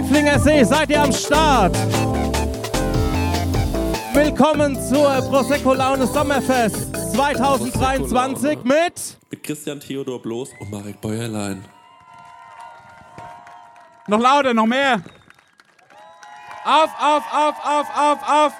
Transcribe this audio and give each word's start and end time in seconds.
Reiflinger 0.00 0.38
See, 0.38 0.64
seid 0.64 0.88
ihr 0.88 1.02
am 1.02 1.12
Start? 1.12 1.76
Willkommen 4.14 4.74
zur 4.88 5.20
Prosecco 5.28 5.74
Laune 5.74 6.06
Sommerfest 6.06 6.96
2023 7.12 8.64
mit 8.64 9.18
Mit 9.30 9.42
Christian 9.42 9.78
Theodor 9.78 10.22
Bloß 10.22 10.52
und 10.58 10.70
Marek 10.70 11.02
Bäuerlein. 11.02 11.62
Noch 14.06 14.20
lauter, 14.20 14.54
noch 14.54 14.64
mehr. 14.64 15.02
Auf, 16.64 16.90
auf, 16.98 17.24
auf, 17.34 17.56
auf, 17.62 17.98
auf, 17.98 18.30
auf. 18.30 18.52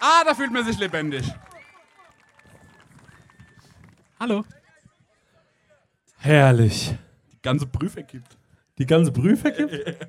Ah, 0.00 0.24
da 0.24 0.34
fühlt 0.34 0.50
man 0.50 0.64
sich 0.64 0.78
lebendig. 0.78 1.30
Hallo. 4.18 4.46
Herrlich. 6.20 6.94
Die 7.32 7.42
ganze 7.42 7.66
Prüfe 7.66 8.02
gibt. 8.02 8.37
Die 8.78 8.86
ganze 8.86 9.12
Prüfe 9.12 9.52
gibt? 9.52 9.72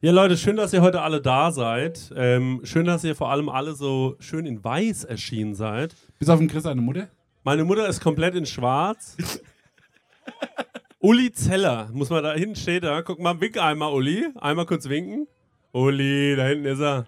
Ja, 0.00 0.12
Leute, 0.12 0.36
schön, 0.36 0.56
dass 0.56 0.74
ihr 0.74 0.82
heute 0.82 1.00
alle 1.00 1.22
da 1.22 1.50
seid. 1.50 2.12
Ähm, 2.14 2.60
schön, 2.64 2.84
dass 2.84 3.04
ihr 3.04 3.16
vor 3.16 3.30
allem 3.30 3.48
alle 3.48 3.74
so 3.74 4.16
schön 4.18 4.44
in 4.44 4.62
weiß 4.62 5.04
erschienen 5.04 5.54
seid. 5.54 5.94
Bis 6.18 6.28
auf 6.28 6.38
den 6.38 6.48
Chris, 6.48 6.64
seine 6.64 6.82
Mutter. 6.82 7.08
Meine 7.42 7.64
Mutter 7.64 7.88
ist 7.88 8.02
komplett 8.02 8.34
in 8.34 8.44
schwarz. 8.44 9.16
Uli 10.98 11.32
Zeller, 11.32 11.88
muss 11.94 12.10
man 12.10 12.22
da 12.22 12.34
hinten 12.34 12.54
steht 12.54 12.84
da. 12.84 13.00
Guck 13.00 13.18
mal, 13.18 13.40
wink 13.40 13.56
einmal, 13.56 13.94
Uli. 13.94 14.26
Einmal 14.38 14.66
kurz 14.66 14.90
winken. 14.90 15.26
Uli, 15.72 16.36
da 16.36 16.48
hinten 16.48 16.66
ist 16.66 16.80
er. 16.80 17.06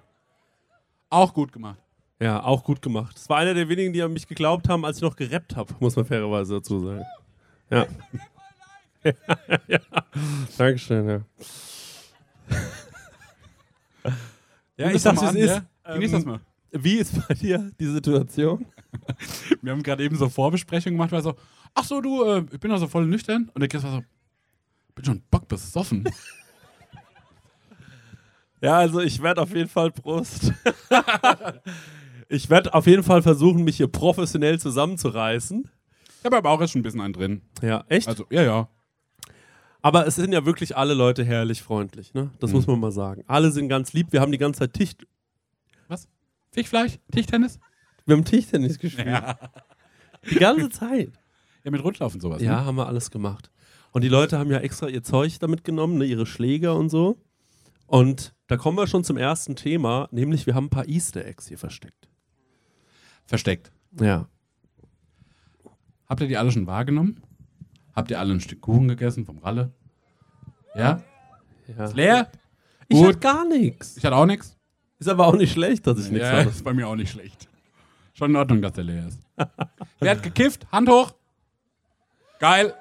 Auch 1.10 1.34
gut 1.34 1.52
gemacht. 1.52 1.78
Ja, 2.19 2.42
auch 2.42 2.64
gut 2.64 2.80
gemacht. 2.80 3.14
Das 3.14 3.28
war 3.28 3.36
einer 3.36 3.52
der 3.52 3.69
wenigen, 3.69 3.92
die 3.92 4.00
an 4.00 4.14
mich 4.14 4.27
geglaubt 4.27 4.70
haben, 4.70 4.86
als 4.86 4.97
ich 4.97 5.02
noch 5.02 5.17
gerappt 5.17 5.55
habe, 5.55 5.74
muss 5.80 5.97
man 5.97 6.06
fairerweise 6.06 6.55
dazu 6.55 6.80
sagen. 6.80 7.05
Ja. 7.69 7.86
ja. 9.69 9.78
Dankeschön, 10.58 11.08
ja. 11.08 11.20
ja, 14.77 14.91
ich 14.91 15.02
sag's, 15.02 15.22
wie 15.22 15.27
es 15.27 15.34
ist. 15.34 15.62
Ja? 15.84 15.94
Genieß 15.94 16.11
das 16.12 16.22
Ähm, 16.22 16.28
mal. 16.28 16.41
Wie 16.72 16.94
ist 16.97 17.27
bei 17.28 17.34
dir 17.34 17.70
die 17.78 17.86
Situation? 17.86 18.67
Wir 19.62 19.72
haben 19.72 19.83
gerade 19.83 20.05
eben 20.05 20.17
so 20.17 20.28
Vorbesprechung 20.28 20.92
gemacht, 20.92 21.12
weil 21.12 21.22
so, 21.22 21.34
ach 21.74 21.84
so, 21.84 22.00
du, 22.00 22.24
äh, 22.24 22.44
ich 22.52 22.61
bin 22.61 22.70
also 22.70 22.86
voll 22.89 23.06
nüchtern. 23.06 23.50
Und 23.55 23.61
der 23.61 23.69
Chris 23.69 23.83
war 23.83 23.92
so, 23.92 24.02
bin 24.94 25.05
schon 25.05 25.22
Bock 25.30 25.48
besoffen. 25.48 26.08
Ja, 28.62 28.78
also 28.78 29.00
ich 29.00 29.22
werde 29.22 29.42
auf 29.42 29.55
jeden 29.55 29.69
Fall 29.69 29.91
Prost. 29.91 30.50
ich 32.28 32.48
werde 32.48 32.72
auf 32.72 32.86
jeden 32.86 33.02
Fall 33.02 33.20
versuchen, 33.22 33.64
mich 33.64 33.77
hier 33.77 33.86
professionell 33.86 34.58
zusammenzureißen. 34.58 35.70
ich 36.19 36.24
habe 36.24 36.39
aber 36.39 36.50
auch 36.50 36.61
jetzt 36.61 36.70
schon 36.72 36.80
ein 36.80 36.83
bisschen 36.83 37.02
einen 37.02 37.12
drin. 37.12 37.42
Ja, 37.62 37.84
echt? 37.89 38.08
Also, 38.08 38.24
ja, 38.30 38.42
ja. 38.42 38.69
Aber 39.87 40.05
es 40.05 40.17
sind 40.17 40.33
ja 40.33 40.45
wirklich 40.45 40.77
alle 40.77 40.95
Leute 40.95 41.25
herrlich 41.25 41.62
freundlich, 41.62 42.12
ne? 42.12 42.33
Das 42.41 42.51
muss 42.53 42.67
man 42.67 42.81
mal 42.81 42.91
sagen. 42.91 43.23
Alle 43.29 43.53
sind 43.53 43.69
ganz 43.69 43.92
lieb. 43.92 44.09
Wir 44.11 44.20
haben 44.20 44.33
die 44.33 44.39
ganze 44.39 44.59
Zeit 44.59 44.73
Tisch. 44.73 44.97
Was? 45.87 46.09
Fischfleisch? 46.51 46.98
Tischtennis? 47.12 47.61
Wir 48.05 48.17
haben 48.17 48.25
Tischtennis 48.25 48.79
gespielt. 48.81 49.23
Die 50.29 50.34
ganze 50.41 50.70
Zeit. 50.70 51.12
Ja, 51.62 51.70
mit 51.70 51.84
Rundlauf 51.84 52.14
und 52.14 52.20
sowas. 52.20 52.42
Ja, 52.42 52.57
Ne? 52.62 52.64
haben 52.64 52.75
wir 52.75 52.89
alles 52.89 53.12
gemacht. 53.12 53.53
Und 53.92 54.03
die 54.03 54.09
Leute 54.09 54.41
haben 54.41 54.51
ja 54.51 54.59
extra 54.59 54.89
ihr 54.89 55.05
Zeug 55.05 55.39
damit 55.39 55.62
genommen, 55.62 55.98
ne, 55.98 56.05
ihre 56.05 56.27
Schläger 56.27 56.75
und 56.75 56.89
so. 56.89 57.23
Und 57.87 58.34
da 58.48 58.57
kommen 58.57 58.77
wir 58.77 58.89
schon 58.89 59.05
zum 59.05 59.17
ersten 59.17 59.55
Thema, 59.55 60.09
nämlich 60.11 60.47
wir 60.48 60.57
haben 60.57 60.64
ein 60.67 60.70
paar 60.70 60.89
Easter 60.89 61.25
Eggs 61.25 61.47
hier 61.47 61.59
versteckt. 61.59 62.09
Versteckt. 63.25 63.70
Ja. 64.01 64.29
Habt 66.09 66.23
ihr 66.23 66.27
die 66.27 66.39
alle 66.39 66.51
schon 66.51 66.67
wahrgenommen? 66.67 67.23
Habt 67.95 68.11
ihr 68.11 68.20
alle 68.20 68.35
ein 68.35 68.41
Stück 68.41 68.61
Kuchen 68.61 68.89
gegessen 68.89 69.25
vom 69.25 69.39
Ralle? 69.39 69.73
Ja? 70.77 71.03
ja. 71.77 71.85
Ist 71.85 71.97
leer? 71.97 72.31
Ich 72.89 72.97
Gut. 72.98 73.09
hatte 73.09 73.19
gar 73.19 73.45
nichts. 73.48 73.97
Ich 73.97 74.05
hatte 74.05 74.17
auch 74.17 74.27
nichts. 74.27 74.57
Ist 74.98 75.09
aber 75.09 75.27
auch 75.27 75.37
nicht 75.37 75.53
schlecht, 75.53 75.87
dass 75.87 75.98
ich 75.98 76.11
nichts 76.11 76.27
Ja, 76.29 76.37
hatte. 76.39 76.48
ist 76.51 76.64
bei 76.64 76.73
mir 76.73 76.89
auch 76.89 76.97
nicht 76.97 77.11
schlecht. 77.11 77.48
Schon 78.14 78.31
in 78.31 78.37
Ordnung, 78.37 78.63
dass 78.63 78.73
der 78.73 78.85
leer 78.85 79.07
ist. 79.09 79.20
Wer 80.01 80.11
hat 80.13 80.23
gekifft? 80.23 80.67
Hand 80.73 80.89
hoch. 80.89 81.13
Geil. 82.39 82.73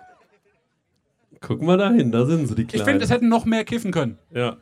Guck 1.42 1.62
mal 1.62 1.78
dahin, 1.78 2.12
da 2.12 2.26
sind 2.26 2.48
sie, 2.48 2.56
die 2.56 2.62
Ich 2.64 2.68
Kleinen. 2.70 2.86
finde, 2.86 3.04
es 3.06 3.10
hätten 3.12 3.28
noch 3.30 3.46
mehr 3.46 3.66
kiffen 3.66 3.92
können. 3.92 4.18
Ja. 4.32 4.58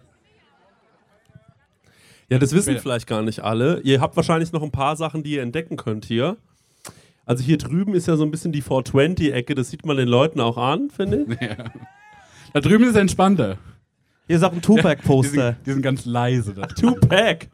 Ja, 2.30 2.40
das 2.40 2.52
wissen 2.54 2.80
vielleicht 2.80 3.06
gar 3.08 3.22
nicht 3.22 3.42
alle. 3.42 3.80
Ihr 3.82 4.02
habt 4.02 4.16
wahrscheinlich 4.16 4.52
noch 4.52 4.64
ein 4.64 4.72
paar 4.72 4.96
Sachen, 4.96 5.22
die 5.24 5.34
ihr 5.34 5.42
entdecken 5.44 5.78
könnt 5.78 6.06
hier. 6.06 6.38
Also 7.26 7.44
hier 7.44 7.58
drüben 7.58 7.94
ist 7.94 8.08
ja 8.08 8.16
so 8.18 8.24
ein 8.24 8.32
bisschen 8.32 8.52
die 8.52 8.64
420-Ecke, 8.64 9.56
das 9.56 9.70
sieht 9.70 9.86
man 9.86 9.96
den 9.98 10.08
Leuten 10.08 10.40
auch 10.42 10.58
an, 10.58 10.90
finde 10.90 11.26
ich. 11.30 11.38
Da 12.53 12.59
drüben 12.59 12.84
ist 12.84 12.91
es 12.91 12.96
entspannter. 12.96 13.58
Hier 14.28 14.38
ist 14.38 14.44
auch 14.44 14.52
ein 14.52 14.56
Die 14.56 14.62
Tupac-Poster. 14.62 15.53
sind, 15.53 15.66
die 15.66 15.72
sind 15.72 15.81
ganz 15.81 16.06
leise. 16.06 16.53
Da. 16.53 16.68
Tupac. 16.68 17.47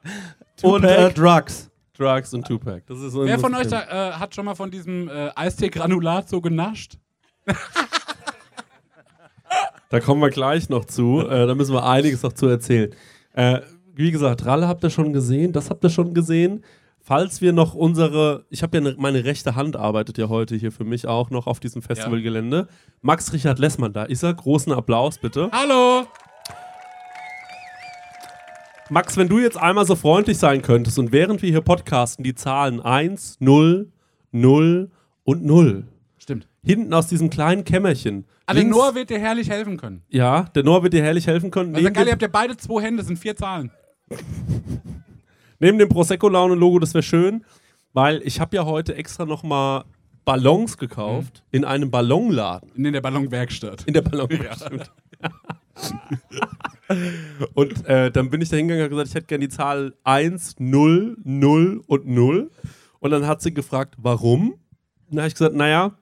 Und 0.61 0.83
äh, 0.83 1.11
Drugs. 1.13 1.69
Drugs 1.97 2.33
und 2.33 2.45
Tupac. 2.45 2.83
Das 2.85 2.99
ist 2.99 3.13
so 3.13 3.25
Wer 3.25 3.39
von 3.39 3.55
euch 3.55 3.67
da, 3.67 4.09
äh, 4.09 4.11
hat 4.13 4.35
schon 4.35 4.45
mal 4.45 4.55
von 4.55 4.69
diesem 4.69 5.07
äh, 5.09 5.29
Eistee-Granulat 5.35 6.29
so 6.29 6.41
genascht? 6.41 6.97
Da 9.89 9.99
kommen 9.99 10.21
wir 10.21 10.29
gleich 10.29 10.69
noch 10.69 10.85
zu. 10.85 11.21
Äh, 11.27 11.47
da 11.47 11.55
müssen 11.55 11.73
wir 11.73 11.85
einiges 11.85 12.21
noch 12.21 12.33
zu 12.33 12.47
erzählen. 12.47 12.93
Äh, 13.33 13.61
wie 13.95 14.11
gesagt, 14.11 14.45
Ralle 14.45 14.67
habt 14.67 14.83
ihr 14.83 14.89
schon 14.89 15.13
gesehen, 15.13 15.51
das 15.51 15.69
habt 15.69 15.83
ihr 15.83 15.89
schon 15.89 16.13
gesehen. 16.13 16.63
Falls 17.01 17.41
wir 17.41 17.53
noch 17.53 17.73
unsere, 17.73 18.45
ich 18.49 18.61
habe 18.61 18.77
ja 18.77 18.81
ne, 18.83 18.95
meine 18.97 19.23
rechte 19.23 19.55
Hand 19.55 19.75
arbeitet 19.75 20.17
ja 20.17 20.29
heute 20.29 20.55
hier 20.55 20.71
für 20.71 20.83
mich 20.83 21.07
auch 21.07 21.29
noch 21.31 21.47
auf 21.47 21.59
diesem 21.59 21.81
Festivalgelände. 21.81 22.67
Max 23.01 23.33
Richard 23.33 23.57
Lessmann, 23.57 23.93
da 23.93 24.03
ist 24.03 24.21
er. 24.23 24.33
Großen 24.33 24.71
Applaus 24.73 25.17
bitte. 25.17 25.49
Hallo! 25.51 26.05
Max, 28.91 29.17
wenn 29.17 29.27
du 29.29 29.39
jetzt 29.39 29.57
einmal 29.57 29.85
so 29.85 29.95
freundlich 29.95 30.37
sein 30.37 30.61
könntest 30.61 30.97
und 30.97 31.11
während 31.11 31.41
wir 31.41 31.49
hier 31.49 31.61
podcasten 31.61 32.23
die 32.23 32.33
Zahlen 32.35 32.79
1, 32.81 33.37
0, 33.39 33.91
0 34.31 34.91
und 35.23 35.45
0 35.45 35.85
Stimmt. 36.17 36.47
hinten 36.63 36.93
aus 36.93 37.07
diesem 37.07 37.29
kleinen 37.29 37.63
Kämmerchen. 37.63 38.25
Also 38.47 38.61
links- 38.61 38.75
Noah 38.75 38.95
wird 38.95 39.11
dir 39.11 39.19
herrlich 39.19 39.49
helfen 39.49 39.77
können. 39.77 40.01
ja, 40.09 40.43
der 40.55 40.63
Noah 40.63 40.81
wird 40.81 40.93
dir 40.93 41.03
herrlich 41.03 41.27
helfen 41.27 41.51
können. 41.51 41.75
Also 41.75 41.91
geil, 41.91 42.07
ihr 42.07 42.11
habt 42.13 42.21
ja 42.23 42.27
beide 42.31 42.57
zwei 42.57 42.81
Hände, 42.81 42.97
das 42.97 43.07
sind 43.07 43.17
vier 43.17 43.35
Zahlen. 43.35 43.71
Neben 45.59 45.77
dem 45.77 45.89
Prosecco-Laune-Logo, 45.89 46.79
das 46.79 46.93
wäre 46.93 47.03
schön, 47.03 47.43
weil 47.93 48.21
ich 48.23 48.39
habe 48.39 48.55
ja 48.55 48.65
heute 48.65 48.95
extra 48.95 49.25
nochmal 49.25 49.83
Ballons 50.23 50.77
gekauft 50.77 51.43
in 51.51 51.65
einem 51.65 51.91
Ballonladen. 51.91 52.71
In 52.75 52.93
der 52.93 53.01
Ballonwerkstatt. 53.01 53.83
In 53.85 53.93
der 53.93 54.01
Ballonwerkstatt. 54.01 54.91
und 57.53 57.85
äh, 57.87 58.11
dann 58.11 58.29
bin 58.29 58.41
ich 58.41 58.49
da 58.49 58.57
hingegangen 58.57 58.83
und 58.83 58.85
habe 58.85 58.95
gesagt, 58.95 59.09
ich 59.09 59.15
hätte 59.15 59.27
gerne 59.27 59.47
die 59.47 59.55
Zahl 59.55 59.93
1, 60.03 60.55
0, 60.59 61.17
0 61.23 61.81
und 61.87 62.07
0. 62.07 62.51
Und 62.99 63.11
dann 63.11 63.27
hat 63.27 63.41
sie 63.41 63.53
gefragt, 63.53 63.95
warum? 63.97 64.55
Dann 65.09 65.19
habe 65.19 65.27
ich 65.27 65.33
gesagt, 65.33 65.55
naja, 65.55 65.97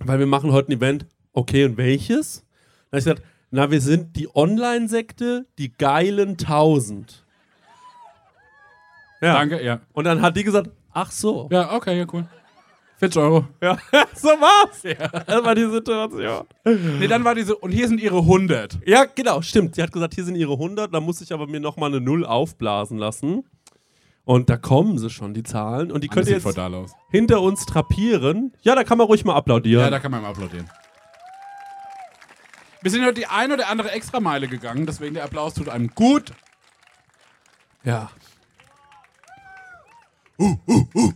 weil 0.00 0.18
wir 0.18 0.26
machen 0.26 0.52
heute 0.52 0.72
ein 0.72 0.78
Event. 0.78 1.06
Okay, 1.32 1.64
und 1.64 1.76
welches? 1.76 2.46
Dann 2.90 2.98
habe 2.98 2.98
ich 2.98 3.04
gesagt, 3.04 3.22
na, 3.50 3.70
wir 3.70 3.80
sind 3.80 4.16
die 4.16 4.34
Online-Sekte, 4.34 5.46
die 5.58 5.72
geilen 5.72 6.30
1000. 6.30 7.26
Ja. 9.20 9.34
Danke, 9.34 9.62
ja. 9.64 9.80
Und 9.92 10.04
dann 10.04 10.22
hat 10.22 10.36
die 10.36 10.44
gesagt, 10.44 10.70
ach 10.92 11.10
so. 11.10 11.48
Ja, 11.50 11.72
okay, 11.72 11.98
ja, 11.98 12.06
cool. 12.12 12.26
40 12.98 13.22
Euro. 13.22 13.46
Ja, 13.62 13.78
so 14.14 14.28
war's. 14.28 14.82
Das 15.26 15.44
war 15.44 15.54
die 15.54 15.70
Situation. 15.70 16.46
Nee, 16.64 17.06
dann 17.06 17.22
war 17.24 17.34
diese, 17.34 17.54
und 17.56 17.70
hier 17.70 17.86
sind 17.88 18.00
ihre 18.00 18.18
100. 18.18 18.80
Ja, 18.86 19.04
genau, 19.04 19.40
stimmt. 19.42 19.76
Sie 19.76 19.82
hat 19.82 19.92
gesagt, 19.92 20.14
hier 20.14 20.24
sind 20.24 20.34
ihre 20.34 20.54
100, 20.54 20.92
da 20.92 21.00
muss 21.00 21.20
ich 21.20 21.32
aber 21.32 21.46
mir 21.46 21.60
nochmal 21.60 21.90
eine 21.90 22.00
Null 22.00 22.24
aufblasen 22.26 22.98
lassen. 22.98 23.44
Und 24.24 24.50
da 24.50 24.56
kommen 24.56 24.98
sie 24.98 25.10
schon, 25.10 25.32
die 25.32 25.42
Zahlen. 25.42 25.90
Und 25.90 26.04
die 26.04 26.08
könnt 26.08 26.28
ihr 26.28 26.38
jetzt 26.38 26.58
hinter 27.10 27.40
uns 27.40 27.64
trapieren. 27.66 28.52
Ja, 28.62 28.74
da 28.74 28.84
kann 28.84 28.98
man 28.98 29.06
ruhig 29.06 29.24
mal 29.24 29.34
applaudieren. 29.34 29.82
Ja, 29.84 29.90
da 29.90 30.00
kann 30.00 30.10
man 30.10 30.20
mal 30.22 30.30
applaudieren. 30.30 30.68
Wir 32.82 32.90
sind 32.90 33.02
heute 33.04 33.14
die 33.14 33.26
eine 33.26 33.54
oder 33.54 33.68
andere 33.68 33.90
Extrameile 33.90 34.46
gegangen, 34.48 34.86
deswegen 34.86 35.14
der 35.14 35.24
Applaus 35.24 35.54
tut 35.54 35.68
einem 35.68 35.88
gut. 35.94 36.32
ja. 37.84 38.10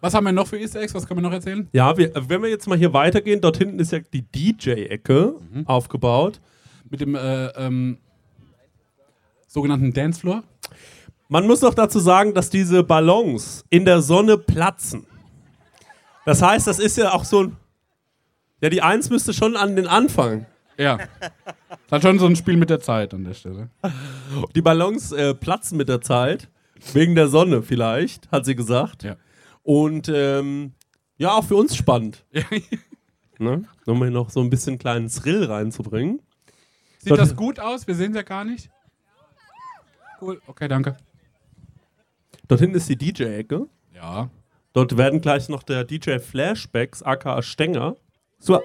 Was 0.00 0.14
haben 0.14 0.24
wir 0.24 0.32
noch 0.32 0.46
für 0.48 0.58
Easter 0.58 0.80
Eggs? 0.80 0.92
Was 0.94 1.06
können 1.06 1.18
wir 1.18 1.22
noch 1.28 1.32
erzählen? 1.32 1.68
Ja, 1.72 1.96
wir, 1.96 2.12
wenn 2.28 2.42
wir 2.42 2.50
jetzt 2.50 2.66
mal 2.66 2.76
hier 2.76 2.92
weitergehen, 2.92 3.40
dort 3.40 3.56
hinten 3.58 3.78
ist 3.78 3.92
ja 3.92 4.00
die 4.00 4.22
DJ-Ecke 4.22 5.34
Mhm. 5.52 5.66
aufgebaut. 5.66 6.40
Mit 6.88 7.00
dem 7.00 7.14
äh, 7.14 7.46
ähm, 7.56 7.98
sogenannten 9.46 9.92
Dancefloor. 9.92 10.42
Man 11.28 11.46
muss 11.46 11.60
noch 11.60 11.74
dazu 11.74 12.00
sagen, 12.00 12.34
dass 12.34 12.50
diese 12.50 12.82
Ballons 12.82 13.64
in 13.70 13.84
der 13.84 14.02
Sonne 14.02 14.36
platzen. 14.36 15.06
Das 16.26 16.42
heißt, 16.42 16.66
das 16.66 16.80
ist 16.80 16.96
ja 16.96 17.12
auch 17.12 17.24
so 17.24 17.44
ein. 17.44 17.56
Ja, 18.60 18.68
die 18.68 18.82
Eins 18.82 19.08
müsste 19.10 19.32
schon 19.32 19.56
an 19.56 19.76
den 19.76 19.86
Anfang. 19.86 20.46
Ja. 20.76 20.98
Das 21.68 21.92
hat 21.92 22.02
schon 22.02 22.18
so 22.18 22.26
ein 22.26 22.34
Spiel 22.36 22.56
mit 22.56 22.68
der 22.68 22.80
Zeit 22.80 23.14
an 23.14 23.24
der 23.24 23.34
Stelle. 23.34 23.70
Die 24.54 24.60
Ballons 24.62 25.12
äh, 25.12 25.34
platzen 25.34 25.78
mit 25.78 25.88
der 25.88 26.00
Zeit. 26.00 26.48
Wegen 26.92 27.14
der 27.14 27.28
Sonne 27.28 27.62
vielleicht, 27.62 28.30
hat 28.30 28.44
sie 28.44 28.56
gesagt. 28.56 29.02
Ja. 29.02 29.16
Und 29.62 30.10
ähm, 30.12 30.72
ja, 31.16 31.32
auch 31.32 31.44
für 31.44 31.56
uns 31.56 31.76
spannend. 31.76 32.24
Ne? 33.42 33.64
Um 33.86 34.02
hier 34.02 34.10
noch 34.10 34.28
so 34.28 34.40
ein 34.40 34.50
bisschen 34.50 34.76
kleinen 34.76 35.08
Thrill 35.08 35.44
reinzubringen. 35.44 36.20
Sieht 36.98 37.16
das 37.16 37.34
gut 37.34 37.58
aus? 37.58 37.86
Wir 37.86 37.94
sehen 37.94 38.10
es 38.10 38.16
ja 38.16 38.22
gar 38.22 38.44
nicht. 38.44 38.68
Cool, 40.20 40.42
okay, 40.46 40.68
danke. 40.68 40.98
Dort 42.46 42.60
hinten 42.60 42.76
ist 42.76 42.90
die 42.90 42.96
DJ-Ecke. 42.96 43.66
Ja. 43.94 44.28
Dort 44.74 44.98
werden 44.98 45.22
gleich 45.22 45.48
noch 45.48 45.62
der 45.62 45.84
DJ 45.84 46.18
Flashbacks, 46.18 47.02
aka 47.02 47.40
Stenger. 47.40 47.96
So, 48.38 48.60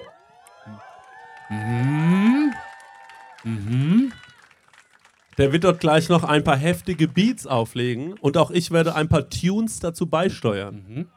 Der 5.38 5.52
wird 5.52 5.64
dort 5.64 5.80
gleich 5.80 6.08
noch 6.08 6.24
ein 6.24 6.44
paar 6.44 6.56
heftige 6.56 7.08
Beats 7.08 7.46
auflegen 7.46 8.14
und 8.20 8.36
auch 8.38 8.50
ich 8.50 8.70
werde 8.70 8.94
ein 8.94 9.08
paar 9.08 9.28
Tunes 9.28 9.80
dazu 9.80 10.06
beisteuern. 10.06 11.08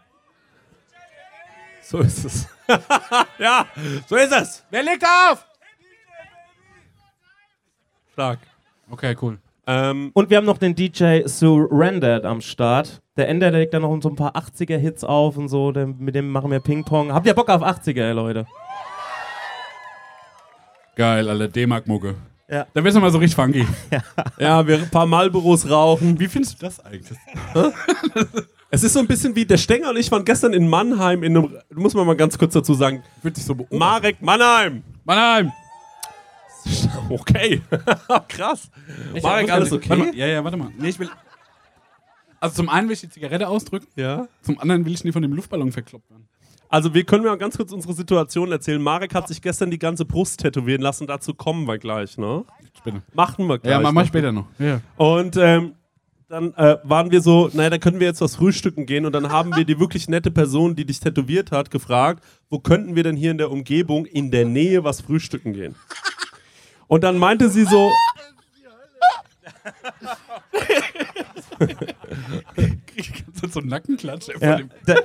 So 1.81 2.00
ist 2.00 2.25
es. 2.25 2.48
ja, 3.39 3.66
so 4.07 4.16
ist 4.16 4.31
es. 4.31 4.63
Wer 4.69 4.83
legt 4.83 5.04
auf? 5.04 5.45
Stark. 8.13 8.39
Okay, 8.92 9.16
cool. 9.21 9.39
Ähm, 9.66 10.12
und 10.13 10.30
wir 10.30 10.38
haben 10.38 10.45
noch 10.45 10.57
den 10.57 10.75
DJ 10.75 11.21
Surrendered 11.25 12.25
am 12.25 12.42
Start. 12.42 13.01
Der 13.18 13.30
Ender 13.30 13.51
der 13.51 13.62
legt 13.62 13.74
da 13.74 13.80
noch 13.80 13.98
so 14.01 14.10
ein 14.10 14.16
paar 14.16 14.36
80er-Hits 14.36 15.04
auf 15.04 15.38
und 15.38 15.48
so. 15.48 15.71
Der, 15.71 15.88
mit 15.88 16.16
dem 16.16 16.30
machen 16.31 16.51
wir 16.51 16.60
Ping-Pong. 16.60 17.13
Habt 17.13 17.25
ihr 17.27 17.33
Bock 17.33 17.50
auf 17.50 17.62
80er, 17.62 18.13
Leute? 18.13 18.45
Geil, 20.95 21.30
alle 21.30 21.48
D-Mark-Mucke. 21.50 22.16
Ja. 22.49 22.65
Da 22.73 22.83
wird's 22.83 22.95
nochmal 22.95 23.11
so 23.11 23.19
richtig 23.19 23.35
funky. 23.35 23.65
ja, 24.39 24.65
wir 24.65 24.79
ein 24.79 24.89
paar 24.89 25.05
Marlboros 25.05 25.69
rauchen. 25.69 26.19
Wie 26.19 26.27
findest 26.27 26.61
du 26.61 26.65
das 26.65 26.79
eigentlich? 26.79 27.17
Es 28.71 28.83
ist 28.83 28.93
so 28.93 28.99
ein 28.99 29.07
bisschen 29.07 29.35
wie 29.35 29.45
der 29.45 29.57
Stenger 29.57 29.89
und 29.89 29.97
ich 29.97 30.11
waren 30.11 30.25
gestern 30.25 30.53
in 30.53 30.67
Mannheim 30.67 31.23
in 31.23 31.37
einem, 31.37 31.57
muss 31.73 31.93
man 31.93 32.05
mal 32.07 32.15
ganz 32.15 32.37
kurz 32.37 32.53
dazu 32.53 32.73
sagen, 32.73 33.03
Fühlt 33.21 33.35
sich 33.35 33.45
so 33.45 33.55
beobachtet. 33.55 33.79
Marek 33.79 34.21
Mannheim. 34.21 34.83
Mannheim! 35.05 35.51
Okay, 37.09 37.61
krass. 38.27 38.69
Marek, 39.23 39.49
alles 39.51 39.71
okay? 39.71 39.95
Mal. 39.95 40.15
Ja, 40.15 40.27
ja, 40.27 40.43
warte 40.43 40.57
mal. 40.57 40.69
Nee, 40.77 40.89
ich 40.89 40.99
will. 40.99 41.09
Also 42.39 42.55
zum 42.57 42.69
einen 42.69 42.87
will 42.87 42.93
ich 42.93 43.01
die 43.01 43.09
Zigarette 43.09 43.47
ausdrücken, 43.47 43.87
Ja. 43.95 44.27
zum 44.43 44.59
anderen 44.59 44.85
will 44.85 44.93
ich 44.93 45.03
nie 45.03 45.11
von 45.11 45.21
dem 45.21 45.33
Luftballon 45.33 45.71
verkloppt 45.71 46.09
werden. 46.11 46.27
Also 46.69 46.94
wir 46.94 47.04
können 47.04 47.24
mal 47.25 47.38
ganz 47.38 47.57
kurz 47.57 47.71
unsere 47.71 47.94
Situation 47.94 48.51
erzählen. 48.51 48.80
Marek 48.80 49.16
hat 49.16 49.27
sich 49.27 49.42
gestern 49.42 49.71
die 49.71 49.80
ganze 49.80 50.06
Brust 50.06 50.39
tätowieren 50.39 50.81
lassen. 50.81 51.07
Dazu 51.07 51.33
kommen 51.33 51.68
wir 51.68 51.80
gleich, 51.80 52.18
ne? 52.18 52.45
Später. 52.77 53.01
Machen 53.13 53.48
wir 53.48 53.57
gleich. 53.57 53.71
Ja, 53.71 53.80
mach, 53.80 53.92
mach 53.92 54.04
noch. 54.04 54.07
später 54.07 54.31
noch. 54.31 54.45
Ja. 54.60 54.80
Und 54.95 55.36
ähm, 55.36 55.74
dann 56.30 56.54
äh, 56.54 56.77
waren 56.83 57.10
wir 57.10 57.21
so, 57.21 57.50
naja, 57.54 57.71
da 57.71 57.80
können 57.80 58.00
wir 58.00 58.06
jetzt 58.06 58.21
was 58.21 58.36
frühstücken 58.36 58.86
gehen. 58.86 59.07
Und 59.07 59.13
dann 59.13 59.31
haben 59.31 59.56
wir 59.56 59.66
die 59.66 59.80
wirklich 59.80 60.07
nette 60.07 60.30
Person, 60.30 60.75
die 60.75 60.86
dich 60.86 61.00
tätowiert 61.00 61.51
hat, 61.51 61.71
gefragt, 61.71 62.24
wo 62.51 62.60
könnten 62.60 62.95
wir 62.95 63.01
denn 63.01 63.16
hier 63.16 63.31
in 63.31 63.39
der 63.39 63.50
Umgebung 63.50 64.06
in 64.06 64.30
der 64.30 64.45
Nähe 64.45 64.83
was 64.83 65.01
frühstücken 65.01 65.54
gehen? 65.54 65.74
Und 66.86 67.04
dann 67.04 67.18
meinte 67.18 67.50
sie 67.50 67.66
so, 67.66 67.92
so 73.51 73.59
einen 73.59 73.69
Nackenklatsch 73.69 74.29
Ja, 74.41 74.59
da, 74.85 74.95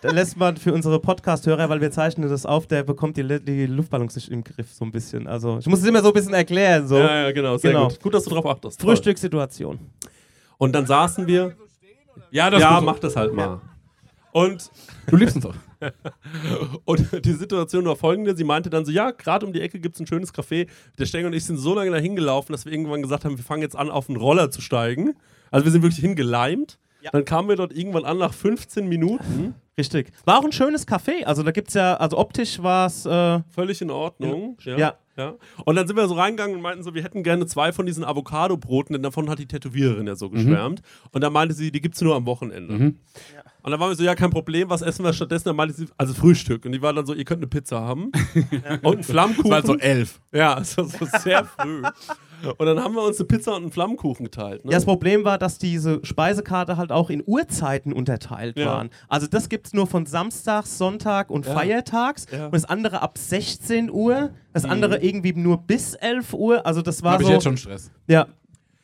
da 0.00 0.10
lässt 0.10 0.36
man 0.36 0.56
für 0.56 0.72
unsere 0.72 0.98
Podcast-Hörer, 1.00 1.68
weil 1.68 1.80
wir 1.80 1.90
zeichnen 1.90 2.28
das 2.28 2.46
auf, 2.46 2.66
der 2.66 2.82
bekommt 2.82 3.16
die, 3.16 3.40
die 3.40 3.66
Luftballons 3.66 4.14
nicht 4.16 4.30
im 4.30 4.42
Griff 4.44 4.72
so 4.72 4.84
ein 4.84 4.92
bisschen. 4.92 5.26
Also 5.26 5.58
ich 5.58 5.66
muss 5.66 5.80
es 5.80 5.86
immer 5.86 6.02
so 6.02 6.08
ein 6.08 6.14
bisschen 6.14 6.34
erklären. 6.34 6.86
So. 6.88 6.98
ja, 6.98 7.22
ja, 7.24 7.32
genau, 7.32 7.56
sehr 7.56 7.72
Genau. 7.72 7.88
gut. 7.88 8.00
Gut, 8.00 8.14
dass 8.14 8.24
du 8.24 8.30
drauf 8.30 8.46
achtest. 8.46 8.80
Frühstückssituation. 8.80 9.78
Und 10.58 10.72
dann 10.74 10.86
saßen 10.86 11.26
wir, 11.26 11.56
Ja, 12.30 12.50
das 12.50 12.60
ja, 12.60 12.80
mach 12.80 12.98
das 12.98 13.16
halt 13.16 13.34
mal. 13.34 13.60
Und 14.32 14.70
Du 15.06 15.16
liebst 15.16 15.36
uns 15.36 15.44
doch. 15.44 15.54
Und 16.84 17.24
die 17.24 17.32
Situation 17.32 17.84
war 17.84 17.96
folgende: 17.96 18.36
Sie 18.36 18.44
meinte 18.44 18.70
dann 18.70 18.84
so: 18.84 18.92
Ja, 18.92 19.10
gerade 19.10 19.46
um 19.46 19.52
die 19.52 19.60
Ecke 19.60 19.80
gibt 19.80 19.94
es 19.96 20.00
ein 20.00 20.06
schönes 20.06 20.34
Café. 20.34 20.68
Der 20.98 21.06
Stenger 21.06 21.28
und 21.28 21.32
ich 21.32 21.44
sind 21.44 21.58
so 21.58 21.74
lange 21.74 21.90
dahin 21.90 22.16
gelaufen, 22.16 22.52
dass 22.52 22.64
wir 22.64 22.72
irgendwann 22.72 23.02
gesagt 23.02 23.24
haben: 23.24 23.36
Wir 23.36 23.44
fangen 23.44 23.62
jetzt 23.62 23.76
an, 23.76 23.90
auf 23.90 24.06
den 24.06 24.16
Roller 24.16 24.50
zu 24.50 24.60
steigen. 24.60 25.14
Also, 25.50 25.64
wir 25.64 25.72
sind 25.72 25.82
wirklich 25.82 26.00
hingeleimt. 26.00 26.78
Dann 27.10 27.24
kamen 27.24 27.48
wir 27.48 27.56
dort 27.56 27.72
irgendwann 27.72 28.04
an 28.04 28.18
nach 28.18 28.32
15 28.32 28.88
Minuten. 28.88 29.54
Richtig. 29.76 30.12
War 30.24 30.38
auch 30.38 30.44
ein 30.44 30.52
schönes 30.52 30.86
Café. 30.86 31.24
Also 31.24 31.42
da 31.42 31.50
gibt 31.50 31.68
es 31.68 31.74
ja, 31.74 31.94
also 31.96 32.18
optisch 32.18 32.62
war 32.62 32.86
es, 32.86 33.06
äh, 33.06 33.40
Völlig 33.50 33.80
in 33.82 33.90
Ordnung. 33.90 34.56
Ja. 34.62 34.76
Ja. 34.78 34.94
ja. 35.16 35.34
Und 35.64 35.76
dann 35.76 35.86
sind 35.88 35.96
wir 35.96 36.06
so 36.06 36.14
reingegangen 36.14 36.54
und 36.56 36.62
meinten 36.62 36.84
so: 36.84 36.94
Wir 36.94 37.02
hätten 37.02 37.22
gerne 37.24 37.46
zwei 37.46 37.72
von 37.72 37.86
diesen 37.86 38.04
Avocado-Broten, 38.04 38.92
denn 38.92 39.02
davon 39.02 39.28
hat 39.30 39.38
die 39.40 39.46
Tätowiererin 39.46 40.06
ja 40.06 40.14
so 40.14 40.28
geschwärmt. 40.30 40.82
Und 41.10 41.22
dann 41.24 41.32
meinte 41.32 41.54
sie: 41.54 41.72
Die 41.72 41.80
gibt 41.80 41.94
es 41.96 42.02
nur 42.02 42.14
am 42.14 42.26
Wochenende. 42.26 42.74
Und 43.62 43.70
dann 43.70 43.78
waren 43.78 43.90
wir 43.90 43.94
so, 43.96 44.02
ja, 44.02 44.14
kein 44.14 44.30
Problem, 44.30 44.68
was 44.70 44.82
essen 44.82 45.04
wir 45.04 45.12
stattdessen? 45.12 45.44
Dann 45.44 45.56
meinte 45.56 45.74
sie, 45.74 45.86
also 45.96 46.14
Frühstück. 46.14 46.64
Und 46.64 46.72
die 46.72 46.82
war 46.82 46.92
dann 46.92 47.06
so, 47.06 47.14
ihr 47.14 47.24
könnt 47.24 47.38
eine 47.40 47.46
Pizza 47.46 47.80
haben. 47.80 48.10
Und 48.82 48.94
einen 48.94 49.02
Flammkuchen. 49.04 49.50
Das 49.50 49.62
war 49.68 49.74
so 49.74 49.78
elf. 49.78 50.20
Ja, 50.32 50.58
es 50.58 50.76
war 50.76 50.84
so 50.86 51.06
sehr 51.22 51.44
früh. 51.44 51.82
Und 52.58 52.66
dann 52.66 52.80
haben 52.82 52.94
wir 52.94 53.02
uns 53.02 53.18
eine 53.20 53.26
Pizza 53.28 53.54
und 53.54 53.62
einen 53.62 53.70
Flammkuchen 53.70 54.24
geteilt. 54.24 54.64
Ne? 54.64 54.72
Ja, 54.72 54.76
das 54.78 54.84
Problem 54.84 55.22
war, 55.24 55.38
dass 55.38 55.58
diese 55.58 56.00
Speisekarte 56.04 56.76
halt 56.76 56.90
auch 56.90 57.08
in 57.08 57.22
Uhrzeiten 57.24 57.92
unterteilt 57.92 58.58
Ja. 58.58 58.66
waren. 58.66 58.90
Also 59.08 59.28
das 59.28 59.48
gibt 59.48 59.68
es 59.68 59.74
nur 59.74 59.86
von 59.86 60.06
Samstags, 60.06 60.76
Sonntag 60.76 61.30
und 61.30 61.46
Ja. 61.46 61.54
Feiertags. 61.54 62.26
Ja. 62.32 62.46
Und 62.46 62.54
das 62.54 62.64
andere 62.64 63.00
ab 63.00 63.16
16 63.16 63.92
Uhr. 63.92 64.30
Das 64.52 64.64
andere 64.64 64.98
irgendwie 65.02 65.32
nur 65.34 65.58
bis 65.58 65.94
11 65.94 66.34
Uhr. 66.34 66.66
Also 66.66 66.82
das 66.82 67.04
war 67.04 67.12
Habe 67.12 67.22
so. 67.22 67.28
ich 67.28 67.34
jetzt 67.34 67.44
schon 67.44 67.56
Stress. 67.56 67.92
Ja. 68.08 68.26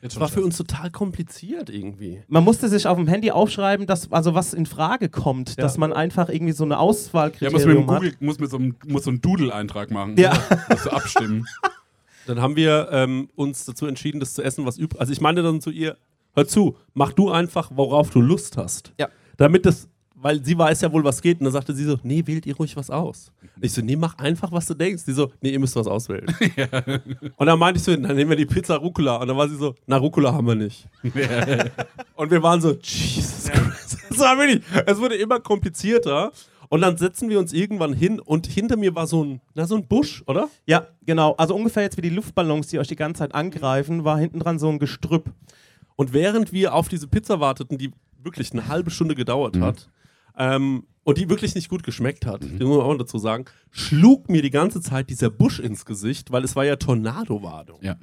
Jetzt 0.00 0.14
Das 0.14 0.20
war 0.20 0.28
für 0.28 0.42
uns 0.42 0.56
total 0.56 0.90
kompliziert 0.90 1.70
irgendwie. 1.70 2.22
Man 2.28 2.44
musste 2.44 2.68
sich 2.68 2.86
auf 2.86 2.96
dem 2.96 3.08
Handy 3.08 3.32
aufschreiben, 3.32 3.86
dass 3.86 4.12
also 4.12 4.34
was 4.34 4.54
in 4.54 4.64
Frage 4.64 5.08
kommt, 5.08 5.60
dass 5.60 5.76
man 5.76 5.92
einfach 5.92 6.28
irgendwie 6.28 6.52
so 6.52 6.64
eine 6.64 6.74
Ja, 6.74 6.80
muss 6.80 6.92
mit 6.92 7.06
Auswahlkriterium 7.06 7.86
dem 7.86 7.90
hat. 7.90 8.02
Google, 8.02 8.16
muss 8.20 8.38
mit 8.38 8.50
so 8.50 8.58
einem, 8.58 8.76
muss 8.86 9.04
so 9.04 9.10
einen 9.10 9.20
Doodle-Eintrag 9.20 9.90
machen. 9.90 10.16
Ja. 10.16 10.40
Musst 10.68 10.86
du 10.86 10.90
abstimmen. 10.90 11.46
Dann 12.28 12.40
haben 12.40 12.56
wir 12.56 12.90
ähm, 12.92 13.30
uns 13.34 13.64
dazu 13.64 13.86
entschieden, 13.86 14.20
das 14.20 14.34
zu 14.34 14.42
essen, 14.42 14.66
was 14.66 14.76
übrig 14.76 15.00
Also 15.00 15.12
ich 15.12 15.20
meinte 15.20 15.42
dann 15.42 15.62
zu 15.62 15.70
ihr, 15.70 15.96
hör 16.34 16.46
zu, 16.46 16.76
mach 16.92 17.12
du 17.14 17.30
einfach, 17.30 17.70
worauf 17.74 18.10
du 18.10 18.20
Lust 18.20 18.58
hast. 18.58 18.92
Ja. 18.98 19.08
Damit 19.38 19.64
das, 19.64 19.88
weil 20.20 20.44
sie 20.44 20.58
weiß 20.58 20.80
ja 20.80 20.92
wohl, 20.92 21.04
was 21.04 21.22
geht. 21.22 21.40
Und 21.40 21.44
dann 21.44 21.52
sagte 21.52 21.74
sie 21.74 21.84
so, 21.84 21.98
nee, 22.02 22.22
wählt 22.26 22.46
ihr 22.46 22.56
ruhig 22.56 22.76
was 22.76 22.90
aus. 22.90 23.30
Und 23.56 23.64
ich 23.64 23.72
so, 23.72 23.82
nee, 23.82 23.96
mach 23.96 24.16
einfach, 24.18 24.50
was 24.52 24.66
du 24.66 24.74
denkst. 24.74 25.04
Die 25.04 25.12
so, 25.12 25.30
nee, 25.40 25.50
ihr 25.50 25.60
müsst 25.60 25.76
was 25.76 25.86
auswählen. 25.86 26.26
Und 27.36 27.46
dann 27.46 27.58
meinte 27.58 27.78
ich 27.78 27.84
so, 27.84 27.94
dann 27.94 28.16
nehmen 28.16 28.30
wir 28.30 28.36
die 28.36 28.46
Pizza 28.46 28.76
Rucola. 28.76 29.16
Und 29.16 29.28
dann 29.28 29.36
war 29.36 29.48
sie 29.48 29.56
so, 29.56 29.74
na, 29.86 29.96
Rucola 29.96 30.32
haben 30.32 30.46
wir 30.46 30.54
nicht. 30.54 30.86
Und 32.16 32.30
wir 32.30 32.42
waren 32.42 32.60
so, 32.60 32.72
Jesus 32.72 33.50
Christ. 33.50 33.98
Das 34.08 34.20
war 34.20 34.38
wirklich, 34.38 34.62
es 34.86 34.98
wurde 34.98 35.14
immer 35.16 35.38
komplizierter. 35.38 36.32
Und 36.70 36.80
dann 36.80 36.96
setzen 36.96 37.28
wir 37.28 37.38
uns 37.38 37.52
irgendwann 37.52 37.92
hin 37.92 38.18
und 38.18 38.46
hinter 38.46 38.76
mir 38.76 38.94
war 38.94 39.06
so 39.06 39.22
ein, 39.24 39.40
na, 39.54 39.66
so 39.66 39.76
ein 39.76 39.86
Busch, 39.86 40.24
oder? 40.26 40.48
Ja, 40.66 40.88
genau. 41.06 41.34
Also 41.36 41.54
ungefähr 41.54 41.84
jetzt 41.84 41.96
wie 41.98 42.02
die 42.02 42.10
Luftballons, 42.10 42.66
die 42.66 42.78
euch 42.78 42.88
die 42.88 42.96
ganze 42.96 43.20
Zeit 43.20 43.34
angreifen, 43.34 44.04
war 44.04 44.18
hinten 44.18 44.40
dran 44.40 44.58
so 44.58 44.68
ein 44.68 44.78
Gestrüpp. 44.78 45.30
Und 45.94 46.12
während 46.12 46.52
wir 46.52 46.74
auf 46.74 46.88
diese 46.88 47.06
Pizza 47.06 47.38
warteten, 47.38 47.78
die 47.78 47.92
wirklich 48.22 48.52
eine 48.52 48.66
halbe 48.66 48.90
Stunde 48.90 49.14
gedauert 49.14 49.54
Mhm. 49.56 49.62
hat 49.64 49.88
ähm, 50.38 50.84
und 51.04 51.18
die 51.18 51.28
wirklich 51.28 51.54
nicht 51.54 51.68
gut 51.68 51.82
geschmeckt 51.82 52.26
hat, 52.26 52.42
das 52.42 52.50
muss 52.50 52.78
man 52.78 52.86
auch 52.86 52.94
dazu 52.96 53.18
sagen, 53.18 53.46
schlug 53.70 54.28
mir 54.28 54.42
die 54.42 54.50
ganze 54.50 54.80
Zeit 54.80 55.10
dieser 55.10 55.30
Busch 55.30 55.58
ins 55.58 55.84
Gesicht, 55.84 56.32
weil 56.32 56.44
es 56.44 56.54
war 56.54 56.64
ja 56.64 56.76
Tornado-Warnung. 56.76 57.78
Ja. 57.82 57.96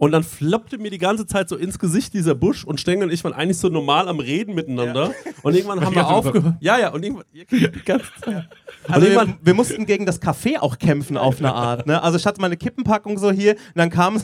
Und 0.00 0.12
dann 0.12 0.22
floppte 0.22 0.78
mir 0.78 0.90
die 0.90 0.96
ganze 0.96 1.26
Zeit 1.26 1.50
so 1.50 1.56
ins 1.56 1.78
Gesicht 1.78 2.14
dieser 2.14 2.34
Busch 2.34 2.64
und 2.64 2.80
Stengel 2.80 3.08
und 3.08 3.12
ich 3.12 3.22
waren 3.22 3.34
eigentlich 3.34 3.58
so 3.58 3.68
normal 3.68 4.08
am 4.08 4.18
Reden 4.18 4.54
miteinander. 4.54 5.12
Und 5.42 5.54
irgendwann 5.54 5.82
haben 5.84 5.94
wir 5.94 6.08
aufgehört. 6.08 6.54
Ja, 6.60 6.78
ja, 6.78 6.88
und 6.88 7.02
irgendwann. 7.02 7.26
Und 7.34 8.94
Also 8.94 9.06
wir, 9.06 9.12
irgendwann 9.12 9.38
wir 9.42 9.52
mussten 9.52 9.84
gegen 9.84 10.06
das 10.06 10.18
Kaffee 10.18 10.56
auch 10.56 10.78
kämpfen 10.78 11.18
auf 11.18 11.38
eine 11.38 11.52
Art. 11.52 11.86
Ne? 11.86 12.02
Also 12.02 12.16
ich 12.16 12.24
hatte 12.24 12.40
meine 12.40 12.56
Kippenpackung 12.56 13.18
so 13.18 13.30
hier 13.30 13.52
und 13.52 13.76
dann 13.76 13.90
kam, 13.90 14.22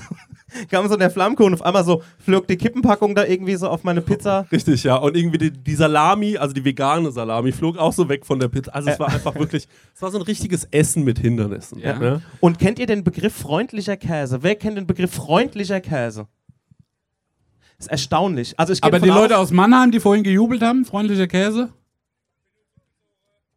kam 0.70 0.88
so 0.88 0.96
der 0.96 1.10
Flammkuchen 1.10 1.52
und 1.52 1.60
auf 1.60 1.66
einmal 1.66 1.84
so 1.84 2.02
flog 2.18 2.46
die 2.48 2.56
Kippenpackung 2.56 3.14
da 3.14 3.24
irgendwie 3.24 3.56
so 3.56 3.68
auf 3.68 3.84
meine 3.84 4.00
Pizza. 4.00 4.46
Richtig, 4.52 4.84
ja. 4.84 4.96
Und 4.96 5.16
irgendwie 5.16 5.38
die, 5.38 5.50
die 5.50 5.74
Salami, 5.74 6.36
also 6.36 6.54
die 6.54 6.64
vegane 6.64 7.10
Salami, 7.10 7.52
flog 7.52 7.78
auch 7.78 7.92
so 7.92 8.08
weg 8.08 8.26
von 8.26 8.38
der 8.38 8.48
Pizza. 8.48 8.74
Also 8.74 8.90
es 8.90 8.98
war 8.98 9.08
einfach 9.08 9.34
wirklich, 9.34 9.68
es 9.94 10.02
war 10.02 10.10
so 10.10 10.18
ein 10.18 10.22
richtiges 10.22 10.64
Essen 10.64 11.04
mit 11.04 11.18
Hindernissen. 11.18 11.78
Ja. 11.78 11.98
ne? 11.98 12.22
Und 12.40 12.58
kennt 12.58 12.78
ihr 12.78 12.86
den 12.86 13.04
Begriff 13.04 13.34
freundlicher 13.34 13.96
Käse? 13.96 14.42
Wer 14.42 14.54
kennt 14.54 14.76
den 14.76 14.86
Begriff 14.86 15.12
freundlicher 15.12 15.80
Käse? 15.80 16.26
ist 17.78 17.90
erstaunlich. 17.90 18.58
Also 18.58 18.72
ich 18.72 18.82
Aber 18.82 18.98
die 19.00 19.08
Leute 19.08 19.36
aus, 19.36 19.48
aus 19.48 19.52
Mannheim, 19.52 19.90
die 19.90 20.00
vorhin 20.00 20.24
gejubelt 20.24 20.62
haben, 20.62 20.84
freundlicher 20.84 21.26
Käse. 21.26 21.68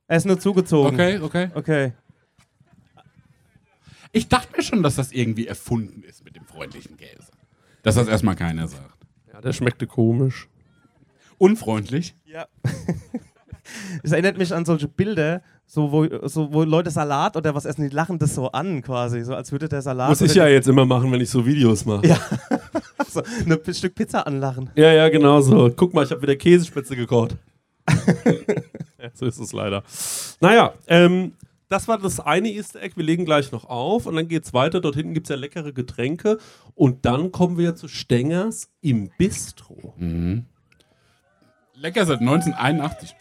er 0.08 0.18
ist 0.18 0.26
nur 0.26 0.40
zugezogen. 0.40 0.94
Okay, 0.94 1.20
okay. 1.20 1.50
Okay. 1.54 1.94
Ich 4.12 4.28
dachte 4.28 4.56
mir 4.56 4.64
schon, 4.64 4.84
dass 4.84 4.96
das 4.96 5.12
irgendwie 5.12 5.48
erfunden 5.48 6.04
ist 6.04 6.24
mit 6.26 6.36
dem 6.36 6.46
freundlichen 6.46 6.98
Käse. 6.98 7.32
Dass 7.84 7.96
das 7.96 8.08
erstmal 8.08 8.36
keiner 8.36 8.68
sagt. 8.68 9.06
Ja, 9.32 9.42
der 9.42 9.54
schmeckte 9.54 9.88
komisch. 9.88 10.50
Unfreundlich. 11.38 12.16
Ja. 12.26 12.48
Es 14.04 14.12
erinnert 14.12 14.38
mich 14.38 14.54
an 14.54 14.66
solche 14.66 14.88
Bilder, 14.88 15.42
so 15.66 15.92
wo, 15.92 16.28
so 16.28 16.52
wo 16.52 16.64
Leute 16.64 16.90
Salat 16.90 17.38
oder 17.38 17.54
was 17.54 17.66
essen, 17.66 17.88
die 17.88 17.96
lachen 17.96 18.18
das 18.18 18.36
so 18.36 18.52
an 18.52 18.82
quasi, 18.82 19.22
so 19.22 19.36
als 19.36 19.52
würde 19.52 19.70
der 19.70 19.82
Salat 19.82 20.10
Muss 20.10 20.22
ich 20.22 20.34
ja 20.34 20.48
jetzt 20.48 20.68
immer 20.68 20.86
machen, 20.86 21.12
wenn 21.12 21.22
ich 21.22 21.30
so 21.30 21.46
Videos 21.46 21.86
mache. 21.86 22.08
Ja. 22.08 22.18
so 23.08 23.22
ein 23.22 23.74
Stück 23.74 23.96
Pizza 23.96 24.26
anlachen. 24.26 24.70
Ja, 24.76 24.92
ja, 24.92 25.10
genau 25.10 25.42
so. 25.42 25.72
Guck 25.76 25.94
mal, 25.94 26.04
ich 26.04 26.12
habe 26.12 26.22
wieder 26.22 26.36
Käsespitze 26.36 26.96
gekocht. 26.96 27.36
ja, 29.00 29.10
so 29.14 29.26
ist 29.26 29.40
es 29.40 29.54
leider. 29.54 29.84
Naja, 30.40 30.74
ähm, 30.88 31.34
das 31.70 31.88
war 31.88 32.00
das 32.00 32.20
eine 32.20 32.50
Easter 32.50 32.82
Egg. 32.82 32.98
Wir 32.98 33.04
legen 33.04 33.26
gleich 33.26 33.52
noch 33.52 33.66
auf 33.66 34.08
und 34.08 34.16
dann 34.16 34.28
geht's 34.28 34.54
weiter. 34.54 34.82
Dort 34.82 34.96
hinten 34.96 35.14
gibt's 35.14 35.30
ja 35.30 35.36
leckere 35.36 35.72
Getränke. 35.72 36.40
Und 36.74 37.06
dann 37.06 37.32
kommen 37.32 37.58
wir 37.60 37.76
zu 37.76 37.88
Stengers 37.88 38.72
im 38.82 39.12
Bistro. 39.18 39.94
Lecker 41.76 42.06
seit 42.08 42.20
1981. 42.22 43.16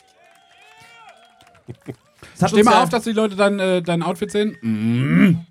Das, 2.32 2.42
hat 2.42 2.50
Steh 2.50 2.62
mal 2.62 2.72
ja, 2.72 2.82
auf, 2.82 2.88
dass 2.88 3.04
die 3.04 3.12
Leute 3.12 3.36
dein, 3.36 3.58
äh, 3.58 3.82
dein 3.82 4.02
Outfit 4.02 4.30
sehen. 4.30 4.56
Mm. 4.62 5.44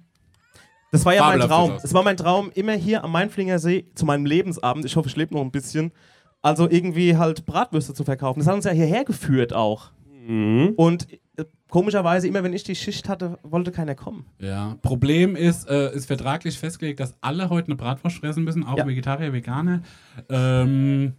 das 0.91 1.05
war 1.05 1.13
ja 1.13 1.27
mein 1.27 1.39
Traum. 1.39 1.77
Es 1.83 1.93
war 1.93 2.03
mein 2.03 2.17
Traum, 2.17 2.51
immer 2.55 2.73
hier 2.73 3.03
am 3.03 3.11
Mainflinger 3.11 3.59
See 3.59 3.85
zu 3.93 4.05
meinem 4.05 4.25
Lebensabend, 4.25 4.85
ich 4.85 4.95
hoffe, 4.95 5.07
ich 5.07 5.15
lebe 5.15 5.35
noch 5.35 5.41
ein 5.41 5.51
bisschen, 5.51 5.91
also 6.41 6.67
irgendwie 6.67 7.15
halt 7.15 7.45
Bratwürste 7.45 7.93
zu 7.93 8.03
verkaufen. 8.03 8.39
Das 8.39 8.47
hat 8.47 8.55
uns 8.55 8.65
ja 8.65 8.71
hierher 8.71 9.05
geführt 9.05 9.53
auch. 9.53 9.91
Mhm. 10.27 10.73
Und 10.75 11.07
komischerweise, 11.69 12.27
immer 12.27 12.43
wenn 12.43 12.53
ich 12.53 12.63
die 12.63 12.75
Schicht 12.75 13.09
hatte, 13.09 13.37
wollte 13.43 13.71
keiner 13.71 13.95
kommen. 13.95 14.25
Ja, 14.39 14.75
Problem 14.81 15.35
ist, 15.35 15.69
äh, 15.69 15.93
ist 15.93 16.05
vertraglich 16.05 16.57
festgelegt, 16.57 16.99
dass 16.99 17.15
alle 17.21 17.49
heute 17.49 17.67
eine 17.67 17.75
Bratwurst 17.75 18.17
fressen 18.17 18.43
müssen, 18.43 18.63
auch 18.65 18.77
Ja. 18.77 18.87
Vegetarier, 18.87 19.33
Veganer. 19.33 19.81
Ähm, 20.29 21.13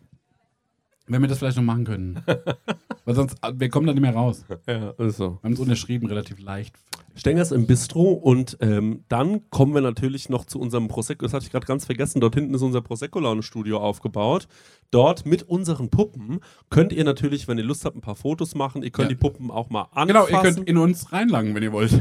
wenn 1.06 1.22
wir 1.22 1.28
das 1.28 1.38
vielleicht 1.38 1.56
noch 1.56 1.64
machen 1.64 1.84
können. 1.84 2.20
Weil 3.04 3.14
sonst, 3.14 3.36
äh, 3.42 3.52
wir 3.54 3.68
kommen 3.70 3.86
da 3.86 3.92
nicht 3.92 4.02
mehr 4.02 4.14
raus. 4.14 4.44
Wir 4.48 4.94
Ja, 4.98 5.06
ist 5.06 5.16
so. 5.16 5.38
haben 5.42 5.52
es 5.52 5.58
unterschrieben, 5.60 6.06
relativ 6.06 6.38
leicht. 6.40 6.74
Stengers 7.18 7.50
im 7.50 7.66
Bistro 7.66 8.12
und 8.12 8.56
ähm, 8.60 9.04
dann 9.08 9.50
kommen 9.50 9.74
wir 9.74 9.80
natürlich 9.80 10.28
noch 10.28 10.44
zu 10.44 10.60
unserem 10.60 10.86
Prosecco. 10.86 11.24
Das 11.24 11.32
hatte 11.32 11.44
ich 11.46 11.50
gerade 11.50 11.66
ganz 11.66 11.84
vergessen. 11.84 12.20
Dort 12.20 12.34
hinten 12.36 12.54
ist 12.54 12.62
unser 12.62 12.80
Prosecco-Laune-Studio 12.80 13.78
aufgebaut. 13.78 14.46
Dort 14.92 15.26
mit 15.26 15.42
unseren 15.42 15.90
Puppen 15.90 16.38
könnt 16.70 16.92
ihr 16.92 17.02
natürlich, 17.04 17.48
wenn 17.48 17.58
ihr 17.58 17.64
Lust 17.64 17.84
habt, 17.84 17.96
ein 17.96 18.00
paar 18.02 18.14
Fotos 18.14 18.54
machen. 18.54 18.82
Ihr 18.84 18.90
könnt 18.90 19.06
Ja. 19.10 19.16
die 19.16 19.20
Puppen 19.20 19.50
auch 19.50 19.68
mal 19.68 19.88
anfassen. 19.92 20.06
Genau, 20.08 20.26
ihr 20.28 20.38
könnt 20.40 20.68
in 20.68 20.76
uns 20.78 21.12
reinlangen, 21.12 21.54
wenn 21.56 21.62
ihr 21.64 21.72
wollt. 21.72 22.00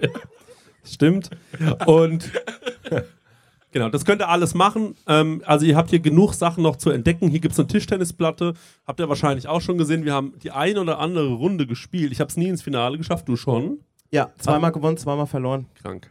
Stimmt. 0.84 1.30
Und 1.86 2.30
genau, 3.76 3.90
das 3.90 4.06
könnt 4.06 4.22
ihr 4.22 4.28
alles 4.30 4.54
machen. 4.54 4.94
Ähm, 5.06 5.42
also 5.44 5.66
ihr 5.66 5.76
habt 5.76 5.90
hier 5.90 6.00
genug 6.00 6.32
Sachen 6.32 6.62
noch 6.62 6.76
zu 6.76 6.90
entdecken. 6.90 7.28
Hier 7.28 7.40
gibt 7.40 7.52
es 7.52 7.58
eine 7.58 7.68
Tischtennisplatte. 7.68 8.54
Habt 8.86 9.00
ihr 9.00 9.08
wahrscheinlich 9.10 9.48
auch 9.48 9.60
schon 9.60 9.76
gesehen. 9.76 10.06
Wir 10.06 10.14
haben 10.14 10.32
die 10.42 10.50
ein 10.50 10.78
oder 10.78 10.98
andere 10.98 11.34
Runde 11.34 11.66
gespielt. 11.66 12.10
Ich 12.10 12.20
habe 12.20 12.28
es 12.28 12.38
nie 12.38 12.48
ins 12.48 12.62
Finale 12.62 12.96
geschafft. 12.96 13.28
Du 13.28 13.36
schon? 13.36 13.80
Ja, 14.10 14.30
zweimal 14.38 14.72
gewonnen, 14.72 14.96
zweimal 14.96 15.26
verloren. 15.26 15.66
Krank. 15.82 16.10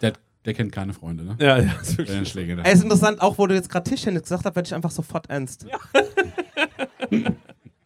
Der, 0.00 0.14
der 0.46 0.54
kennt 0.54 0.72
keine 0.72 0.94
Freunde, 0.94 1.24
ne? 1.24 1.36
Ja, 1.38 1.58
ja, 1.58 1.72
ist 1.82 1.98
wirklich. 1.98 2.56
da. 2.56 2.62
Ey, 2.62 2.72
ist 2.72 2.82
interessant, 2.82 3.20
auch 3.20 3.36
wo 3.36 3.46
du 3.46 3.54
jetzt 3.54 3.68
gerade 3.68 3.90
Tischtennis 3.90 4.22
gesagt 4.22 4.46
hast, 4.46 4.56
werde 4.56 4.66
ich 4.66 4.74
einfach 4.74 4.90
sofort 4.90 5.28
ernst. 5.28 5.66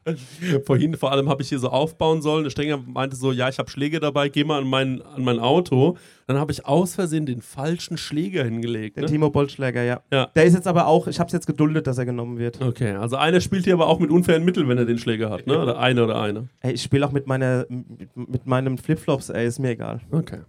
Vorhin 0.67 0.97
vor 0.97 1.13
allem 1.13 1.29
habe 1.29 1.43
ich 1.43 1.49
hier 1.49 1.59
so 1.59 1.69
aufbauen 1.69 2.23
sollen. 2.23 2.45
Der 2.45 2.51
Stenger 2.51 2.79
meinte 2.87 3.17
so, 3.17 3.33
ja, 3.33 3.49
ich 3.49 3.59
habe 3.59 3.71
Schläge 3.71 4.01
dabei, 4.01 4.29
geh 4.29 4.45
mal 4.45 4.63
an 4.63 4.69
mein, 4.69 5.03
an 5.03 5.25
mein 5.25 5.39
Auto. 5.39 5.97
Dann 6.27 6.39
habe 6.39 6.53
ich 6.53 6.67
aus 6.67 6.95
Versehen 6.95 7.27
den 7.27 7.41
falschen 7.41 7.97
Schläger 7.97 8.45
hingelegt. 8.45 8.97
Den 8.97 9.05
Ne? 9.05 9.11
Timo 9.11 9.31
Bollschläger, 9.31 9.83
ja. 9.83 10.01
Ja. 10.13 10.27
Der 10.35 10.45
ist 10.45 10.55
jetzt 10.55 10.67
aber 10.67 10.87
auch, 10.87 11.07
ich 11.07 11.19
habe 11.21 11.27
es 11.29 11.33
jetzt 11.33 11.47
geduldet, 11.47 11.87
dass 11.87 11.99
er 11.99 12.05
genommen 12.07 12.39
wird. 12.39 12.61
Okay, 12.61 12.93
also 12.93 13.17
einer 13.17 13.41
spielt 13.41 13.65
hier 13.65 13.75
aber 13.75 13.87
auch 13.87 13.99
mit 14.01 14.11
unfairen 14.11 14.45
Mitteln, 14.45 14.69
wenn 14.69 14.79
er 14.79 14.85
den 14.87 14.99
Schläger 14.99 15.31
hat, 15.31 15.47
ne? 15.47 15.61
Oder 15.61 15.79
eine 15.79 16.05
oder 16.05 16.21
eine. 16.21 16.49
Ey, 16.61 16.73
ich 16.73 16.83
spiele 16.83 17.07
auch 17.07 17.13
mit, 17.13 17.27
meiner, 17.27 17.67
mit 17.69 18.47
meinem 18.47 18.79
Flipflops, 18.79 19.31
ey, 19.31 19.47
ist 19.47 19.59
mir 19.59 19.71
egal. 19.71 20.01
Okay. 20.11 20.41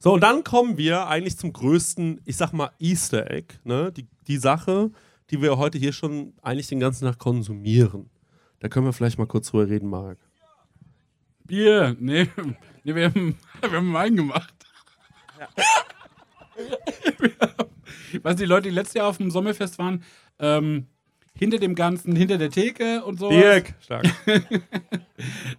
So, 0.00 0.12
und 0.14 0.22
dann 0.22 0.44
kommen 0.44 0.78
wir 0.78 1.08
eigentlich 1.08 1.36
zum 1.36 1.52
größten, 1.52 2.20
ich 2.24 2.36
sag 2.36 2.52
mal, 2.52 2.70
Easter 2.78 3.30
Egg, 3.30 3.54
ne? 3.64 3.90
Die, 3.92 4.06
die 4.28 4.36
Sache, 4.36 4.90
die 5.30 5.42
wir 5.42 5.58
heute 5.58 5.76
hier 5.78 5.92
schon 5.92 6.34
eigentlich 6.42 6.68
den 6.68 6.80
ganzen 6.80 7.04
Tag 7.04 7.18
konsumieren. 7.18 8.08
Da 8.60 8.68
können 8.68 8.86
wir 8.86 8.92
vielleicht 8.92 9.18
mal 9.18 9.26
kurz 9.26 9.50
drüber 9.50 9.68
reden, 9.68 9.88
Marc. 9.88 10.18
Bier. 11.44 11.96
Nee, 11.98 12.28
nee 12.84 12.94
wir, 12.94 13.06
haben, 13.06 13.36
wir 13.60 13.72
haben 13.72 13.92
Wein 13.92 14.16
gemacht. 14.16 14.54
Wir 17.18 17.30
haben- 17.40 17.68
Weißt 18.22 18.38
du, 18.38 18.42
die 18.44 18.48
Leute, 18.48 18.68
die 18.68 18.74
letztes 18.74 18.94
Jahr 18.94 19.06
auf 19.08 19.18
dem 19.18 19.30
Sommerfest 19.30 19.78
waren, 19.78 20.02
ähm, 20.38 20.86
hinter 21.34 21.58
dem 21.58 21.74
Ganzen, 21.74 22.16
hinter 22.16 22.38
der 22.38 22.50
Theke 22.50 23.04
und 23.04 23.18
so. 23.18 23.30
Stark. 23.80 24.06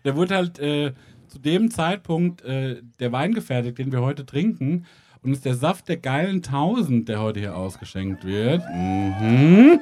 Da 0.03 0.15
wurde 0.15 0.35
halt 0.35 0.57
äh, 0.59 0.93
zu 1.27 1.37
dem 1.39 1.69
Zeitpunkt 1.69 2.41
äh, 2.43 2.81
der 2.99 3.11
Wein 3.11 3.33
gefertigt, 3.33 3.77
den 3.77 3.91
wir 3.91 4.01
heute 4.01 4.25
trinken. 4.25 4.85
Und 5.21 5.31
es 5.31 5.39
ist 5.39 5.45
der 5.45 5.55
Saft 5.55 5.89
der 5.89 5.97
geilen 5.97 6.41
Tausend, 6.41 7.09
der 7.09 7.19
heute 7.19 7.39
hier 7.41 7.55
ausgeschenkt 7.57 8.23
wird. 8.23 8.63
Mhm. 8.73 9.79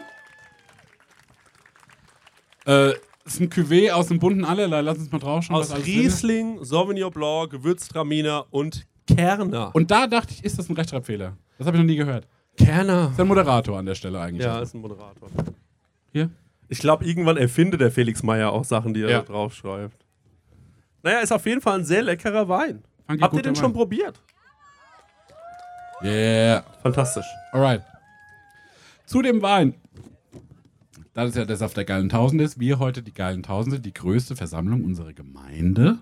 Äh, 2.65 2.93
ist 3.27 3.39
ein 3.41 3.49
Cuvée 3.49 3.91
aus 3.91 4.07
dem 4.07 4.19
bunten 4.19 4.45
Allerlei. 4.45 4.81
Lass 4.81 4.97
uns 4.97 5.11
mal 5.11 5.19
draufschauen. 5.19 5.57
Aus. 5.59 5.75
Riesling, 5.85 6.63
Sauvignon 6.63 7.11
Blanc, 7.11 7.51
Gewürztraminer 7.51 8.45
und 8.51 8.85
Kerner. 9.07 9.71
Und 9.73 9.91
da 9.91 10.07
dachte 10.07 10.33
ich, 10.33 10.43
ist 10.43 10.57
das 10.59 10.69
ein 10.69 10.75
Rechtschreibfehler? 10.75 11.37
Das 11.57 11.67
habe 11.67 11.77
ich 11.77 11.83
noch 11.83 11.87
nie 11.87 11.95
gehört. 11.95 12.27
Kerner. 12.57 13.09
Ist 13.11 13.19
ein 13.19 13.27
Moderator 13.27 13.77
an 13.77 13.85
der 13.85 13.95
Stelle 13.95 14.19
eigentlich. 14.19 14.45
Ja, 14.45 14.59
ist 14.59 14.73
ein 14.73 14.81
Moderator. 14.81 15.29
Hier? 16.11 16.29
Ich 16.69 16.79
glaube, 16.79 17.05
irgendwann 17.05 17.37
erfindet 17.37 17.79
der 17.81 17.91
Felix 17.91 18.23
Meyer 18.23 18.51
auch 18.51 18.63
Sachen, 18.65 18.93
die 18.93 19.01
er 19.03 19.09
Ja. 19.09 19.21
draufschreibt. 19.21 20.05
Naja, 21.03 21.19
ist 21.19 21.31
auf 21.31 21.45
jeden 21.45 21.61
Fall 21.61 21.79
ein 21.79 21.85
sehr 21.85 22.01
leckerer 22.03 22.49
Wein. 22.49 22.83
Habt 23.21 23.33
ihr 23.35 23.41
den 23.41 23.55
schon 23.55 23.65
Wein. 23.65 23.73
probiert? 23.73 24.19
Yeah. 26.03 26.63
Fantastisch. 26.83 27.25
Alright. 27.51 27.81
Zu 29.05 29.21
dem 29.21 29.41
Wein. 29.41 29.73
Da 31.17 31.25
das 31.25 31.33
ja 31.33 31.45
der 31.45 31.57
Saft 31.57 31.75
der 31.75 31.83
geilen 31.83 32.09
Tausend 32.09 32.39
ist, 32.41 32.59
wir 32.59 32.77
heute 32.77 33.01
die 33.01 33.11
geilen 33.11 33.41
Tausende, 33.41 33.79
die 33.79 33.91
größte 33.91 34.35
Versammlung 34.35 34.83
unserer 34.83 35.13
Gemeinde, 35.13 35.97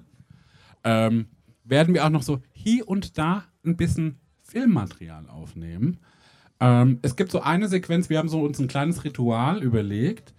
ähm, 0.83 1.27
werden 1.63 1.93
wir 1.93 2.05
auch 2.05 2.09
noch 2.09 2.21
so 2.21 2.41
hier 2.51 2.85
und 2.89 3.17
da 3.17 3.45
ein 3.65 3.77
bisschen 3.77 4.19
Filmmaterial 4.43 5.29
aufnehmen. 5.29 6.01
Ähm, 6.59 6.99
es 7.01 7.15
gibt 7.15 7.31
so 7.31 7.39
eine 7.39 7.69
Sequenz, 7.69 8.09
wir 8.09 8.17
haben 8.17 8.27
so 8.27 8.41
uns 8.41 8.59
ein 8.59 8.67
kleines 8.67 9.05
Ritual 9.05 9.63
überlegt. 9.63 10.33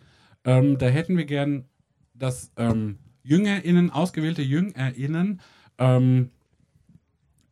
Ähm, 0.44 0.76
da 0.76 0.88
hätten 0.88 1.16
wir 1.16 1.24
gern, 1.24 1.64
dass 2.12 2.52
ähm, 2.58 2.98
JüngerInnen, 3.22 3.88
ausgewählte 3.88 4.42
JüngerInnen, 4.42 5.40
ähm, 5.78 6.32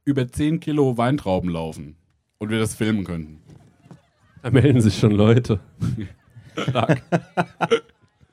über 0.05 0.29
10 0.29 0.61
Kilo 0.61 0.99
Weintrauben 0.99 1.49
laufen 1.49 1.97
und 2.37 2.51
wir 2.51 2.59
das 2.59 2.75
filmen 2.75 3.05
könnten. 3.05 3.41
Da 4.43 4.51
melden 4.51 4.83
sich 4.83 4.99
schon 4.99 5.13
Leute. 5.13 5.59
Stark. 6.69 7.03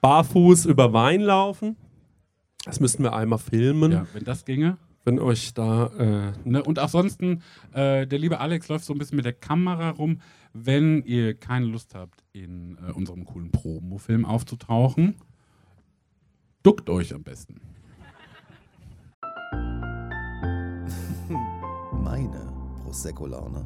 Barfuß 0.02 0.66
über 0.66 0.94
Wein 0.94 1.22
laufen. 1.22 1.76
Das 2.66 2.80
müssten 2.80 3.04
wir 3.04 3.14
einmal 3.14 3.40
filmen, 3.40 3.92
Ja, 3.92 4.06
wenn 4.14 4.24
das 4.24 4.46
ginge. 4.46 4.78
wenn 5.04 5.20
euch 5.20 5.54
da. 5.54 5.88
Äh, 5.98 6.32
Ne? 6.48 6.64
Und 6.64 6.80
ansonsten, 6.80 7.42
äh, 7.74 8.06
der 8.08 8.20
liebe 8.20 8.40
Alex 8.40 8.68
läuft 8.70 8.86
so 8.86 8.94
ein 8.94 9.00
bisschen 9.00 9.16
mit 9.16 9.26
der 9.26 9.34
Kamera 9.34 9.90
rum. 9.92 10.20
Wenn 10.54 11.02
ihr 11.04 11.34
keine 11.34 11.66
Lust 11.66 11.96
habt, 11.96 12.24
in 12.34 12.78
äh, 12.78 12.92
unserem 12.92 13.26
coolen 13.26 13.52
Promo-Film 13.52 14.26
aufzutauchen, 14.26 15.16
duckt 16.62 16.90
euch 16.90 17.14
am 17.14 17.24
besten. 17.24 17.62
Meine 21.92 22.52
Prosecco-Laune. 22.84 23.66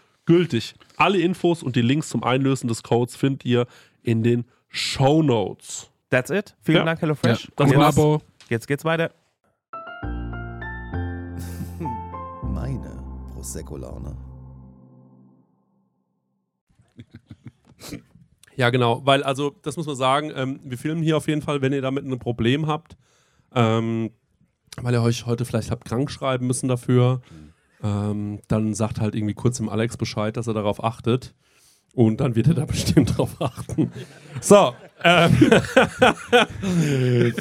gültig. 0.31 0.75
Alle 0.95 1.19
Infos 1.19 1.61
und 1.61 1.75
die 1.75 1.81
Links 1.81 2.07
zum 2.07 2.23
Einlösen 2.23 2.69
des 2.69 2.83
Codes 2.83 3.17
findet 3.17 3.43
ihr 3.43 3.67
in 4.01 4.23
den 4.23 4.45
Show 4.69 5.21
Notes. 5.21 5.91
That's 6.09 6.29
it. 6.29 6.55
Vielen 6.61 6.77
Ja. 6.79 6.85
Dank, 6.85 7.01
HelloFresh. 7.01 7.51
Das 7.57 7.69
ein 7.69 7.77
jetzt, 7.77 7.97
Abo. 7.97 8.21
jetzt 8.49 8.65
geht's 8.67 8.85
weiter. 8.85 9.11
Meine 12.43 13.03
Prosecco-Laune. 13.33 14.15
Ja, 18.57 18.69
genau, 18.69 19.01
weil 19.05 19.23
also, 19.23 19.55
das 19.63 19.77
muss 19.77 19.87
man 19.87 19.95
sagen, 19.95 20.31
ähm, 20.35 20.59
wir 20.63 20.77
filmen 20.77 21.01
hier 21.01 21.17
auf 21.17 21.27
jeden 21.27 21.41
Fall, 21.41 21.61
wenn 21.61 21.73
ihr 21.73 21.81
damit 21.81 22.05
ein 22.05 22.19
Problem 22.19 22.67
habt, 22.67 22.95
ähm, 23.55 24.11
weil 24.81 24.93
ihr 24.93 25.01
euch 25.01 25.25
heute 25.25 25.45
vielleicht 25.45 25.71
habt 25.71 25.85
krank 25.85 26.11
schreiben 26.11 26.45
müssen 26.47 26.67
dafür, 26.67 27.21
ähm, 27.83 28.39
dann 28.47 28.73
sagt 28.73 28.99
halt 28.99 29.15
irgendwie 29.15 29.33
kurz 29.33 29.57
dem 29.57 29.69
Alex 29.69 29.97
Bescheid, 29.97 30.37
dass 30.37 30.47
er 30.47 30.53
darauf 30.53 30.83
achtet. 30.83 31.33
Und 31.93 32.21
dann 32.21 32.35
wird 32.35 32.47
er 32.47 32.53
da 32.53 32.65
bestimmt 32.65 33.17
drauf 33.17 33.35
achten. 33.39 33.91
So. 34.39 34.73
Ähm, 35.03 35.35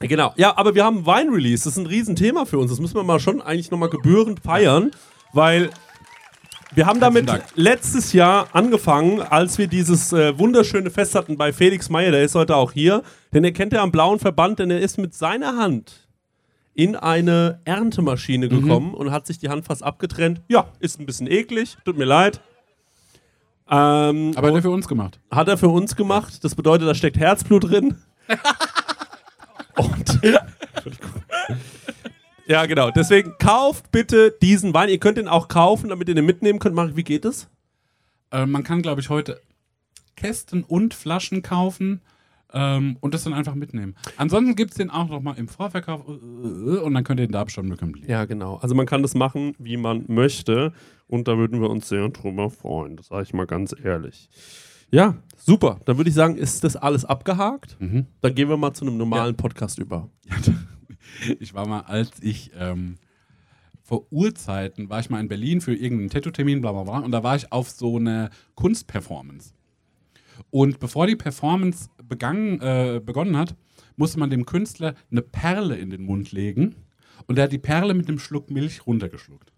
genau. 0.00 0.32
Ja, 0.36 0.56
aber 0.56 0.74
wir 0.74 0.84
haben 0.84 1.06
Wein-Release. 1.06 1.64
Das 1.64 1.72
ist 1.74 1.78
ein 1.78 1.86
Riesenthema 1.86 2.44
für 2.44 2.58
uns. 2.58 2.70
Das 2.70 2.80
müssen 2.80 2.94
wir 2.94 3.04
mal 3.04 3.20
schon 3.20 3.40
eigentlich 3.40 3.70
nochmal 3.70 3.90
gebührend 3.90 4.40
feiern, 4.40 4.90
weil 5.32 5.70
wir 6.74 6.86
haben 6.86 7.00
damit 7.00 7.30
letztes 7.54 8.12
Jahr 8.12 8.48
angefangen, 8.52 9.22
als 9.22 9.56
wir 9.56 9.68
dieses 9.68 10.12
äh, 10.12 10.38
wunderschöne 10.38 10.90
Fest 10.90 11.14
hatten 11.14 11.38
bei 11.38 11.52
Felix 11.52 11.88
Meyer, 11.88 12.10
der 12.10 12.22
ist 12.22 12.34
heute 12.34 12.56
auch 12.56 12.72
hier, 12.72 13.02
denn 13.32 13.42
er 13.42 13.52
kennt 13.52 13.72
ja 13.72 13.82
am 13.82 13.90
blauen 13.90 14.18
Verband, 14.18 14.58
denn 14.58 14.70
er 14.70 14.80
ist 14.80 14.98
mit 14.98 15.14
seiner 15.14 15.56
Hand 15.56 16.07
in 16.78 16.94
eine 16.94 17.60
Erntemaschine 17.64 18.48
gekommen 18.48 18.94
und 18.94 19.10
hat 19.10 19.26
sich 19.26 19.40
die 19.40 19.48
Hand 19.48 19.64
fast 19.64 19.82
abgetrennt. 19.82 20.42
Ja, 20.46 20.68
ist 20.78 21.00
ein 21.00 21.06
bisschen 21.06 21.26
eklig, 21.26 21.76
tut 21.84 21.98
mir 21.98 22.04
leid. 22.04 22.40
Ähm, 23.68 24.32
Aber 24.36 24.46
hat 24.46 24.54
er 24.54 24.62
für 24.62 24.70
uns 24.70 24.86
gemacht. 24.86 25.18
hat 25.28 25.48
er 25.48 25.58
für 25.58 25.70
uns 25.70 25.96
gemacht. 25.96 26.44
Das 26.44 26.54
bedeutet, 26.54 26.86
da 26.86 26.94
steckt 26.94 27.18
Herzblut 27.18 27.64
drin. 27.64 27.96
Und. 29.74 30.20
ja, 32.46 32.64
genau. 32.66 32.92
Deswegen 32.92 33.34
kauft 33.40 33.90
bitte 33.90 34.36
diesen 34.40 34.72
Wein. 34.72 34.88
Ihr 34.88 34.98
könnt 34.98 35.18
den 35.18 35.26
auch 35.26 35.48
kaufen, 35.48 35.88
damit 35.88 36.08
ihr 36.08 36.14
den 36.14 36.26
mitnehmen 36.26 36.60
könnt. 36.60 36.76
Marek, 36.76 36.94
wie 36.94 37.02
geht 37.02 37.24
es? 37.24 37.48
Äh, 38.30 38.46
man 38.46 38.62
kann, 38.62 38.82
glaube 38.82 39.00
ich, 39.00 39.08
heute 39.08 39.40
Kästen 40.14 40.62
und 40.62 40.94
Flaschen 40.94 41.42
kaufen 41.42 42.02
ähm, 42.52 42.96
und 43.00 43.14
das 43.14 43.24
dann 43.24 43.34
einfach 43.34 43.54
mitnehmen. 43.54 43.94
Ansonsten 44.16 44.56
gibt 44.56 44.70
es 44.72 44.76
den 44.76 44.90
auch 44.90 45.08
noch 45.08 45.20
mal 45.20 45.34
im 45.34 45.48
Vorverkauf 45.48 46.06
äh, 46.08 46.12
äh, 46.12 46.78
und 46.80 46.94
dann 46.94 47.04
könnt 47.04 47.20
ihr 47.20 47.26
den 47.26 47.32
da 47.32 47.44
bestimmt 47.44 47.70
bekommen. 47.70 47.94
Ja, 48.06 48.24
genau. 48.24 48.56
Also 48.56 48.74
man 48.74 48.86
kann 48.86 49.02
das 49.02 49.14
machen, 49.14 49.54
wie 49.58 49.76
man 49.76 50.04
möchte. 50.08 50.72
Und 51.06 51.28
da 51.28 51.38
würden 51.38 51.60
wir 51.60 51.70
uns 51.70 51.88
sehr 51.88 52.08
drüber 52.10 52.50
freuen. 52.50 52.96
Das 52.96 53.06
sage 53.06 53.22
ich 53.22 53.32
mal 53.32 53.46
ganz 53.46 53.74
ehrlich. 53.82 54.28
Ja, 54.90 55.16
super. 55.36 55.80
Dann 55.84 55.96
würde 55.96 56.08
ich 56.08 56.14
sagen, 56.14 56.36
ist 56.36 56.64
das 56.64 56.76
alles 56.76 57.04
abgehakt? 57.04 57.76
Mhm. 57.80 58.06
Dann 58.20 58.34
gehen 58.34 58.48
wir 58.48 58.56
mal 58.56 58.72
zu 58.72 58.86
einem 58.86 58.96
normalen 58.96 59.36
Podcast 59.36 59.78
über. 59.78 60.08
Ich 61.40 61.54
war 61.54 61.66
mal, 61.66 61.80
als 61.80 62.10
ich 62.20 62.52
ähm, 62.56 62.96
vor 63.82 64.06
Urzeiten 64.12 64.90
war 64.90 65.00
ich 65.00 65.08
mal 65.08 65.20
in 65.20 65.28
Berlin 65.28 65.62
für 65.62 65.74
irgendeinen 65.74 66.10
Tattoo-Termin, 66.10 66.60
bla 66.60 66.72
bla 66.72 66.82
bla, 66.84 66.98
und 66.98 67.10
da 67.10 67.22
war 67.22 67.34
ich 67.34 67.50
auf 67.50 67.70
so 67.70 67.96
eine 67.96 68.28
Kunstperformance. 68.54 69.54
Und 70.50 70.78
bevor 70.78 71.06
die 71.06 71.16
Performance 71.16 71.88
begangen, 72.08 72.60
äh, 72.60 73.00
begonnen 73.04 73.36
hat, 73.36 73.56
musste 73.96 74.18
man 74.18 74.30
dem 74.30 74.46
Künstler 74.46 74.94
eine 75.10 75.22
Perle 75.22 75.76
in 75.76 75.90
den 75.90 76.04
Mund 76.04 76.32
legen 76.32 76.76
und 77.26 77.38
er 77.38 77.44
hat 77.44 77.52
die 77.52 77.58
Perle 77.58 77.94
mit 77.94 78.08
einem 78.08 78.18
Schluck 78.18 78.50
Milch 78.50 78.86
runtergeschluckt. 78.86 79.52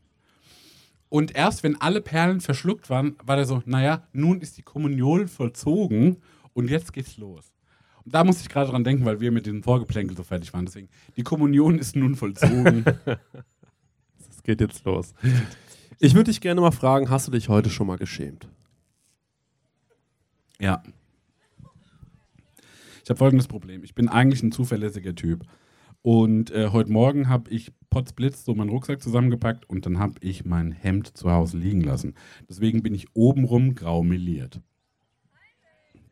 Und 1.08 1.34
erst 1.34 1.62
wenn 1.62 1.80
alle 1.80 2.00
Perlen 2.00 2.40
verschluckt 2.40 2.88
waren, 2.88 3.16
war 3.24 3.36
der 3.36 3.44
so, 3.44 3.62
naja, 3.66 4.06
nun 4.12 4.40
ist 4.40 4.58
die 4.58 4.62
Kommunion 4.62 5.28
vollzogen 5.28 6.18
und 6.52 6.70
jetzt 6.70 6.92
geht's 6.92 7.16
los. 7.16 7.52
Und 8.04 8.14
da 8.14 8.24
musste 8.24 8.42
ich 8.42 8.48
gerade 8.48 8.70
dran 8.70 8.84
denken, 8.84 9.04
weil 9.04 9.20
wir 9.20 9.32
mit 9.32 9.46
dem 9.46 9.62
Vorgeplänkel 9.62 10.16
so 10.16 10.22
fertig 10.22 10.52
waren. 10.54 10.66
Deswegen, 10.66 10.88
die 11.16 11.22
Kommunion 11.22 11.78
ist 11.78 11.96
nun 11.96 12.16
vollzogen. 12.16 12.84
Es 14.30 14.44
geht 14.44 14.62
jetzt 14.62 14.86
los. 14.86 15.12
Ich 15.98 16.14
würde 16.14 16.30
dich 16.30 16.40
gerne 16.40 16.62
mal 16.62 16.70
fragen, 16.70 17.10
hast 17.10 17.28
du 17.28 17.30
dich 17.30 17.50
heute 17.50 17.68
schon 17.68 17.86
mal 17.86 17.98
geschämt? 17.98 18.48
ja. 20.60 20.82
Ich 23.10 23.12
habe 23.12 23.18
folgendes 23.18 23.48
Problem. 23.48 23.82
Ich 23.82 23.96
bin 23.96 24.08
eigentlich 24.08 24.40
ein 24.44 24.52
zuverlässiger 24.52 25.16
Typ. 25.16 25.44
Und 26.00 26.52
äh, 26.52 26.68
heute 26.68 26.92
Morgen 26.92 27.28
habe 27.28 27.50
ich 27.50 27.72
potzblitz 27.90 28.44
so 28.44 28.54
meinen 28.54 28.70
Rucksack 28.70 29.02
zusammengepackt 29.02 29.68
und 29.68 29.84
dann 29.84 29.98
habe 29.98 30.14
ich 30.20 30.44
mein 30.44 30.70
Hemd 30.70 31.18
zu 31.18 31.28
Hause 31.32 31.58
liegen 31.58 31.80
lassen. 31.80 32.14
Deswegen 32.48 32.84
bin 32.84 32.94
ich 32.94 33.08
obenrum 33.14 33.74
grau 33.74 34.04
meliert. 34.04 34.60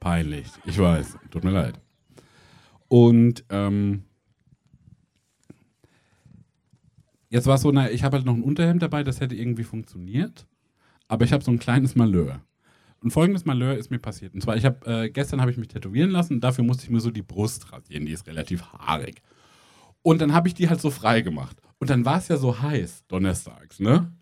Peinlich. 0.01 0.49
Ich 0.65 0.77
weiß. 0.77 1.19
Tut 1.31 1.45
mir 1.45 1.53
leid. 1.53 1.81
Und 2.89 3.45
ähm, 3.49 4.03
jetzt 7.29 7.47
war 7.47 7.55
es 7.55 7.61
so, 7.61 7.71
na, 7.71 7.93
ich 7.93 8.03
habe 8.03 8.17
halt 8.17 8.27
noch 8.27 8.35
ein 8.35 8.43
Unterhemd 8.43 8.83
dabei, 8.83 9.05
das 9.05 9.21
hätte 9.21 9.37
irgendwie 9.37 9.63
funktioniert. 9.63 10.49
Aber 11.07 11.25
ich 11.25 11.33
habe 11.33 11.45
so 11.45 11.53
ein 11.53 11.61
kleines 11.61 11.95
Malheur. 11.95 12.41
Und 13.01 13.13
folgendes 13.13 13.45
Malheur 13.45 13.77
ist 13.77 13.91
mir 13.91 13.99
passiert. 13.99 14.35
Und 14.35 14.43
zwar, 14.43 14.57
ich 14.57 14.65
habe 14.65 15.05
äh, 15.05 15.11
gestern 15.11 15.41
habe 15.41 15.51
ich 15.51 15.57
mich 15.57 15.69
tätowieren 15.69 16.11
lassen 16.11 16.35
und 16.35 16.41
dafür 16.41 16.65
musste 16.65 16.85
ich 16.85 16.91
mir 16.91 17.01
so 17.01 17.11
die 17.11 17.23
Brust 17.23 17.73
rasieren. 17.73 18.07
Die 18.07 18.13
ist 18.13 18.27
relativ 18.27 18.65
haarig. 18.73 19.23
Und 20.03 20.21
dann 20.21 20.33
habe 20.33 20.49
ich 20.49 20.55
die 20.55 20.69
halt 20.69 20.81
so 20.81 20.91
frei 20.91 21.21
gemacht. 21.21 21.61
Und 21.79 21.91
dann 21.91 22.05
war 22.05 22.19
es 22.19 22.29
ja 22.29 22.37
so 22.37 22.61
heiß, 22.61 23.05
donnerstags, 23.07 23.79
ne? 23.79 24.13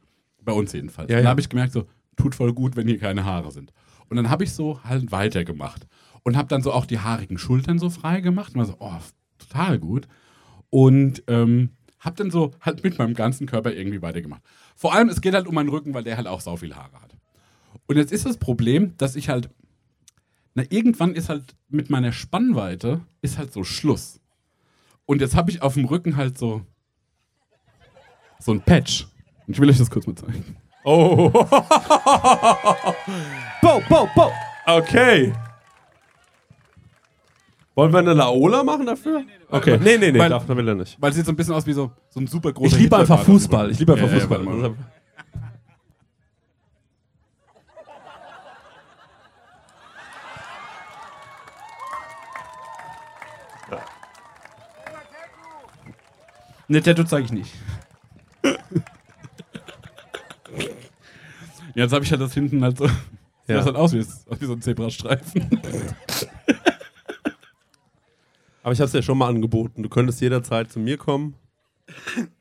Bei 0.43 0.53
uns 0.53 0.73
jedenfalls. 0.73 1.11
Ja, 1.11 1.17
und 1.17 1.21
ja. 1.21 1.25
da 1.25 1.31
habe 1.31 1.41
ich 1.41 1.49
gemerkt, 1.49 1.73
so, 1.73 1.87
tut 2.17 2.35
voll 2.35 2.53
gut, 2.53 2.77
wenn 2.77 2.87
hier 2.87 2.99
keine 2.99 3.25
Haare 3.25 3.51
sind. 3.51 3.73
Und 4.09 4.17
dann 4.17 4.31
habe 4.31 4.45
ich 4.45 4.53
so 4.53 4.83
halt 4.85 5.11
weitergemacht. 5.11 5.87
Und 6.23 6.37
habe 6.37 6.49
dann 6.49 6.63
so 6.63 6.73
auch 6.73 6.87
die 6.87 6.99
haarigen 6.99 7.39
Schultern 7.39 7.79
so 7.79 7.89
frei 7.89 8.21
gemacht. 8.21 8.55
Und 8.55 8.59
war 8.59 8.67
so, 8.67 8.77
oh, 8.79 8.99
total 9.39 9.79
gut. 9.79 10.07
Und 10.71 11.23
ähm, 11.29 11.71
habe 12.01 12.17
dann 12.17 12.31
so 12.31 12.53
halt 12.61 12.85
mit 12.85 12.99
meinem 12.99 13.15
ganzen 13.15 13.47
Körper 13.47 13.73
irgendwie 13.73 14.03
weitergemacht. 14.03 14.43
Vor 14.75 14.95
allem, 14.95 15.09
es 15.09 15.21
geht 15.21 15.35
halt 15.35 15.47
um 15.47 15.55
meinen 15.55 15.69
Rücken, 15.69 15.95
weil 15.95 16.05
der 16.05 16.17
halt 16.17 16.27
auch 16.27 16.41
sau 16.41 16.57
viel 16.57 16.75
Haare 16.75 17.01
hat. 17.01 17.17
Und 17.87 17.97
jetzt 17.97 18.13
ist 18.13 18.27
das 18.27 18.37
Problem, 18.39 18.95
dass 18.99 19.17
ich 19.17 19.29
halt, 19.29 19.49
na, 20.55 20.65
irgendwann 20.71 21.15
ist 21.15 21.29
halt 21.29 21.55
mit 21.69 21.91
meiner 21.91 22.13
Spannweite 22.13 23.01
ist 23.23 23.39
halt 23.39 23.53
so 23.53 23.63
Schluss. 23.65 24.21
Und 25.05 25.21
jetzt 25.21 25.37
habe 25.37 25.51
ich 25.51 25.63
auf 25.63 25.75
dem 25.75 25.85
Rücken 25.85 26.17
halt 26.17 26.37
so, 26.39 26.63
so 28.41 28.53
ein 28.53 28.61
Patch. 28.61 29.07
Und 29.47 29.55
ich 29.55 29.61
will 29.61 29.71
euch 29.71 29.79
das 29.79 29.91
kurz 29.91 30.07
mal 30.07 30.17
zeigen. 30.17 30.57
Oh. 30.85 31.31
Bo, 33.63 33.81
bo, 33.89 34.09
bo. 34.15 34.33
Okay. 34.67 35.33
Wollen 37.75 37.93
wir 37.93 37.99
eine 37.99 38.15
Laola 38.15 38.65
machen 38.65 38.87
dafür? 38.87 39.23
Okay. 39.51 39.79
Nee, 39.83 39.99
nee, 39.99 40.11
nee, 40.13 40.19
Weil- 40.19 40.31
darf, 40.31 40.49
will 40.49 40.67
er 40.69 40.75
nicht. 40.75 40.97
Weil 41.01 41.11
es 41.11 41.17
sieht 41.17 41.27
so 41.27 41.33
ein 41.33 41.37
bisschen 41.37 41.55
aus 41.55 41.67
wie 41.67 41.73
so, 41.73 41.93
so 42.09 42.21
ein 42.21 42.27
super 42.27 42.53
großer 42.53 42.75
Ich 42.77 42.83
liebe 42.83 42.97
einfach. 42.97 43.23
Fußball. 43.23 43.71
Ich 43.71 43.79
liebe 43.79 43.93
einfach 43.93 44.07
Ja, 44.09 44.15
ja, 44.15 44.21
Fußball. 44.21 44.47
warte 44.47 44.77
Ne, 56.69 56.83
Tattoo 56.83 57.05
zeige 57.05 57.27
ich 57.27 57.33
nicht. 57.33 57.53
Jetzt 61.75 61.93
habe 61.93 62.05
ich 62.05 62.11
halt 62.11 62.21
das 62.21 62.35
hinten 62.35 62.63
halt 62.63 62.79
so. 62.79 62.87
Ja. 63.49 63.59
das 63.59 63.67
halt 63.67 63.77
aus 63.77 63.93
wie, 63.93 64.01
wie 64.01 64.45
so 64.45 64.55
ein 64.55 64.63
Zebrastreifen. 64.63 65.49
Aber 68.63 68.73
ich 68.73 68.81
habe 68.81 68.87
es 68.87 68.93
dir 68.93 69.03
schon 69.03 69.19
mal 69.19 69.29
angeboten. 69.29 69.85
Du 69.85 69.89
könntest 69.89 70.21
jederzeit 70.21 70.73
zu 70.73 70.81
mir 70.81 70.97
kommen. 70.97 71.37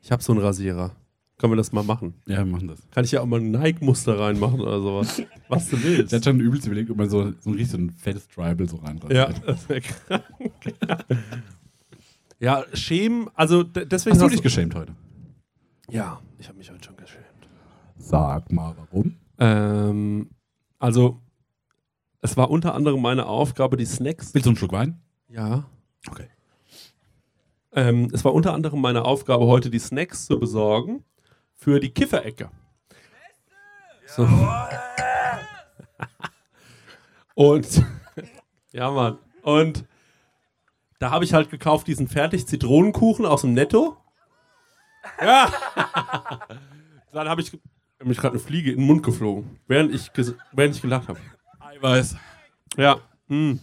Ich 0.02 0.10
habe 0.10 0.22
so 0.22 0.32
einen 0.32 0.40
Rasierer. 0.42 0.96
Können 1.38 1.52
wir 1.52 1.56
das 1.56 1.70
mal 1.70 1.84
machen? 1.84 2.14
Ja, 2.26 2.38
wir 2.38 2.46
machen 2.46 2.66
das. 2.66 2.80
Kann 2.90 3.04
ich 3.04 3.12
ja 3.12 3.20
auch 3.20 3.26
mal 3.26 3.38
ein 3.40 3.50
Nike-Muster 3.50 4.18
reinmachen 4.18 4.58
oder 4.60 4.80
sowas. 4.80 5.22
Was 5.48 5.68
du 5.68 5.80
willst. 5.84 6.10
Der 6.10 6.18
hat 6.18 6.24
schon 6.24 6.40
übelst 6.40 6.66
überlegt, 6.66 6.90
ob 6.90 6.96
man 6.96 7.10
so, 7.10 7.30
so 7.38 7.50
ein 7.50 7.54
richtig 7.54 7.70
so 7.70 7.76
ein 7.78 7.90
fettes 7.90 8.26
Tribal 8.26 8.66
so 8.68 8.78
reinrasiert. 8.78 9.12
Ja, 9.12 9.44
das 9.46 9.68
wäre 9.68 9.82
krank. 9.82 10.24
Ja, 12.38 12.64
schämen, 12.72 13.30
also 13.34 13.62
deswegen 13.62 14.14
Hast 14.14 14.20
du 14.20 14.24
hast 14.26 14.32
dich 14.32 14.42
geschämt 14.42 14.74
heute? 14.74 14.94
Ja, 15.88 16.20
ich 16.38 16.48
habe 16.48 16.58
mich 16.58 16.70
heute 16.70 16.84
schon 16.84 16.96
geschämt. 16.96 17.24
Sag 17.96 18.52
mal, 18.52 18.74
warum? 18.76 19.16
Ähm, 19.38 20.30
also, 20.78 21.20
es 22.20 22.36
war 22.36 22.50
unter 22.50 22.74
anderem 22.74 23.00
meine 23.00 23.26
Aufgabe, 23.26 23.76
die 23.76 23.86
Snacks. 23.86 24.34
Willst 24.34 24.46
du 24.46 24.50
einen 24.50 24.56
Schluck 24.56 24.72
Wein? 24.72 25.00
Ja. 25.28 25.64
Okay. 26.08 26.28
Ähm, 27.72 28.10
es 28.12 28.24
war 28.24 28.34
unter 28.34 28.54
anderem 28.54 28.80
meine 28.80 29.04
Aufgabe, 29.04 29.46
heute 29.46 29.70
die 29.70 29.78
Snacks 29.78 30.26
zu 30.26 30.38
besorgen 30.38 31.04
für 31.54 31.80
die 31.80 31.90
Kifferecke. 31.90 32.50
So. 34.06 34.28
Und 37.34 37.84
ja, 38.72 38.90
Mann. 38.90 39.18
Und 39.42 39.84
da 40.98 41.10
habe 41.10 41.24
ich 41.24 41.34
halt 41.34 41.50
gekauft 41.50 41.86
diesen 41.86 42.08
fertig 42.08 42.46
Zitronenkuchen 42.46 43.26
aus 43.26 43.42
dem 43.42 43.54
Netto. 43.54 43.96
Ja. 45.20 45.52
Dann 47.12 47.28
habe 47.28 47.40
ich 47.40 47.58
mich 48.02 48.18
gerade 48.18 48.34
eine 48.34 48.40
Fliege 48.40 48.72
in 48.72 48.78
den 48.78 48.86
Mund 48.86 49.02
geflogen, 49.02 49.58
während 49.66 49.94
ich, 49.94 50.10
während 50.52 50.76
ich 50.76 50.82
gelacht 50.82 51.08
habe. 51.08 51.18
Eiweiß. 51.60 52.16
Ja. 52.76 52.98
Hm. 53.28 53.60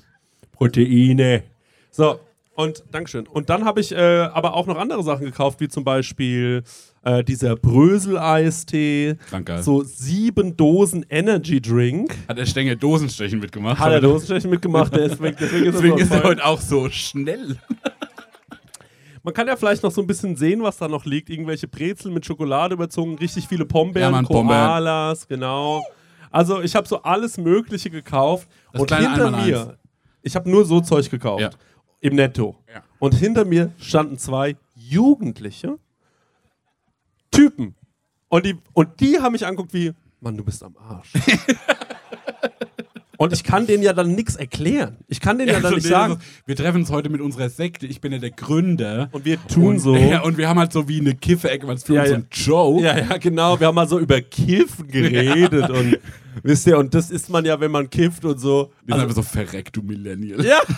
Proteine. 0.52 1.44
So, 1.92 2.20
und 2.56 2.84
Dankeschön. 2.92 3.28
Und 3.28 3.50
dann 3.50 3.66
habe 3.66 3.80
ich 3.80 3.92
äh, 3.92 3.98
aber 3.98 4.54
auch 4.54 4.68
noch 4.68 4.78
andere 4.78 5.04
Sachen 5.04 5.26
gekauft, 5.26 5.60
wie 5.60 5.68
zum 5.68 5.84
Beispiel 5.84 6.64
äh, 7.04 7.24
dieser 7.24 7.56
Brösel-Eistee, 7.56 9.18
so 9.62 9.84
sieben 9.84 10.56
Dosen 10.56 11.06
Energy 11.10 11.62
Drink. 11.62 12.16
Hat 12.28 12.38
der 12.38 12.46
Stängel 12.46 12.76
Dosenstechen 12.76 13.40
mitgemacht. 13.40 13.80
Hat 13.80 13.92
er 13.92 14.02
Dosenstechen 14.02 14.50
mitgemacht, 14.50 14.96
deswegen, 14.96 15.36
deswegen 15.40 15.66
ist, 15.66 15.76
Deswegen 15.76 15.98
er 15.98 16.04
ist 16.04 16.12
er 16.12 16.24
heute 16.24 16.46
auch 16.46 16.62
so 16.62 16.90
schnell. 16.90 17.58
Man 19.24 19.34
kann 19.34 19.48
ja 19.48 19.56
vielleicht 19.56 19.84
noch 19.84 19.92
so 19.92 20.02
ein 20.02 20.08
bisschen 20.08 20.36
sehen, 20.36 20.64
was 20.64 20.78
da 20.78 20.88
noch 20.88 21.06
liegt. 21.06 21.30
Irgendwelche 21.30 21.68
Brezeln 21.68 22.14
mit 22.14 22.26
Schokolade 22.26 22.74
überzogen, 22.74 23.18
richtig 23.18 23.48
viele 23.48 23.66
Pombeeren, 23.66 24.08
Ja, 24.08 24.12
Mann, 24.12 24.26
Pombeeren. 24.26 24.68
Koalas, 24.68 25.28
genau. 25.28 25.82
Also 26.30 26.62
ich 26.62 26.76
habe 26.76 26.88
so 26.88 27.02
alles 27.04 27.38
Mögliche 27.38 27.90
gekauft. 27.90 28.50
Das 28.74 28.82
und 28.82 28.94
hinter 28.94 29.32
mir, 29.32 29.78
ich 30.24 30.36
habe 30.36 30.50
nur 30.50 30.66
so 30.66 30.82
Zeug 30.82 31.10
gekauft. 31.10 31.42
Ja. 31.42 31.50
Im 32.02 32.16
Netto. 32.16 32.58
Ja. 32.74 32.82
Und 33.00 33.14
hinter 33.14 33.46
mir 33.46 33.72
standen 33.78 34.18
zwei 34.18 34.58
Jugendliche 34.76 35.78
Typen. 37.34 37.76
Und 38.30 38.46
die, 38.46 38.58
und 38.74 39.00
die 39.00 39.20
haben 39.20 39.34
mich 39.34 39.46
angeguckt 39.46 39.74
wie, 39.74 39.92
Mann, 40.20 40.38
du 40.38 40.44
bist 40.44 40.64
am 40.64 40.76
Arsch. 40.78 41.14
und 43.24 43.34
ich 43.34 43.44
kann 43.44 43.66
denen 43.66 43.84
ja 43.84 43.94
dann 43.94 44.14
nichts 44.14 44.36
erklären. 44.36 44.98
Ich 45.08 45.20
kann 45.20 45.38
denen 45.38 45.50
ja, 45.52 45.60
dann 45.60 45.70
so, 45.70 45.76
nicht 45.76 45.88
sagen. 45.88 46.16
so, 46.16 46.20
wir 46.46 46.56
treffen 46.56 46.82
uns 46.82 46.92
heute 46.92 47.10
mit 47.10 47.22
unserer 47.22 47.50
Sekte. 47.50 47.88
Ich 47.88 48.02
bin 48.02 48.12
ja 48.12 48.20
der 48.20 48.32
Gründer. 48.32 49.10
Und 49.12 49.24
wir 49.24 49.38
tun 49.48 49.76
und, 49.76 49.80
so. 49.80 49.96
Ja, 50.04 50.22
und 50.22 50.38
wir 50.38 50.50
haben 50.50 50.60
halt 50.60 50.74
so 50.74 50.88
wie 50.90 51.00
eine 51.00 51.16
Kifferecke, 51.16 51.66
weil 51.68 51.76
es 51.76 51.84
für 51.84 51.94
Ja, 51.96 52.02
uns 52.02 52.12
ja. 52.12 52.18
ein 52.18 52.28
Joke. 52.32 52.84
Ja, 52.84 52.98
ja, 52.98 53.18
genau. 53.18 53.60
Wir 53.60 53.68
haben 53.68 53.76
mal 53.76 53.88
so 53.88 54.00
über 54.00 54.22
Kiffen 54.22 54.88
geredet 54.92 55.70
und 55.70 55.98
wisst 56.44 56.68
ihr, 56.68 56.78
und 56.78 56.94
das 56.94 57.10
ist 57.10 57.30
man 57.30 57.46
ja, 57.46 57.60
wenn 57.60 57.72
man 57.72 57.90
kifft 57.90 58.26
und 58.26 58.40
so. 58.40 58.72
Wir 58.84 58.96
sind 58.96 59.04
einfach 59.04 59.16
so 59.16 59.24
verreckt, 59.24 59.76
du 59.76 59.82
Millennial. 59.82 60.46
Ja. 60.46 60.60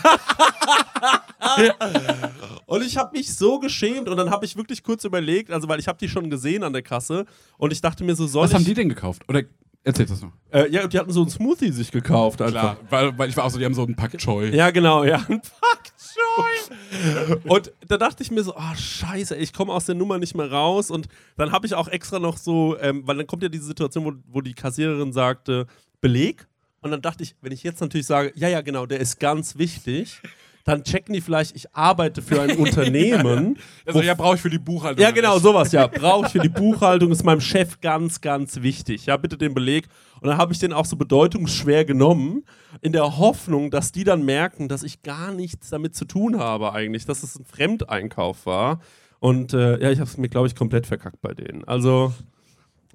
Und 2.66 2.84
ich 2.84 2.96
habe 2.96 3.16
mich 3.16 3.32
so 3.32 3.60
geschämt 3.60 4.08
und 4.08 4.16
dann 4.16 4.30
habe 4.30 4.44
ich 4.44 4.56
wirklich 4.56 4.82
kurz 4.82 5.04
überlegt, 5.04 5.52
also 5.52 5.68
weil 5.68 5.78
ich 5.78 5.86
habe 5.86 5.98
die 5.98 6.08
schon 6.08 6.28
gesehen 6.30 6.64
an 6.64 6.72
der 6.72 6.82
Kasse 6.82 7.24
und 7.58 7.72
ich 7.72 7.80
dachte 7.80 8.02
mir 8.02 8.16
so, 8.16 8.26
soll 8.26 8.44
Was 8.44 8.50
ich... 8.50 8.56
haben 8.56 8.64
die 8.64 8.74
denn 8.74 8.88
gekauft? 8.88 9.22
Oder 9.28 9.44
erzähl 9.86 10.06
das 10.06 10.20
noch. 10.20 10.32
Äh, 10.50 10.70
ja, 10.70 10.86
die 10.86 10.98
hatten 10.98 11.12
so 11.12 11.22
einen 11.22 11.30
Smoothie 11.30 11.70
sich 11.70 11.90
gekauft 11.90 12.42
einfach. 12.42 12.76
Klar, 12.76 12.76
weil, 12.90 13.18
weil 13.18 13.28
ich 13.28 13.36
war 13.36 13.44
auch 13.44 13.50
so, 13.50 13.58
die 13.58 13.64
haben 13.64 13.74
so 13.74 13.84
einen 13.84 13.94
Pack 13.94 14.18
Choi. 14.18 14.48
Ja, 14.50 14.70
genau, 14.70 15.04
ja. 15.04 15.16
Ein 15.28 15.40
Pak 15.40 15.92
Choi. 15.96 17.36
Und 17.44 17.72
da 17.86 17.96
dachte 17.96 18.22
ich 18.22 18.30
mir 18.30 18.42
so, 18.42 18.56
ah, 18.56 18.74
scheiße, 18.74 19.36
ey, 19.36 19.42
ich 19.42 19.52
komme 19.52 19.72
aus 19.72 19.86
der 19.86 19.94
Nummer 19.94 20.18
nicht 20.18 20.34
mehr 20.34 20.50
raus. 20.50 20.90
Und 20.90 21.08
dann 21.36 21.52
habe 21.52 21.66
ich 21.66 21.74
auch 21.74 21.88
extra 21.88 22.18
noch 22.18 22.36
so, 22.36 22.76
ähm, 22.80 23.06
weil 23.06 23.16
dann 23.16 23.26
kommt 23.26 23.42
ja 23.42 23.48
diese 23.48 23.64
Situation, 23.64 24.04
wo, 24.04 24.12
wo 24.26 24.40
die 24.40 24.54
Kassiererin 24.54 25.12
sagte, 25.12 25.66
Beleg. 26.00 26.46
Und 26.80 26.90
dann 26.90 27.02
dachte 27.02 27.22
ich, 27.22 27.36
wenn 27.40 27.52
ich 27.52 27.62
jetzt 27.62 27.80
natürlich 27.80 28.06
sage, 28.06 28.32
ja, 28.34 28.48
ja, 28.48 28.60
genau, 28.60 28.86
der 28.86 29.00
ist 29.00 29.18
ganz 29.20 29.56
wichtig, 29.56 30.20
dann 30.66 30.82
checken 30.82 31.14
die 31.14 31.20
vielleicht, 31.20 31.54
ich 31.54 31.74
arbeite 31.74 32.20
für 32.20 32.42
ein 32.42 32.50
Unternehmen. 32.58 33.56
Also, 33.86 34.02
ja, 34.02 34.14
brauche 34.14 34.34
ich 34.34 34.40
für 34.40 34.50
die 34.50 34.58
Buchhaltung. 34.58 35.00
Ja, 35.00 35.12
genau, 35.12 35.38
sowas, 35.38 35.70
ja. 35.70 35.86
Brauche 35.86 36.26
ich 36.26 36.32
für 36.32 36.40
die 36.40 36.48
Buchhaltung, 36.48 37.12
ist 37.12 37.24
meinem 37.24 37.40
Chef 37.40 37.80
ganz, 37.80 38.20
ganz 38.20 38.60
wichtig. 38.62 39.06
Ja, 39.06 39.16
bitte 39.16 39.38
den 39.38 39.54
Beleg. 39.54 39.86
Und 40.20 40.28
dann 40.28 40.38
habe 40.38 40.52
ich 40.52 40.58
den 40.58 40.72
auch 40.72 40.84
so 40.84 40.96
bedeutungsschwer 40.96 41.84
genommen, 41.84 42.44
in 42.80 42.92
der 42.92 43.16
Hoffnung, 43.16 43.70
dass 43.70 43.92
die 43.92 44.02
dann 44.02 44.24
merken, 44.24 44.66
dass 44.68 44.82
ich 44.82 45.02
gar 45.02 45.32
nichts 45.32 45.70
damit 45.70 45.94
zu 45.94 46.04
tun 46.04 46.38
habe 46.38 46.72
eigentlich, 46.72 47.06
dass 47.06 47.22
es 47.22 47.38
ein 47.38 47.44
Fremdeinkauf 47.44 48.44
war. 48.44 48.80
Und 49.20 49.54
äh, 49.54 49.80
ja, 49.80 49.92
ich 49.92 50.00
habe 50.00 50.10
es 50.10 50.16
mir, 50.16 50.28
glaube 50.28 50.48
ich, 50.48 50.56
komplett 50.56 50.88
verkackt 50.88 51.20
bei 51.20 51.32
denen. 51.32 51.62
Also, 51.62 52.12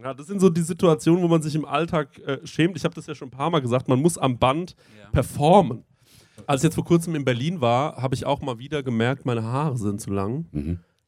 ja, 0.03 0.13
das 0.13 0.27
sind 0.27 0.41
so 0.41 0.49
die 0.49 0.61
Situationen, 0.61 1.23
wo 1.23 1.29
man 1.29 1.41
sich 1.41 1.55
im 1.55 1.63
Alltag 1.63 2.19
äh, 2.19 2.45
schämt. 2.45 2.75
Ich 2.75 2.83
habe 2.83 2.95
das 2.95 3.07
ja 3.07 3.15
schon 3.15 3.29
ein 3.29 3.31
paar 3.31 3.49
Mal 3.49 3.61
gesagt, 3.61 3.87
man 3.87 4.01
muss 4.01 4.17
am 4.17 4.37
Band 4.39 4.75
performen. 5.13 5.85
Als 6.47 6.61
ich 6.61 6.65
jetzt 6.65 6.75
vor 6.75 6.85
kurzem 6.85 7.15
in 7.15 7.25
Berlin 7.25 7.61
war, 7.61 7.97
habe 7.97 8.15
ich 8.15 8.25
auch 8.25 8.41
mal 8.41 8.59
wieder 8.59 8.83
gemerkt, 8.83 9.25
meine 9.25 9.43
Haare 9.43 9.77
sind 9.77 9.99
zu 10.01 10.11
lang. 10.11 10.45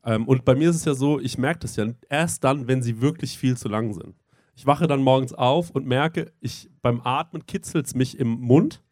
Ähm, 0.05 0.27
und 0.27 0.43
bei 0.45 0.55
mir 0.55 0.69
ist 0.69 0.77
es 0.77 0.85
ja 0.85 0.93
so, 0.93 1.19
ich 1.19 1.37
merke 1.37 1.59
das 1.61 1.75
ja 1.75 1.85
erst 2.09 2.43
dann, 2.43 2.67
wenn 2.67 2.81
sie 2.81 3.01
wirklich 3.01 3.37
viel 3.37 3.55
zu 3.57 3.69
lang 3.69 3.93
sind. 3.93 4.15
Ich 4.55 4.65
wache 4.67 4.85
dann 4.87 5.01
morgens 5.01 5.33
auf 5.33 5.71
und 5.71 5.85
merke, 5.87 6.31
ich, 6.39 6.69
beim 6.81 7.01
Atmen 7.03 7.45
kitzelt 7.45 7.87
es 7.87 7.95
mich 7.95 8.19
im 8.19 8.29
Mund 8.29 8.83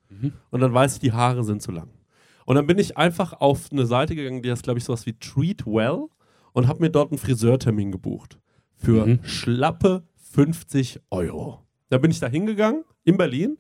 und 0.52 0.60
dann 0.60 0.74
weiß 0.74 0.94
ich, 0.96 1.00
die 1.00 1.12
Haare 1.12 1.44
sind 1.44 1.62
zu 1.62 1.72
lang. 1.72 1.90
Und 2.46 2.56
dann 2.56 2.66
bin 2.68 2.80
ich 2.80 2.98
einfach 2.98 3.34
auf 3.40 3.72
eine 3.72 3.86
Seite 3.86 4.16
gegangen, 4.16 4.42
die 4.42 4.52
heißt, 4.52 4.64
glaube 4.64 4.80
ich, 4.80 4.86
sowas 4.86 5.06
wie 5.06 5.14
Treat 5.14 5.66
Well 5.66 6.08
und 6.54 6.68
habe 6.68 6.82
mir 6.82 6.90
dort 6.90 7.12
einen 7.12 7.18
Friseurtermin 7.20 7.92
gebucht. 7.92 8.40
Für 8.76 9.20
schlappe 9.24 10.04
50 10.32 11.00
Euro. 11.12 11.60
Da 11.90 11.98
bin 11.98 12.10
ich 12.10 12.20
da 12.20 12.28
hingegangen, 12.28 12.84
in 13.04 13.18
Berlin, 13.18 13.58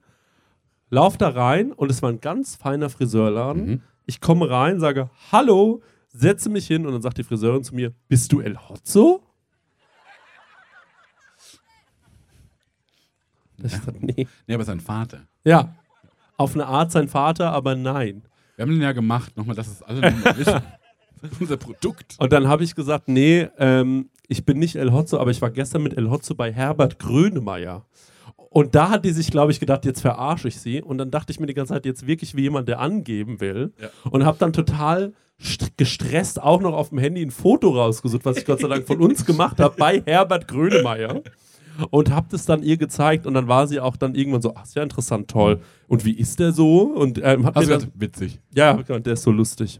lauf 0.91 1.17
da 1.17 1.29
rein 1.29 1.71
und 1.71 1.89
es 1.89 2.03
war 2.03 2.09
ein 2.11 2.21
ganz 2.21 2.55
feiner 2.55 2.91
Friseurladen. 2.91 3.81
Ich 4.05 4.21
komme 4.21 4.49
rein, 4.49 4.79
sage 4.79 5.09
Hallo, 5.31 5.81
setze 6.09 6.49
mich 6.49 6.67
hin 6.67 6.85
und 6.85 6.93
dann 6.93 7.01
sagt 7.01 7.17
die 7.17 7.23
Friseurin 7.23 7.63
zu 7.63 7.73
mir: 7.73 7.93
Bist 8.07 8.31
du 8.31 8.41
El 8.41 8.57
Hotzo? 8.57 9.23
Ich 13.63 13.71
gesagt, 13.73 14.01
nee. 14.01 14.27
Nee, 14.47 14.53
aber 14.53 14.65
sein 14.65 14.79
Vater. 14.79 15.21
Ja. 15.43 15.75
Auf 16.37 16.55
eine 16.55 16.65
Art 16.65 16.91
sein 16.91 17.07
Vater, 17.07 17.51
aber 17.51 17.75
nein. 17.75 18.23
Wir 18.55 18.63
haben 18.63 18.71
den 18.71 18.81
ja 18.81 18.91
gemacht, 18.91 19.37
nochmal, 19.37 19.55
dass 19.55 19.67
es 19.67 19.83
alle 19.83 20.01
nochmal 20.11 20.37
wissen. 20.37 20.61
Das 21.21 21.33
ist 21.33 21.41
unser 21.41 21.57
Produkt. 21.57 22.15
Und 22.17 22.33
dann 22.33 22.47
habe 22.47 22.63
ich 22.63 22.73
gesagt, 22.73 23.07
nee, 23.07 23.47
ähm, 23.59 24.09
ich 24.27 24.43
bin 24.43 24.57
nicht 24.57 24.75
El 24.75 24.91
Hotzo, 24.91 25.19
aber 25.19 25.29
ich 25.29 25.39
war 25.39 25.51
gestern 25.51 25.83
mit 25.83 25.95
El 25.95 26.09
Hotzo 26.09 26.33
bei 26.33 26.51
Herbert 26.51 26.97
Grönemeyer. 26.97 27.85
Und 28.53 28.75
da 28.75 28.89
hat 28.89 29.05
die 29.05 29.11
sich, 29.11 29.31
glaube 29.31 29.53
ich, 29.53 29.61
gedacht, 29.61 29.85
jetzt 29.85 30.01
verarsche 30.01 30.49
ich 30.49 30.59
sie. 30.59 30.81
Und 30.81 30.97
dann 30.97 31.09
dachte 31.09 31.31
ich 31.31 31.39
mir 31.39 31.45
die 31.47 31.53
ganze 31.53 31.71
Zeit, 31.73 31.85
jetzt 31.85 32.05
wirklich 32.05 32.35
wie 32.35 32.41
jemand, 32.41 32.67
der 32.67 32.81
angeben 32.81 33.39
will. 33.39 33.71
Ja. 33.81 33.87
Und 34.11 34.25
habe 34.25 34.37
dann 34.39 34.51
total 34.51 35.13
st- 35.41 35.71
gestresst 35.77 36.41
auch 36.41 36.59
noch 36.59 36.73
auf 36.73 36.89
dem 36.89 36.97
Handy 36.97 37.21
ein 37.23 37.31
Foto 37.31 37.69
rausgesucht, 37.69 38.25
was 38.25 38.35
ich 38.35 38.45
Gott 38.45 38.59
sei 38.59 38.67
Dank 38.67 38.85
von 38.85 38.99
uns 38.99 39.25
gemacht 39.25 39.57
habe, 39.61 39.73
bei 39.77 40.01
Herbert 40.05 40.49
Grönemeyer. 40.49 41.21
Und 41.91 42.11
habe 42.11 42.27
das 42.29 42.45
dann 42.45 42.61
ihr 42.61 42.75
gezeigt. 42.75 43.25
Und 43.25 43.35
dann 43.35 43.47
war 43.47 43.67
sie 43.67 43.79
auch 43.79 43.95
dann 43.95 44.15
irgendwann 44.15 44.41
so, 44.41 44.53
ach, 44.53 44.63
ist 44.65 44.75
ja 44.75 44.83
interessant, 44.83 45.29
toll. 45.29 45.61
Und 45.87 46.03
wie 46.03 46.11
ist 46.19 46.37
der 46.41 46.51
so? 46.51 46.81
Und 46.81 47.21
ähm, 47.23 47.45
hat 47.45 47.55
Also 47.55 47.71
mir 47.71 47.77
dann, 47.79 47.91
witzig. 47.95 48.41
ja, 48.53 48.77
ja, 48.85 48.99
der 48.99 49.13
ist 49.13 49.23
so 49.23 49.31
lustig. 49.31 49.79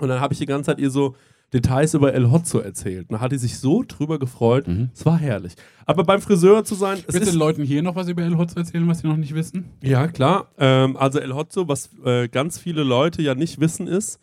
Und 0.00 0.08
dann 0.08 0.20
habe 0.20 0.32
ich 0.32 0.38
die 0.38 0.46
ganze 0.46 0.68
Zeit 0.70 0.78
ihr 0.78 0.90
so 0.90 1.16
Details 1.52 1.94
über 1.94 2.14
El 2.14 2.30
Hotzo 2.30 2.58
erzählt. 2.60 3.08
Und 3.10 3.14
da 3.16 3.20
hat 3.20 3.32
die 3.32 3.38
sich 3.38 3.58
so 3.58 3.82
drüber 3.86 4.18
gefreut. 4.20 4.66
Es 4.94 5.04
war 5.04 5.18
herrlich. 5.18 5.54
Aber 5.84 6.04
beim 6.04 6.20
Friseur 6.20 6.64
zu 6.64 6.74
sein, 6.76 6.98
Willst 7.08 7.26
du 7.26 7.30
den 7.32 7.38
Leuten 7.38 7.64
hier 7.64 7.82
noch 7.82 7.96
was 7.96 8.08
über 8.08 8.22
El 8.22 8.36
Hotzo 8.38 8.58
erzählen, 8.60 8.86
was 8.86 9.00
sie 9.00 9.08
noch 9.08 9.16
nicht 9.16 9.34
wissen? 9.34 9.70
ja 9.82 10.06
klar. 10.08 10.48
Ähm, 10.58 10.96
also 10.96 11.18
El 11.18 11.34
Hotzo, 11.34 11.66
was 11.66 11.90
äh, 12.04 12.28
ganz 12.28 12.58
viele 12.58 12.84
Leute 12.84 13.20
ja 13.22 13.34
nicht 13.34 13.58
wissen, 13.60 13.88
ist, 13.88 14.20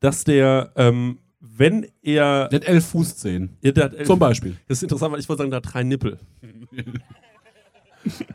dass 0.00 0.22
der, 0.22 0.70
ähm, 0.76 1.18
wenn 1.40 1.86
er, 2.02 2.48
Der 2.48 2.60
hat 2.60 2.68
elf 2.68 2.86
Fußzehen. 2.86 3.56
ja, 3.62 3.72
der 3.72 3.84
hat 3.86 3.94
elf- 3.94 4.06
Zum 4.06 4.18
Beispiel. 4.20 4.56
Das 4.68 4.78
ist 4.78 4.82
interessant, 4.84 5.12
weil 5.12 5.18
ich 5.20 5.28
wollte 5.28 5.38
sagen, 5.40 5.50
der 5.50 5.56
hat 5.58 5.74
drei 5.74 5.82
Nippel. 5.82 6.18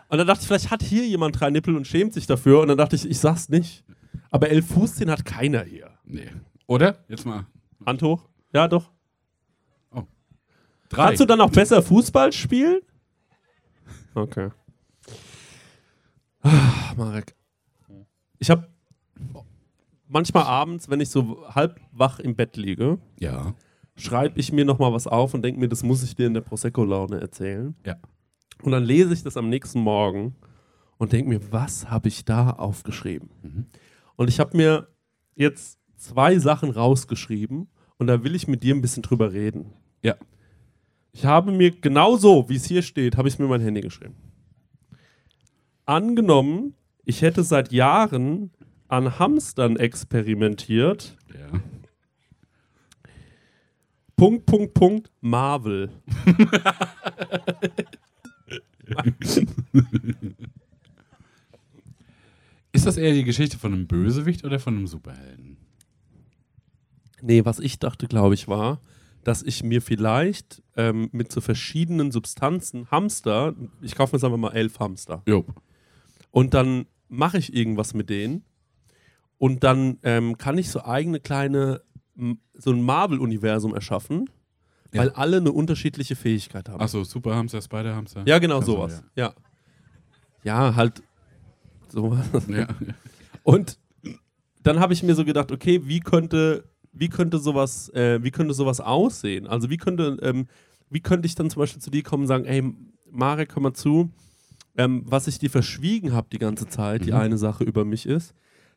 und 0.10 0.18
dann 0.18 0.28
dachte 0.28 0.42
ich, 0.42 0.48
vielleicht 0.48 0.72
hat 0.72 0.84
hier 0.84 1.06
jemand 1.06 1.40
drei 1.40 1.50
Nippel 1.50 1.76
und 1.76 1.88
schämt 1.88 2.14
sich 2.14 2.28
dafür. 2.28 2.60
Und 2.62 2.68
dann 2.68 2.78
dachte 2.78 2.96
ich, 2.96 3.10
ich 3.10 3.20
sag's 3.20 3.50
nicht. 3.50 3.84
Aber 4.30 4.50
elf 4.50 4.68
Fußzehen 4.68 5.10
hat 5.10 5.26
keiner 5.26 5.64
hier. 5.64 5.90
Nee. 6.06 6.28
Oder? 6.68 6.98
Jetzt 7.08 7.26
mal. 7.26 7.46
Hand 7.86 8.02
hoch. 8.02 8.28
Ja, 8.54 8.68
doch. 8.68 8.92
Drei. 10.94 11.06
Kannst 11.06 11.22
du 11.22 11.26
dann 11.26 11.42
auch 11.42 11.50
besser 11.50 11.82
Fußball 11.82 12.32
spielen? 12.32 12.82
Okay. 14.14 14.50
Ah, 16.42 16.94
Marek. 16.96 17.36
Ich 18.38 18.52
habe 18.52 18.68
manchmal 20.08 20.44
abends, 20.44 20.90
wenn 20.90 21.00
ich 21.00 21.10
so 21.10 21.48
halb 21.48 21.80
wach 21.92 22.20
im 22.20 22.36
Bett 22.36 22.58
liege, 22.58 23.00
ja. 23.20 23.56
schreibe 23.96 24.40
ich 24.40 24.52
mir 24.52 24.66
nochmal 24.66 24.94
was 24.94 25.08
auf 25.08 25.34
und 25.34 25.42
denke 25.42 25.60
mir, 25.60 25.68
das 25.68 25.82
muss 25.82 26.04
ich 26.04 26.16
dir 26.16 26.28
in 26.28 26.36
der 26.36 26.42
Prosecco-Laune 26.42 27.20
erzählen. 27.20 27.76
Ja. 27.86 27.96
Und 28.62 28.72
dann 28.72 28.84
lese 28.84 29.14
ich 29.14 29.24
das 29.24 29.36
am 29.36 29.50
nächsten 29.50 29.80
Morgen 29.80 30.36
und 30.98 31.12
denke 31.12 31.30
mir, 31.30 31.52
was 31.52 31.90
habe 31.90 32.08
ich 32.08 32.24
da 32.24 32.52
aufgeschrieben? 32.52 33.30
Mhm. 33.42 33.66
Und 34.16 34.30
ich 34.30 34.40
habe 34.40 34.56
mir 34.56 34.90
jetzt 35.36 35.80
zwei 35.96 36.38
Sachen 36.38 36.70
rausgeschrieben 36.70 37.68
und 37.98 38.08
da 38.08 38.24
will 38.24 38.36
ich 38.36 38.48
mit 38.48 38.64
dir 38.64 38.74
ein 38.76 38.82
bisschen 38.82 39.04
drüber 39.04 39.34
reden. 39.34 39.74
Ja. 40.02 40.16
Ich 41.12 41.26
habe 41.26 41.52
mir 41.52 41.72
genau 41.72 42.18
so, 42.18 42.50
wie 42.50 42.56
es 42.56 42.66
hier 42.66 42.82
steht, 42.82 43.18
habe 43.18 43.28
ich 43.28 43.38
mir 43.38 43.46
in 43.46 43.52
mein 43.52 43.62
Handy 43.62 43.82
geschrieben. 43.82 44.16
Angenommen, 45.86 46.74
ich 47.06 47.22
hätte 47.22 47.44
seit 47.44 47.72
Jahren 47.72 48.52
an 48.88 49.20
Hamstern 49.20 49.76
experimentiert. 49.76 51.18
Ja. 51.34 51.60
Punkt, 54.16 54.46
Punkt, 54.46 54.74
Punkt, 54.74 55.12
Marvel. 55.22 55.90
Ist 62.72 62.86
das 62.86 62.98
eher 62.98 63.14
die 63.14 63.24
Geschichte 63.24 63.58
von 63.58 63.74
einem 63.74 63.88
Bösewicht 63.88 64.44
oder 64.44 64.60
von 64.60 64.76
einem 64.76 64.88
Superhelden? 64.88 65.58
Nee, 67.26 67.46
was 67.46 67.60
ich 67.60 67.80
dachte, 67.80 68.08
glaube 68.08 68.34
ich, 68.34 68.48
war, 68.48 68.80
dass 69.24 69.42
ich 69.44 69.64
mir 69.64 69.82
vielleicht 69.82 70.62
ähm, 70.76 71.08
mit 71.14 71.32
so 71.32 71.40
verschiedenen 71.40 72.12
Substanzen 72.12 72.92
Hamster, 72.92 73.56
ich 73.82 73.96
kaufe 73.96 74.16
mir 74.16 74.20
sagen 74.20 74.34
wir 74.34 74.38
mal 74.38 74.52
elf 74.54 74.80
Hamster, 74.80 75.24
Jo. 75.28 75.46
und 76.32 76.54
dann 76.54 76.86
mache 77.08 77.38
ich 77.38 77.54
irgendwas 77.56 77.94
mit 77.94 78.10
denen 78.10 78.44
und 79.38 79.64
dann 79.64 80.00
ähm, 80.04 80.38
kann 80.38 80.58
ich 80.58 80.70
so 80.70 80.84
eigene 80.84 81.20
kleine, 81.22 81.82
so 82.54 82.72
ein 82.72 82.82
Marvel-Universum 82.82 83.74
erschaffen, 83.74 84.30
Ja. 84.92 85.02
weil 85.02 85.10
alle 85.12 85.38
eine 85.38 85.52
unterschiedliche 85.54 86.16
Fähigkeit 86.18 86.68
haben. 86.68 86.82
Achso, 86.82 87.04
Superhamster, 87.06 87.62
Spiderhamster. 87.62 88.24
ja, 88.28 88.40
genau 88.40 88.60
so, 88.62 88.74
sowas. 88.74 89.02
Ja. 89.16 89.34
ja, 90.44 90.76
halt 90.76 91.02
sowas. 91.88 92.28
Ja. 92.50 92.58
ja. 92.60 92.68
Und 93.44 93.80
dann 94.64 94.80
habe 94.80 94.92
ich 94.94 95.04
mir 95.04 95.16
so 95.16 95.24
gedacht, 95.26 95.52
okay, 95.52 95.82
wie 95.86 96.00
könnte, 96.02 96.64
wie 96.94 97.10
könnte 97.10 97.40
sowas, 97.40 97.90
äh, 97.90 98.24
wie 98.24 98.32
könnte 98.32 98.54
sowas 98.54 98.80
aussehen? 98.80 99.48
Also 99.48 99.70
wie 99.70 99.78
könnte, 99.78 100.18
ähm, 100.22 100.48
wie 100.90 101.00
könnte 101.02 101.26
ich 101.26 101.36
dann 101.36 101.50
zum 101.50 101.60
Beispiel 101.62 101.82
zu 101.82 101.90
dir 101.92 102.04
kommen 102.04 102.24
und 102.24 102.28
sagen, 102.28 102.46
ey, 102.46 102.64
Marek, 103.12 103.50
komm 103.54 103.64
mal 103.64 103.74
zu, 103.74 104.10
ähm, 104.78 105.04
was 105.06 105.28
ich 105.28 105.38
dir 105.40 105.50
verschwiegen 105.50 106.14
habe 106.14 106.28
die 106.32 106.40
ganze 106.40 106.68
Zeit, 106.68 107.06
die 107.06 107.12
Mhm. 107.12 107.18
eine 107.18 107.38
Sache 107.38 107.64
über 107.64 107.84
mich 107.86 108.06
ist, 108.06 108.34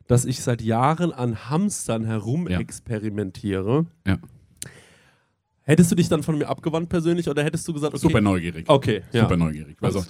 dass 0.07 0.25
ich 0.25 0.41
seit 0.41 0.61
Jahren 0.61 1.11
an 1.11 1.49
Hamstern 1.49 2.05
herum 2.05 2.47
Ja. 2.47 2.57
Ja. 4.07 4.17
Hättest 5.63 5.91
du 5.91 5.95
dich 5.95 6.07
dann 6.07 6.23
von 6.23 6.37
mir 6.37 6.47
abgewandt 6.47 6.87
persönlich 6.87 7.27
oder 7.27 7.43
hättest 7.43 7.67
du 7.67 7.73
gesagt, 7.73 7.93
okay, 7.93 8.01
Super 8.01 8.21
neugierig. 8.21 8.69
okay, 8.69 9.01
ja. 9.11 9.23
Super 9.23 9.35
neugierig. 9.35 9.77
Also, 9.81 10.01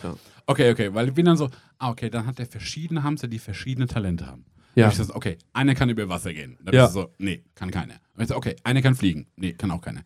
okay, 0.46 0.72
okay, 0.72 0.94
weil 0.94 1.08
ich 1.08 1.14
bin 1.16 1.26
dann 1.26 1.36
so, 1.36 1.50
ah, 1.80 1.90
okay, 1.90 2.12
dann 2.12 2.28
hat 2.28 2.38
der 2.38 2.46
verschiedene 2.46 3.02
Hamster, 3.02 3.28
die 3.28 3.40
verschiedene 3.40 3.88
Talente 3.88 4.28
haben. 4.28 4.46
Ja. 4.78 4.90
Ich 4.90 4.96
so, 4.96 5.14
okay, 5.16 5.38
einer 5.54 5.74
kann 5.76 5.90
über 5.90 6.08
Wasser 6.08 6.34
gehen. 6.34 6.58
Dann 6.62 6.74
Ja. 6.76 6.84
bist 6.86 6.96
du 6.96 7.02
so, 7.02 7.14
nee, 7.18 7.44
kann 7.56 7.72
keiner. 7.72 7.96
Und 8.16 8.22
ich 8.24 8.28
so, 8.30 8.36
okay, 8.36 8.56
einer 8.64 8.82
kann 8.82 8.96
fliegen. 8.96 9.28
Nee, 9.36 9.54
kann 9.54 9.72
auch 9.72 9.82
keiner. 9.82 10.04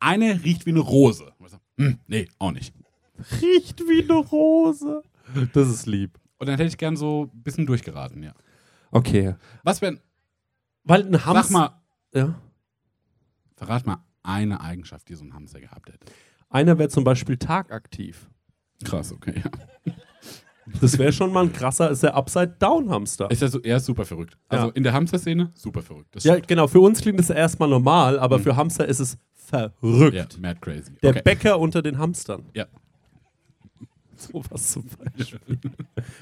Eine 0.00 0.42
riecht 0.44 0.66
wie 0.66 0.70
eine 0.70 0.80
Rose. 0.80 1.32
Und 1.38 1.46
ich 1.46 1.52
so, 1.52 1.58
hm, 1.78 1.98
nee, 2.06 2.28
auch 2.38 2.52
nicht. 2.52 2.74
Riecht 3.42 3.80
wie 3.80 4.02
eine 4.02 4.14
Rose. 4.14 5.02
Das 5.52 5.68
ist 5.68 5.86
lieb. 5.86 6.18
Und 6.38 6.46
dann 6.48 6.56
hätte 6.56 6.68
ich 6.68 6.78
gern 6.78 6.96
so 6.96 7.30
ein 7.32 7.42
bisschen 7.42 7.66
durchgeraten, 7.66 8.22
ja. 8.22 8.34
Okay. 8.90 9.34
Was 9.62 9.80
wenn, 9.82 10.00
Weil 10.84 11.02
ein 11.06 11.24
Hamster. 11.24 11.42
sag 11.42 11.50
mal, 11.50 11.82
Ja. 12.12 12.40
verrat 13.56 13.86
mal 13.86 14.04
eine 14.22 14.60
Eigenschaft, 14.60 15.08
die 15.08 15.14
so 15.14 15.24
ein 15.24 15.32
Hamster 15.34 15.60
gehabt 15.60 15.88
hätte. 15.92 16.06
Einer 16.50 16.78
wäre 16.78 16.88
zum 16.88 17.04
Beispiel 17.04 17.36
tagaktiv. 17.36 18.28
Krass, 18.84 19.12
okay, 19.12 19.42
ja. 19.44 19.92
Das 20.80 20.98
wäre 20.98 21.12
schon 21.12 21.32
mal 21.32 21.44
ein 21.44 21.52
krasser, 21.52 21.90
ist 21.90 22.02
der 22.02 22.14
Upside-Down-Hamster. 22.16 23.30
Ist 23.30 23.42
ja 23.42 23.48
so, 23.48 23.60
er 23.60 23.76
ist 23.76 23.86
super 23.86 24.04
verrückt. 24.04 24.36
Also 24.48 24.66
Ja. 24.68 24.72
in 24.74 24.82
der 24.82 24.92
Hamster-Szene, 24.92 25.50
super 25.54 25.82
verrückt. 25.82 26.08
Das 26.14 26.24
Ja, 26.24 26.38
genau. 26.38 26.66
Für 26.66 26.80
uns 26.80 27.00
klingt 27.00 27.18
das 27.18 27.30
erstmal 27.30 27.68
normal, 27.68 28.18
aber 28.18 28.38
für 28.38 28.56
Hamster 28.56 28.86
ist 28.86 29.00
es 29.00 29.18
verrückt. 29.34 30.14
ja, 30.16 30.26
mad 30.40 30.58
crazy. 30.60 30.92
Der 31.02 31.10
okay. 31.10 31.22
Bäcker 31.24 31.58
unter 31.60 31.82
den 31.82 31.98
Hamstern. 31.98 32.44
Ja. 32.54 32.66
Sowas 34.16 34.72
zum 34.72 34.84
Beispiel. 35.16 35.58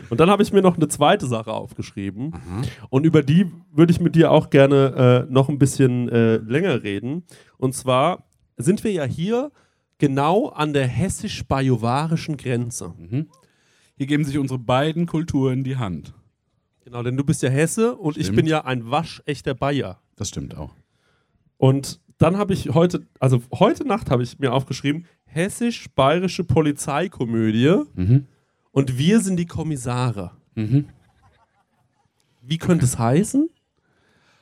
Und 0.08 0.18
dann 0.18 0.30
habe 0.30 0.42
ich 0.42 0.52
mir 0.52 0.62
noch 0.62 0.76
eine 0.76 0.88
zweite 0.88 1.26
Sache 1.26 1.52
aufgeschrieben. 1.52 2.26
Mhm. 2.30 2.62
Und 2.90 3.04
über 3.04 3.22
die 3.22 3.50
würde 3.72 3.92
ich 3.92 4.00
mit 4.00 4.14
dir 4.16 4.30
auch 4.32 4.50
gerne 4.50 5.26
äh, 5.28 5.32
noch 5.32 5.48
ein 5.48 5.58
bisschen 5.58 6.08
äh, 6.08 6.36
länger 6.36 6.82
reden. 6.82 7.24
Und 7.58 7.74
zwar 7.74 8.24
sind 8.56 8.82
wir 8.82 8.92
ja 8.92 9.04
hier 9.04 9.52
genau 9.98 10.48
an 10.48 10.72
der 10.72 10.86
hessisch-bajuwarischen 10.88 12.36
Grenze. 12.36 12.92
Hier 14.02 14.08
geben 14.08 14.24
sich 14.24 14.36
unsere 14.36 14.58
beiden 14.58 15.06
Kulturen 15.06 15.62
die 15.62 15.76
Hand. 15.76 16.12
Genau, 16.84 17.04
denn 17.04 17.16
du 17.16 17.22
bist 17.22 17.40
ja 17.44 17.48
Hesse 17.50 17.94
und 17.94 18.16
ich 18.16 18.24
Stimmt. 18.24 18.36
bin 18.38 18.46
ja 18.48 18.64
ein 18.64 18.90
waschechter 18.90 19.54
Bayer. 19.54 20.00
Das 20.16 20.28
stimmt 20.30 20.56
auch. 20.56 20.74
Und 21.56 22.00
dann 22.18 22.36
habe 22.36 22.52
ich 22.52 22.70
heute, 22.74 23.06
also 23.20 23.40
heute 23.56 23.86
Nacht 23.86 24.10
habe 24.10 24.24
ich 24.24 24.40
mir 24.40 24.52
aufgeschrieben, 24.52 25.06
hessisch-bayerische 25.26 26.42
Polizeikomödie 26.42 27.76
Mhm. 27.94 28.26
und 28.72 28.98
wir 28.98 29.20
sind 29.20 29.36
die 29.36 29.46
Kommissare. 29.46 30.32
Mhm. 30.56 30.86
Wie 32.42 32.58
könnte 32.58 32.86
es 32.86 32.98
heißen? 32.98 33.48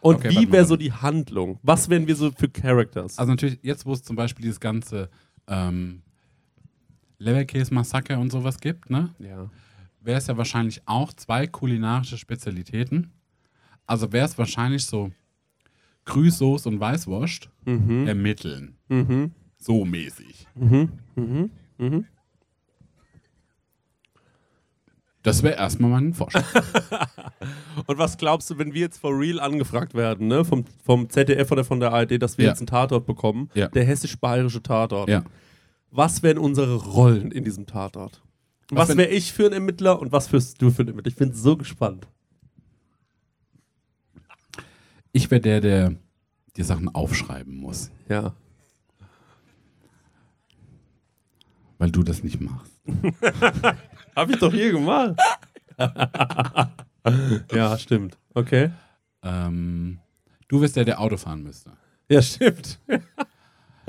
Und 0.00 0.14
Okay, 0.14 0.30
wie 0.30 0.50
wäre 0.50 0.64
so 0.64 0.76
die 0.76 0.92
Handlung? 0.94 1.58
Was 1.62 1.90
wären 1.90 2.06
wir 2.06 2.16
so 2.16 2.30
für 2.30 2.48
Characters? 2.48 3.18
Also 3.18 3.30
natürlich, 3.30 3.58
jetzt 3.60 3.84
wo 3.84 3.92
es 3.92 4.02
zum 4.02 4.16
Beispiel 4.16 4.42
dieses 4.42 4.58
ganze 4.58 5.10
ähm, 5.48 6.00
Leverkäse-Massaker 7.20 8.18
und 8.18 8.30
sowas 8.32 8.58
gibt, 8.60 8.90
ne, 8.90 9.14
ja. 9.18 9.48
wäre 10.00 10.18
es 10.18 10.26
ja 10.26 10.36
wahrscheinlich 10.36 10.82
auch 10.86 11.12
zwei 11.12 11.46
kulinarische 11.46 12.18
Spezialitäten. 12.18 13.12
Also 13.86 14.12
wäre 14.12 14.26
es 14.26 14.36
wahrscheinlich 14.38 14.86
so 14.86 15.10
Grüßsoße 16.06 16.68
und 16.68 16.80
Weißwurst 16.80 17.48
Mhm. 17.66 18.06
ermitteln. 18.08 18.76
Mhm. 18.88 19.32
So 19.58 19.84
mäßig. 19.84 20.46
Mhm. 20.54 20.90
Mhm. 21.14 21.50
Mhm. 21.78 22.06
Das 25.22 25.42
wäre 25.42 25.56
erstmal 25.56 25.90
mein 25.90 26.14
Vorschlag. 26.14 26.44
Und 27.86 27.98
was 27.98 28.16
glaubst 28.16 28.48
du, 28.48 28.56
wenn 28.56 28.72
wir 28.72 28.80
jetzt 28.80 28.98
for 28.98 29.10
real 29.18 29.38
angefragt 29.38 29.92
werden, 29.92 30.28
ne? 30.28 30.46
vom, 30.46 30.64
vom 30.82 31.10
ZDF 31.10 31.50
oder 31.52 31.62
von 31.62 31.78
der 31.78 31.92
ARD, 31.92 32.16
dass 32.22 32.38
wir 32.38 32.46
Ja. 32.46 32.50
jetzt 32.52 32.60
einen 32.60 32.68
Tatort 32.68 33.04
bekommen? 33.04 33.50
Ja. 33.54 33.68
Der 33.68 33.84
hessisch-bayerische 33.84 34.62
Tatort. 34.62 35.10
ja. 35.10 35.22
Was 35.90 36.22
wären 36.22 36.38
unsere 36.38 36.76
Rollen 36.76 37.32
in 37.32 37.44
diesem 37.44 37.66
Tatort? 37.66 38.22
Was 38.70 38.88
wenn- 38.90 38.98
wäre 38.98 39.10
ich 39.10 39.32
für 39.32 39.46
ein 39.46 39.52
Ermittler 39.52 40.00
und 40.00 40.12
was 40.12 40.32
wirst 40.32 40.62
du 40.62 40.70
für 40.70 40.82
ein 40.82 40.88
Ermittler? 40.88 41.10
Ich 41.10 41.16
bin 41.16 41.32
so 41.34 41.56
gespannt. 41.56 42.06
Ich 45.12 45.28
wäre 45.30 45.40
der, 45.40 45.60
der 45.60 45.94
die 46.56 46.62
Sachen 46.62 46.88
aufschreiben 46.94 47.56
muss, 47.56 47.90
Ja. 48.08 48.34
weil 51.78 51.90
du 51.90 52.02
das 52.02 52.22
nicht 52.22 52.40
machst. 52.40 52.72
Hab 54.14 54.30
ich 54.30 54.38
doch 54.38 54.52
hier 54.52 54.70
gemacht. 54.72 55.16
ja, 57.52 57.78
stimmt. 57.78 58.18
Okay. 58.34 58.70
Ähm, 59.22 59.98
du 60.48 60.60
wirst 60.60 60.76
der, 60.76 60.84
der 60.84 61.00
Auto 61.00 61.16
fahren 61.16 61.42
müsste. 61.42 61.72
Ja, 62.08 62.22
stimmt. 62.22 62.78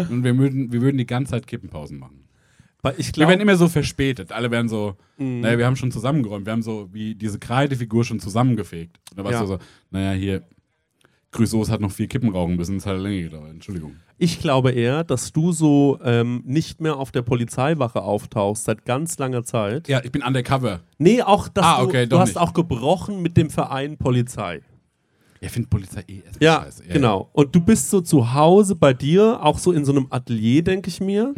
Und 0.10 0.24
wir 0.24 0.38
würden, 0.38 0.72
wir 0.72 0.82
würden 0.82 0.98
die 0.98 1.06
ganze 1.06 1.32
Zeit 1.32 1.48
Kippenpausen 1.48 1.98
machen. 2.00 2.18
Weil 2.84 2.96
ich 2.98 3.16
Wir 3.16 3.28
werden 3.28 3.42
immer 3.42 3.56
so 3.58 3.68
verspätet. 3.70 4.32
Alle 4.32 4.50
werden 4.50 4.68
so, 4.68 4.96
Mhm. 5.18 5.42
naja, 5.42 5.58
wir 5.60 5.66
haben 5.68 5.76
schon 5.76 5.92
zusammengeräumt. 5.92 6.46
Wir 6.48 6.54
haben 6.54 6.64
so 6.64 6.90
wie 6.92 7.14
diese 7.16 7.38
Kreidefigur 7.38 8.04
schon 8.04 8.20
zusammengefegt. 8.20 8.98
Da 9.16 9.24
warst 9.24 9.34
Ja. 9.36 9.42
du 9.42 9.48
so, 9.48 9.58
naja, 9.92 10.14
hier, 10.18 10.42
Grüßos 11.32 11.70
hat 11.72 11.80
noch 11.80 11.92
vier 11.92 12.08
Kippen 12.08 12.30
rauchen 12.30 12.56
müssen. 12.58 12.76
Das 12.78 12.86
hat 12.86 12.98
länger 13.00 13.22
gedauert. 13.30 13.52
Entschuldigung. 13.52 13.94
ich 14.18 14.40
glaube 14.40 14.72
eher, 14.72 15.04
dass 15.04 15.32
du 15.32 15.52
so 15.52 15.98
ähm, 16.04 16.42
nicht 16.46 16.82
mehr 16.82 16.98
auf 16.98 17.12
der 17.12 17.22
Polizeiwache 17.22 18.02
auftauchst 18.02 18.66
seit 18.66 18.84
ganz 18.86 19.18
langer 19.18 19.44
Zeit. 19.44 19.88
Ja, 19.88 20.02
ich 20.04 20.12
bin 20.12 20.22
undercover. 20.24 20.82
Nee, 20.98 21.22
auch, 21.22 21.48
dass 21.48 21.66
Ah, 21.66 21.80
du, 21.82 21.86
okay, 21.88 22.04
du 22.04 22.10
doch 22.10 22.20
hast 22.20 22.30
nicht. 22.30 22.38
auch 22.38 22.54
gebrochen 22.54 23.22
mit 23.22 23.38
dem 23.38 23.50
Verein 23.50 23.98
Polizei. 23.98 24.62
Ich 25.44 25.50
finde 25.52 25.68
Polizei 25.70 26.04
eh 26.08 26.22
erst 26.26 26.42
Ja, 26.42 26.62
scheiße. 26.64 26.84
genau. 26.86 27.30
Und 27.34 27.54
du 27.56 27.60
bist 27.62 27.90
so 27.90 28.00
zu 28.02 28.34
Hause 28.34 28.76
bei 28.76 28.94
dir, 28.94 29.44
auch 29.44 29.58
so 29.58 29.72
in 29.72 29.84
so 29.86 29.92
einem 29.92 30.06
Atelier, 30.12 30.64
denke 30.64 30.88
ich 30.90 31.02
mir. 31.02 31.34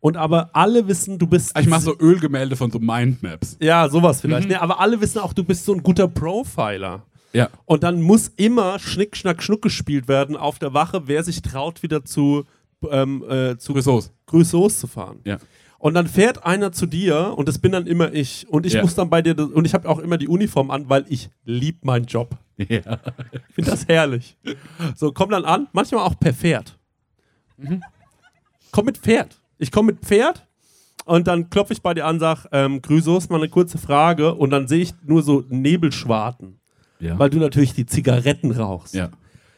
Und 0.00 0.16
aber 0.16 0.50
alle 0.52 0.86
wissen, 0.88 1.18
du 1.18 1.26
bist. 1.26 1.56
Ich 1.58 1.66
mache 1.68 1.80
so 1.82 1.98
Ölgemälde 1.98 2.56
von 2.56 2.70
so 2.70 2.78
Mindmaps. 2.80 3.56
Ja, 3.60 3.88
sowas 3.88 4.20
vielleicht. 4.20 4.48
Nee, 4.48 4.56
aber 4.56 4.80
alle 4.80 5.00
wissen 5.00 5.20
auch, 5.20 5.32
du 5.32 5.44
bist 5.44 5.64
so 5.64 5.72
ein 5.72 5.82
guter 5.82 6.08
Profiler. 6.08 7.04
Ja. 7.32 7.48
Und 7.64 7.82
dann 7.84 8.02
muss 8.02 8.28
immer 8.36 8.78
Schnick, 8.80 9.16
Schnack, 9.16 9.42
Schnuck 9.42 9.62
gespielt 9.62 10.08
werden 10.08 10.36
auf 10.36 10.58
der 10.58 10.74
Wache, 10.74 11.02
wer 11.06 11.22
sich 11.24 11.40
traut, 11.40 11.82
wieder 11.82 12.04
zu, 12.04 12.44
ähm, 12.90 13.24
äh, 13.28 13.56
zu 13.56 13.72
Grüßos. 13.72 14.12
Grüßos 14.26 14.78
zu 14.80 14.86
fahren. 14.88 15.20
Ja. 15.24 15.38
Und 15.84 15.92
dann 15.92 16.06
fährt 16.06 16.46
einer 16.46 16.72
zu 16.72 16.86
dir 16.86 17.34
und 17.36 17.46
das 17.46 17.58
bin 17.58 17.72
dann 17.72 17.86
immer 17.86 18.10
ich. 18.10 18.48
Und 18.48 18.64
ich 18.64 18.72
Ja. 18.72 18.80
muss 18.80 18.94
dann 18.94 19.10
bei 19.10 19.20
dir, 19.20 19.38
und 19.38 19.66
ich 19.66 19.74
habe 19.74 19.86
auch 19.86 19.98
immer 19.98 20.16
die 20.16 20.28
Uniform 20.28 20.70
an, 20.70 20.88
weil 20.88 21.04
ich 21.10 21.28
lieb 21.44 21.84
meinen 21.84 22.06
Job. 22.06 22.30
Ja. 22.56 22.66
Ich 23.48 23.54
finde 23.56 23.70
das 23.72 23.86
herrlich. 23.86 24.38
So, 24.96 25.12
komm 25.12 25.28
dann 25.28 25.44
an, 25.44 25.66
manchmal 25.72 26.00
auch 26.06 26.18
per 26.18 26.32
Pferd. 26.32 26.78
Komm 28.70 28.86
mit 28.86 28.96
Pferd. 28.96 29.36
Ich 29.58 29.70
komme 29.70 29.92
mit 29.92 30.00
Pferd 30.00 30.46
und 31.04 31.26
dann 31.26 31.50
klopfe 31.50 31.72
ich 31.74 31.82
bei 31.82 31.92
dir 31.92 32.06
an, 32.06 32.18
sag, 32.18 32.46
ähm, 32.52 32.80
Grüßos, 32.80 33.28
mal 33.28 33.36
eine 33.36 33.48
kurze 33.50 33.76
Frage 33.76 34.34
und 34.34 34.50
dann 34.50 34.66
sehe 34.68 34.80
ich 34.82 34.94
nur 35.04 35.22
so 35.22 35.44
Nebelschwarten, 35.48 36.60
Ja. 36.98 37.18
weil 37.18 37.28
du 37.28 37.38
natürlich 37.38 37.74
die 37.74 37.84
Zigaretten 37.86 38.52
rauchst. 38.52 38.94
ja. 38.94 39.10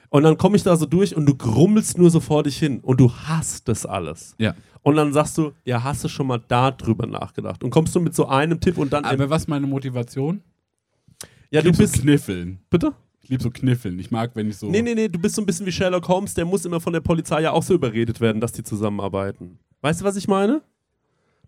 Und 0.09 0.23
dann 0.23 0.39
komme 0.39 0.57
ich 0.57 0.63
da 0.63 0.77
so 0.77 0.87
durch 0.87 1.15
und 1.17 1.27
du 1.27 1.35
grummelst 1.35 1.99
nur 1.99 2.11
so 2.11 2.21
vor 2.21 2.43
dich 2.45 2.57
hin 2.59 2.79
und 2.81 3.01
du 3.01 3.13
hasst 3.13 3.69
das 3.69 3.85
alles. 3.85 4.35
Ja. 4.39 4.55
Und 4.87 4.95
dann 4.95 5.13
sagst 5.13 5.37
du, 5.37 5.51
ja, 5.65 5.83
hast 5.83 6.05
du 6.05 6.09
schon 6.09 6.29
mal 6.29 6.41
da 6.47 6.71
drüber 6.71 7.09
nachgedacht? 7.09 7.65
Und 7.65 7.71
kommst 7.71 7.93
du 7.97 7.99
mit 7.99 8.15
so 8.15 8.29
einem 8.29 8.61
Tipp 8.61 8.79
und 8.79 8.93
dann. 8.93 9.05
Aber 9.05 9.29
was 9.29 9.43
ist 9.43 9.49
meine 9.49 9.67
Motivation? 9.67 10.43
ja, 11.51 11.61
du 11.61 11.73
bist. 11.73 11.97
so 11.97 12.03
kniffeln. 12.03 12.61
Bitte? 12.71 12.93
Ich 13.21 13.29
liebe 13.29 13.43
so 13.43 13.51
kniffeln. 13.51 13.99
Ich 13.99 14.13
mag, 14.13 14.31
wenn 14.37 14.49
ich 14.49 14.59
so. 14.59 14.71
Nee, 14.71 14.83
nee, 14.83 14.95
nee, 14.95 15.09
du 15.09 15.19
bist 15.19 15.35
so 15.35 15.43
ein 15.43 15.47
bisschen 15.47 15.67
wie 15.67 15.73
Sherlock 15.73 16.07
Holmes, 16.07 16.35
der 16.35 16.45
muss 16.45 16.65
immer 16.65 16.79
von 16.79 16.93
der 16.93 17.01
Polizei 17.01 17.41
ja 17.41 17.51
auch 17.51 17.65
so 17.65 17.75
überredet 17.75 18.21
werden, 18.21 18.41
dass 18.41 18.53
die 18.53 18.63
zusammenarbeiten. 18.63 19.59
Weißt 19.81 20.03
du, 20.03 20.05
was 20.05 20.15
ich 20.15 20.29
meine? 20.29 20.63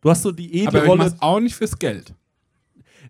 Du 0.01 0.11
hast 0.11 0.23
so 0.23 0.33
die 0.33 0.53
edle 0.55 0.69
Aber 0.71 0.83
ich 0.83 0.89
Rolle. 0.89 1.05
mach's 1.05 1.17
auch 1.21 1.39
nicht 1.39 1.55
fürs 1.55 1.79
Geld. 1.79 2.13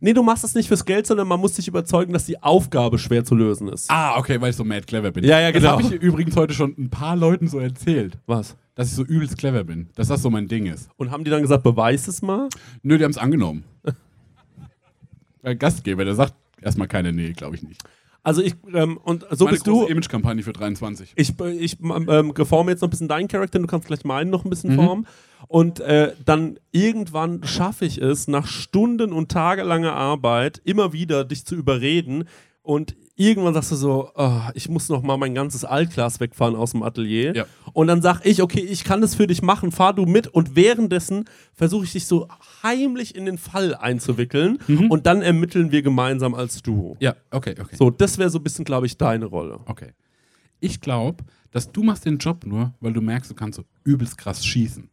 Nee, 0.01 0.13
du 0.13 0.23
machst 0.23 0.45
es 0.45 0.55
nicht 0.55 0.69
fürs 0.69 0.85
Geld, 0.85 1.07
sondern 1.07 1.27
man 1.29 1.41
muss 1.41 1.55
dich 1.55 1.69
überzeugen, 1.69 2.13
dass 2.13 2.27
die 2.27 2.43
Aufgabe 2.43 2.99
schwer 2.99 3.25
zu 3.25 3.35
lösen 3.35 3.69
ist. 3.69 3.91
Ah, 3.91 4.17
okay, 4.19 4.41
weil 4.41 4.51
ich 4.51 4.57
so 4.57 4.65
mad 4.65 4.83
clever 4.87 5.11
bin. 5.11 5.25
Ja, 5.25 5.41
ja, 5.41 5.51
genau. 5.51 5.77
Das 5.77 5.85
habe 5.85 5.97
ich 5.97 6.03
übrigens 6.03 6.37
heute 6.37 6.55
schon 6.55 6.75
ein 6.79 6.91
paar 6.91 7.17
Leuten 7.17 7.49
so 7.49 7.59
erzählt, 7.59 8.19
Was? 8.27 8.57
dass 8.75 8.89
ich 8.89 8.95
so 8.95 9.05
übelst 9.05 9.39
clever 9.39 9.65
bin. 9.65 9.89
Dass 9.95 10.09
das 10.09 10.23
so 10.23 10.31
mein 10.31 10.47
Ding 10.49 10.67
ist. 10.67 10.89
Und 10.97 11.11
haben 11.11 11.25
die 11.25 11.31
dann 11.31 11.43
gesagt, 11.43 11.63
beweis 11.63 12.07
es 12.09 12.23
mal? 12.23 12.49
Nö, 12.83 12.99
die 12.99 13.05
haben 13.05 13.11
es 13.11 13.19
angenommen. 13.19 13.65
Weil 15.43 15.57
Gastgeber, 15.57 16.05
der 16.05 16.15
sagt 16.15 16.35
erstmal 16.61 16.89
keine 16.89 17.13
Nee, 17.13 17.33
glaube 17.33 17.57
ich 17.57 17.63
nicht. 17.63 17.83
Also 18.29 18.43
ich, 18.43 18.55
ähm, 18.75 18.99
und 18.99 19.25
so 19.31 19.47
Meine 19.47 19.55
bist 19.55 19.67
du. 19.67 19.87
Image-Kampagne 19.87 20.43
für 20.43 20.53
23. 20.53 21.15
Ich, 21.17 21.41
ich 21.41 21.79
ähm, 21.81 22.35
forme 22.45 22.71
jetzt 22.71 22.83
noch 22.83 22.89
ein 22.89 22.91
bisschen 22.91 23.09
deinen 23.09 23.27
Charakter, 23.27 23.59
du 23.59 23.67
kannst 23.67 23.87
gleich 23.87 24.05
meinen 24.05 24.29
noch 24.29 24.45
ein 24.45 24.51
bisschen 24.51 24.73
Mhm. 24.73 24.77
formen. 24.77 25.07
Und 25.47 25.81
äh, 25.81 26.13
dann 26.27 26.59
irgendwann 26.71 27.43
schaffe 27.45 27.87
ich 27.87 27.97
es, 28.03 28.29
nach 28.29 28.47
Stunden 28.47 29.15
und 29.15 29.31
tagelanger 29.31 29.95
Arbeit 29.95 30.61
immer 30.65 30.93
wieder 30.93 31.25
dich 31.25 31.47
zu 31.47 31.55
überreden. 31.55 32.25
Und 32.61 32.97
irgendwann 33.19 33.53
sagst 33.53 33.73
du 33.73 33.77
so, 33.77 34.11
oh, 34.15 34.41
ich 34.55 34.69
muss 34.69 34.89
noch 34.89 35.03
mal 35.03 35.17
mein 35.17 35.35
ganzes 35.35 35.65
Altglas 35.65 36.21
wegfahren 36.21 36.55
aus 36.55 36.71
dem 36.71 36.83
Atelier. 36.83 37.35
Ja. 37.35 37.47
Und 37.73 37.89
dann 37.89 38.01
sag 38.01 38.25
ich, 38.25 38.43
okay, 38.43 38.61
ich 38.61 38.85
kann 38.85 39.01
das 39.01 39.15
für 39.15 39.27
dich 39.27 39.43
machen, 39.43 39.73
fahr 39.73 39.93
du 39.93 40.07
mit. 40.07 40.29
Und 40.29 40.57
währenddessen 40.57 41.25
versuche 41.53 41.85
ich 41.85 41.93
dich 41.93 42.07
so 42.07 42.29
heimlich 42.63 43.15
in 43.15 43.27
den 43.27 43.37
Fall 43.37 43.75
einzuwickeln. 43.75 44.59
Und 44.89 45.07
dann 45.07 45.21
ermitteln 45.21 45.73
wir 45.73 45.83
gemeinsam 45.83 46.35
als 46.35 46.63
Duo. 46.63 46.97
Ja, 47.01 47.17
okay, 47.31 47.55
okay. 47.61 47.77
So, 47.77 47.91
das 47.91 48.19
wäre 48.19 48.31
so 48.31 48.39
ein 48.39 48.45
bisschen, 48.45 48.65
glaube 48.65 48.87
ich, 48.87 48.97
deine 48.97 49.27
Rolle. 49.27 49.61
Okay. 49.67 49.93
Ich 50.61 50.81
glaube, 50.81 51.25
dass 51.51 51.73
du 51.73 51.83
machst 51.83 52.05
den 52.05 52.19
Job 52.19 52.47
nur, 52.47 52.73
weil 52.81 52.93
du 52.93 53.01
merkst, 53.01 53.31
du 53.31 53.35
kannst 53.35 53.57
so 53.57 53.65
übelst 53.85 54.17
krass 54.17 54.47
schießen. 54.47 54.89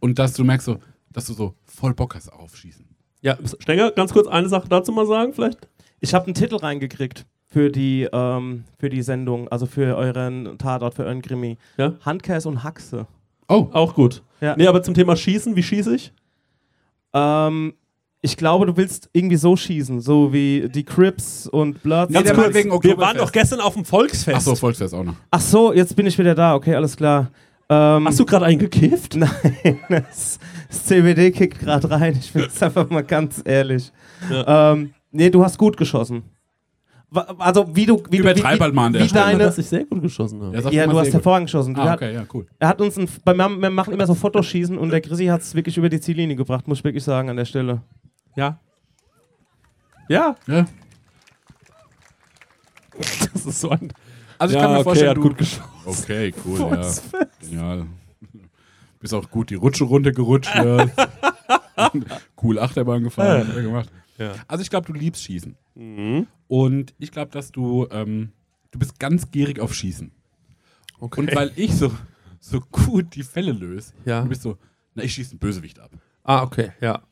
Und 0.00 0.18
dass 0.18 0.34
du 0.34 0.44
merkst 0.44 0.66
so, 0.66 0.78
dass 1.10 1.26
du 1.26 1.34
so 1.34 1.54
voll 1.64 1.94
Bock 1.94 2.14
hast 2.14 2.32
auf 2.32 2.56
Schießen. 2.56 2.86
Ja, 3.20 3.38
Stenger, 3.60 3.92
ganz 3.92 4.12
kurz 4.12 4.26
eine 4.26 4.48
Sache 4.48 4.68
dazu 4.68 4.90
mal 4.90 5.06
sagen, 5.06 5.32
vielleicht? 5.32 5.68
Ich 6.02 6.14
habe 6.14 6.26
einen 6.26 6.34
Titel 6.34 6.56
reingekriegt 6.56 7.26
für 7.46 7.70
die, 7.70 8.08
ähm, 8.12 8.64
für 8.78 8.90
die 8.90 9.02
Sendung, 9.02 9.48
also 9.48 9.66
für 9.66 9.96
euren 9.96 10.58
Tatort, 10.58 10.94
für 10.94 11.04
euren 11.04 11.22
Krimi. 11.22 11.56
Ja. 11.76 11.94
Handkäse 12.04 12.48
und 12.48 12.64
Haxe. 12.64 13.06
Oh, 13.48 13.68
Auch 13.72 13.94
gut. 13.94 14.22
Ja. 14.40 14.56
Nee, 14.56 14.66
aber 14.66 14.82
zum 14.82 14.94
Thema 14.94 15.14
Schießen, 15.14 15.54
wie 15.54 15.62
schieße 15.62 15.94
ich? 15.94 16.12
Ähm, 17.12 17.74
ich 18.20 18.36
glaube, 18.36 18.66
du 18.66 18.76
willst 18.76 19.10
irgendwie 19.12 19.36
so 19.36 19.54
schießen, 19.54 20.00
so 20.00 20.32
wie 20.32 20.68
die 20.68 20.82
Crips 20.84 21.46
und 21.46 21.80
Bloods. 21.84 22.12
Nee, 22.12 22.24
der 22.24 22.36
war 22.36 22.52
wegen 22.52 22.70
wir 22.70 22.98
waren 22.98 23.16
doch 23.16 23.30
gestern 23.30 23.60
auf 23.60 23.74
dem 23.74 23.84
Volksfest. 23.84 24.36
Achso, 24.36 24.56
Volksfest 24.56 24.94
auch 24.94 25.04
noch. 25.04 25.14
Ach 25.30 25.40
so, 25.40 25.72
jetzt 25.72 25.94
bin 25.94 26.06
ich 26.06 26.18
wieder 26.18 26.34
da. 26.34 26.56
Okay, 26.56 26.74
alles 26.74 26.96
klar. 26.96 27.30
Ähm, 27.68 28.08
Hast 28.08 28.18
du 28.18 28.26
gerade 28.26 28.46
einen 28.46 28.58
gekifft? 28.58 29.14
Nein, 29.16 29.78
das, 29.88 30.40
das 30.68 30.84
CBD 30.84 31.30
kickt 31.30 31.60
gerade 31.60 31.88
rein. 31.88 32.16
Ich 32.18 32.32
bin 32.32 32.42
jetzt 32.42 32.60
einfach 32.60 32.90
mal 32.90 33.04
ganz 33.04 33.40
ehrlich. 33.44 33.92
Ähm, 34.30 34.94
nee, 35.12 35.30
du 35.30 35.44
hast 35.44 35.58
gut 35.58 35.76
geschossen. 35.76 36.24
Also 37.38 37.68
wie 37.76 37.84
du 37.84 38.02
wie 38.08 38.18
Übertreib 38.18 38.52
du, 38.52 38.58
wie, 38.58 38.62
halt 38.62 38.74
mal 38.74 38.86
an 38.86 38.92
der 38.94 39.02
wie 39.02 39.08
Stelle. 39.08 39.26
deine, 39.26 39.44
dass 39.44 39.58
ich 39.58 39.68
sehr 39.68 39.84
gut 39.84 40.00
geschossen 40.00 40.42
habe. 40.42 40.56
Ja, 40.70 40.84
immer 40.84 40.94
du 40.94 40.98
hast 40.98 41.06
gut. 41.08 41.14
hervorragend 41.14 41.48
geschossen. 41.48 41.76
Ah, 41.76 41.92
okay, 41.92 42.14
ja, 42.14 42.24
cool. 42.32 42.46
Er 42.58 42.68
hat 42.68 42.80
uns 42.80 42.96
ein, 42.96 43.06
bei 43.24 43.36
wir 43.36 43.48
machen 43.70 43.92
immer 43.92 44.06
so 44.06 44.14
Fotoschießen 44.14 44.78
und 44.78 44.90
der 44.90 45.02
Chrissy 45.02 45.26
hat 45.26 45.42
es 45.42 45.54
wirklich 45.54 45.76
über 45.76 45.90
die 45.90 46.00
Ziellinie 46.00 46.36
gebracht, 46.36 46.66
muss 46.66 46.78
ich 46.78 46.84
wirklich 46.84 47.04
sagen 47.04 47.28
an 47.28 47.36
der 47.36 47.44
Stelle. 47.44 47.82
Ja. 48.34 48.58
Ja, 50.08 50.36
Ja. 50.46 50.66
das 53.32 53.46
ist 53.46 53.60
so 53.60 53.70
ein. 53.70 53.92
Also 54.38 54.54
ich 54.54 54.60
ja, 54.60 54.66
kann 54.66 54.72
mir 54.72 54.78
okay, 54.78 54.84
vorstellen, 54.84 55.10
hat 55.10 55.16
du... 55.16 55.22
gut 55.22 55.38
geschossen. 55.38 55.64
Okay, 55.84 56.34
cool, 56.44 56.60
ja. 56.60 56.92
Genial. 57.40 57.86
Bist 59.00 59.14
auch 59.14 59.30
gut 59.30 59.50
die 59.50 59.54
Rutsche 59.54 59.84
runtergerutscht. 59.84 60.54
ja. 60.54 60.86
cool 62.42 62.58
Achterbahn 62.58 63.02
gefahren. 63.02 63.48
hat 63.48 63.56
er 63.56 63.62
gemacht. 63.62 63.88
Ja. 64.22 64.34
Also 64.48 64.62
ich 64.62 64.70
glaube, 64.70 64.86
du 64.86 64.92
liebst 64.92 65.22
Schießen. 65.24 65.56
Mhm. 65.74 66.26
Und 66.48 66.94
ich 66.98 67.10
glaube, 67.12 67.30
dass 67.30 67.50
du, 67.52 67.86
ähm, 67.90 68.32
du 68.70 68.78
bist 68.78 68.98
ganz 68.98 69.30
gierig 69.30 69.60
auf 69.60 69.74
Schießen. 69.74 70.10
Okay. 71.00 71.20
Und 71.20 71.34
weil 71.34 71.52
ich 71.56 71.74
so, 71.74 71.92
so 72.40 72.60
gut 72.60 73.14
die 73.14 73.22
Fälle 73.22 73.52
löse, 73.52 73.92
Ja. 74.04 74.22
du 74.22 74.28
bist 74.28 74.42
so, 74.42 74.56
na, 74.94 75.02
ich 75.02 75.14
schieße 75.14 75.32
einen 75.32 75.38
Bösewicht 75.40 75.78
ab. 75.80 75.90
ah, 76.24 76.42
okay, 76.42 76.72
ja. 76.80 77.02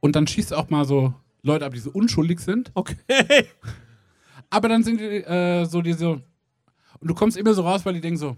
Und 0.00 0.16
dann 0.16 0.26
schießt 0.26 0.50
du 0.50 0.56
auch 0.56 0.68
mal 0.70 0.84
so 0.84 1.14
Leute 1.42 1.64
ab, 1.64 1.72
die 1.72 1.78
so 1.80 1.90
unschuldig 1.90 2.40
sind. 2.40 2.70
Okay. 2.74 2.96
Aber 4.50 4.68
dann 4.68 4.82
sind 4.82 5.00
die 5.00 5.04
äh, 5.24 5.64
so 5.64 5.80
diese. 5.82 6.08
Und 6.08 6.22
du 7.08 7.14
kommst 7.14 7.36
immer 7.36 7.54
so 7.54 7.62
raus, 7.62 7.84
weil 7.86 7.94
die 7.94 8.00
denken 8.00 8.18
so, 8.18 8.36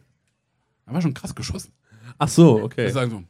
er 0.86 0.94
war 0.94 1.00
schon 1.02 1.14
krass 1.14 1.34
geschossen. 1.34 1.72
Ach 2.18 2.28
so, 2.28 2.58
Die 2.58 2.62
okay. 2.64 2.90
sagen 2.90 3.10
so, 3.10 3.22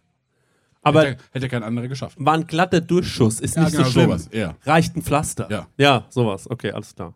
Aber 0.82 1.04
hätte, 1.06 1.22
hätte 1.30 1.48
kein 1.48 1.62
anderer 1.62 1.88
geschafft. 1.88 2.16
war 2.18 2.34
ein 2.34 2.46
glatter 2.46 2.80
Durchschuss, 2.80 3.40
ist 3.40 3.56
Ja, 3.56 3.62
nicht 3.62 3.72
genau, 3.72 3.84
so 3.84 3.90
schlimm. 3.92 4.10
sowas, 4.10 4.28
ja. 4.32 4.54
Reicht 4.64 4.96
ein 4.96 5.02
Pflaster. 5.02 5.48
Ja. 5.50 5.66
Ja, 5.78 6.06
sowas. 6.10 6.50
Okay, 6.50 6.72
alles 6.72 6.94
klar. 6.94 7.14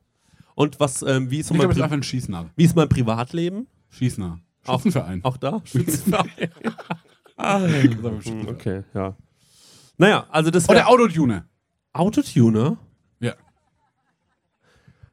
Und 0.55 0.79
was, 0.81 1.03
ähm, 1.03 1.31
wie, 1.31 1.39
ist 1.41 1.51
Ich 1.51 1.57
mein 1.57 1.69
einfach 1.69 1.91
ein 1.91 2.03
Schießnah. 2.03 2.47
wie 2.57 2.65
ist 2.65 2.75
mein 2.77 2.89
Privatleben? 2.89 3.67
Schießnah. 3.91 4.39
Auch- 4.67 4.81
Schützenverein. 4.83 5.23
Auch 5.25 5.37
da? 5.37 5.61
Einfach 7.37 8.11
ein 8.13 8.23
Schützenverein. 8.23 8.49
okay, 8.49 8.83
ja. 8.95 9.15
Naja, 9.99 10.27
also 10.31 10.51
das 10.51 10.69
Oder 10.69 10.79
wär- 10.81 10.89
Autotuner. 10.89 11.45
Autotuner? 11.93 12.77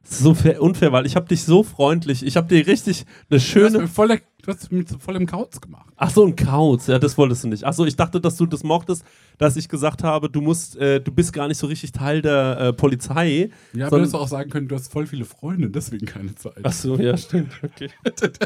Ja. 0.04 0.10
Das 0.10 0.12
ist 0.18 0.22
so 0.22 0.34
fair, 0.34 0.60
unfair, 0.62 0.92
weil 0.92 1.06
ich 1.06 1.16
habe 1.16 1.26
dich 1.28 1.44
so 1.44 1.62
freundlich, 1.62 2.24
ich 2.24 2.36
habe 2.36 2.46
dir 2.46 2.66
richtig 2.66 3.04
eine 3.06 3.14
Du 3.30 3.36
hast, 3.36 3.44
schöne. 3.44 3.88
voll, 3.88 4.08
du 4.42 4.52
hast 4.52 4.70
mich 4.70 4.86
voll 4.98 5.16
im 5.16 5.26
Kauz 5.26 5.60
gemacht. 5.60 5.90
Ach 5.96 6.10
so, 6.10 6.26
ein 6.26 6.36
Kauz, 6.36 6.86
ja, 6.88 6.98
das 6.98 7.16
wolltest 7.16 7.44
du 7.44 7.48
nicht. 7.48 7.64
Ach 7.64 7.72
so, 7.72 7.86
ich 7.86 7.96
dachte, 7.96 8.20
dass 8.20 8.36
du 8.36 8.44
das 8.44 8.62
mochtest, 8.64 9.02
dass 9.38 9.56
ich 9.56 9.66
gesagt 9.68 10.02
habe, 10.04 10.28
du 10.28 10.42
musst, 10.42 10.76
äh, 10.76 11.00
du 11.00 11.10
bist 11.10 11.32
gar 11.32 11.48
nicht 11.48 11.56
so 11.56 11.66
richtig 11.66 11.92
Teil 11.92 12.20
der 12.20 12.58
äh, 12.60 12.72
Polizei. 12.74 13.48
Ja, 13.72 13.86
aber 13.86 13.90
sondern- 13.90 14.00
hättest 14.00 14.14
du 14.14 14.18
auch 14.18 14.28
sagen 14.28 14.50
können, 14.50 14.68
du 14.68 14.74
hast 14.74 14.92
voll 14.92 15.06
viele 15.06 15.24
Freunde, 15.24 15.70
deswegen 15.70 16.04
keine 16.06 16.34
Zeit. 16.34 16.58
Ach 16.62 16.72
so, 16.72 16.96
ja, 16.96 17.16
stimmt. 17.16 17.52
Okay. 17.62 17.88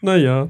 naja. 0.00 0.48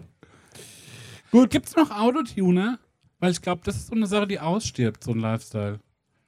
Gut. 1.31 1.51
Gibt's 1.51 1.75
noch 1.77 1.91
Autotuner? 1.91 2.79
Weil 3.21 3.33
ich 3.33 3.41
glaube, 3.41 3.63
das 3.65 3.77
ist 3.77 3.87
so 3.87 3.95
eine 3.95 4.07
Sache, 4.07 4.27
die 4.27 4.39
ausstirbt, 4.41 5.03
so 5.05 5.13
ein 5.13 5.21
Lifestyle. 5.21 5.79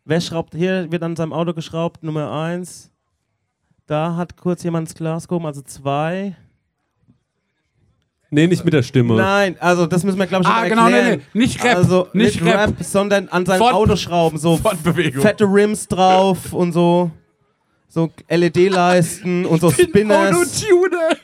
Wer 0.04 0.20
schraubt, 0.20 0.54
hier 0.54 0.90
wird 0.92 1.02
an 1.02 1.16
seinem 1.16 1.32
Auto 1.32 1.54
geschraubt, 1.54 2.02
Nummer 2.02 2.30
1. 2.30 2.90
Da 3.86 4.16
hat 4.16 4.36
kurz 4.36 4.62
jemand 4.62 4.88
ins 4.88 4.94
Glas 4.94 5.26
gehoben, 5.28 5.46
also 5.46 5.62
2. 5.62 6.36
Nee, 8.30 8.46
nicht 8.48 8.64
mit 8.64 8.74
der 8.74 8.82
Stimme. 8.82 9.14
Nein, 9.16 9.56
also 9.60 9.86
das 9.86 10.02
müssen 10.04 10.18
wir, 10.18 10.26
glaube 10.26 10.42
ich, 10.44 10.48
Ah, 10.50 10.62
noch 10.62 10.68
genau, 10.68 10.88
nee, 10.88 10.96
erklären. 10.96 11.22
nee. 11.32 11.40
Nicht 11.40 11.62
Rap, 11.64 11.76
Also 11.76 12.08
nicht 12.12 12.40
nicht 12.42 12.44
Rap. 12.44 12.68
Rap, 12.70 12.82
sondern 12.82 13.28
an 13.28 13.46
seinem 13.46 13.58
Fort- 13.60 13.74
Auto 13.74 13.96
schrauben. 13.96 14.38
So 14.38 14.56
Fortbewegung. 14.56 15.22
fette 15.22 15.44
Rims 15.44 15.86
drauf 15.86 16.52
und 16.52 16.72
so. 16.72 17.10
So 17.88 18.10
LED-Leisten 18.28 19.46
und 19.46 19.60
so 19.60 19.70
Spinners. 19.70 20.34
Autotuner! 20.34 21.16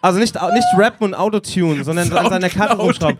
Also 0.00 0.18
nicht, 0.18 0.34
nicht 0.34 0.66
rappen 0.76 1.04
und 1.04 1.14
Autotune, 1.14 1.84
sondern 1.84 2.12
an 2.12 2.28
seiner 2.28 2.48
Karre 2.50 2.76
rumschrauben. 2.76 3.18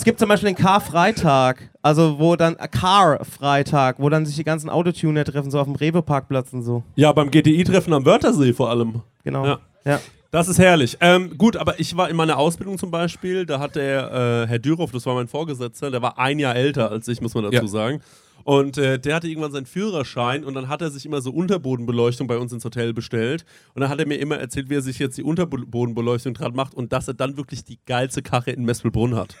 Es 0.00 0.04
gibt 0.04 0.18
zum 0.18 0.30
Beispiel 0.30 0.46
den 0.48 0.56
Car-Freitag, 0.56 1.68
also 1.82 2.18
wo 2.18 2.34
dann 2.34 2.56
äh, 2.56 2.68
Car-Freitag, 2.68 3.96
wo 3.98 4.08
dann 4.08 4.24
sich 4.24 4.34
die 4.34 4.44
ganzen 4.44 4.70
Autotuner 4.70 5.26
treffen, 5.26 5.50
so 5.50 5.58
auf 5.60 5.66
dem 5.66 5.74
Rewe-Parkplatz 5.76 6.54
und 6.54 6.62
so. 6.62 6.82
Ja, 6.96 7.12
beim 7.12 7.30
GTI-Treffen 7.30 7.92
am 7.92 8.06
Wörthersee 8.06 8.54
vor 8.54 8.70
allem. 8.70 9.02
Genau. 9.24 9.44
Ja. 9.44 9.58
Ja. 9.84 10.00
Das 10.30 10.48
ist 10.48 10.58
herrlich. 10.58 10.96
Ähm, 11.02 11.36
gut, 11.36 11.58
aber 11.58 11.78
ich 11.80 11.98
war 11.98 12.08
in 12.08 12.16
meiner 12.16 12.38
Ausbildung 12.38 12.78
zum 12.78 12.90
Beispiel, 12.90 13.44
da 13.44 13.58
hat 13.60 13.76
der 13.76 14.44
äh, 14.44 14.48
Herr 14.48 14.58
Dürhoff, 14.58 14.90
das 14.90 15.04
war 15.04 15.14
mein 15.14 15.28
Vorgesetzter, 15.28 15.90
der 15.90 16.00
war 16.00 16.18
ein 16.18 16.38
Jahr 16.38 16.56
älter 16.56 16.90
als 16.90 17.06
ich, 17.06 17.20
muss 17.20 17.34
man 17.34 17.44
dazu 17.44 17.56
Ja. 17.56 17.66
sagen. 17.66 18.00
Und 18.42 18.78
äh, 18.78 18.98
der 18.98 19.16
hatte 19.16 19.28
irgendwann 19.28 19.52
seinen 19.52 19.66
Führerschein 19.66 20.44
und 20.44 20.54
dann 20.54 20.68
hat 20.70 20.80
er 20.80 20.90
sich 20.90 21.04
immer 21.04 21.20
so 21.20 21.30
Unterbodenbeleuchtung 21.30 22.26
bei 22.26 22.38
uns 22.38 22.54
ins 22.54 22.64
Hotel 22.64 22.94
bestellt. 22.94 23.44
Und 23.74 23.82
dann 23.82 23.90
hat 23.90 23.98
er 23.98 24.06
mir 24.06 24.16
immer 24.18 24.38
erzählt, 24.38 24.70
wie 24.70 24.76
er 24.76 24.80
sich 24.82 24.98
jetzt 24.98 25.18
die 25.18 25.22
Unterbodenbeleuchtung 25.24 26.32
dran 26.32 26.54
macht 26.54 26.72
und 26.72 26.90
dass 26.94 27.06
er 27.06 27.12
dann 27.12 27.36
wirklich 27.36 27.64
die 27.64 27.78
geilste 27.84 28.22
Karre 28.22 28.52
in 28.52 28.64
Mespelbrunn 28.64 29.14
hat. 29.14 29.36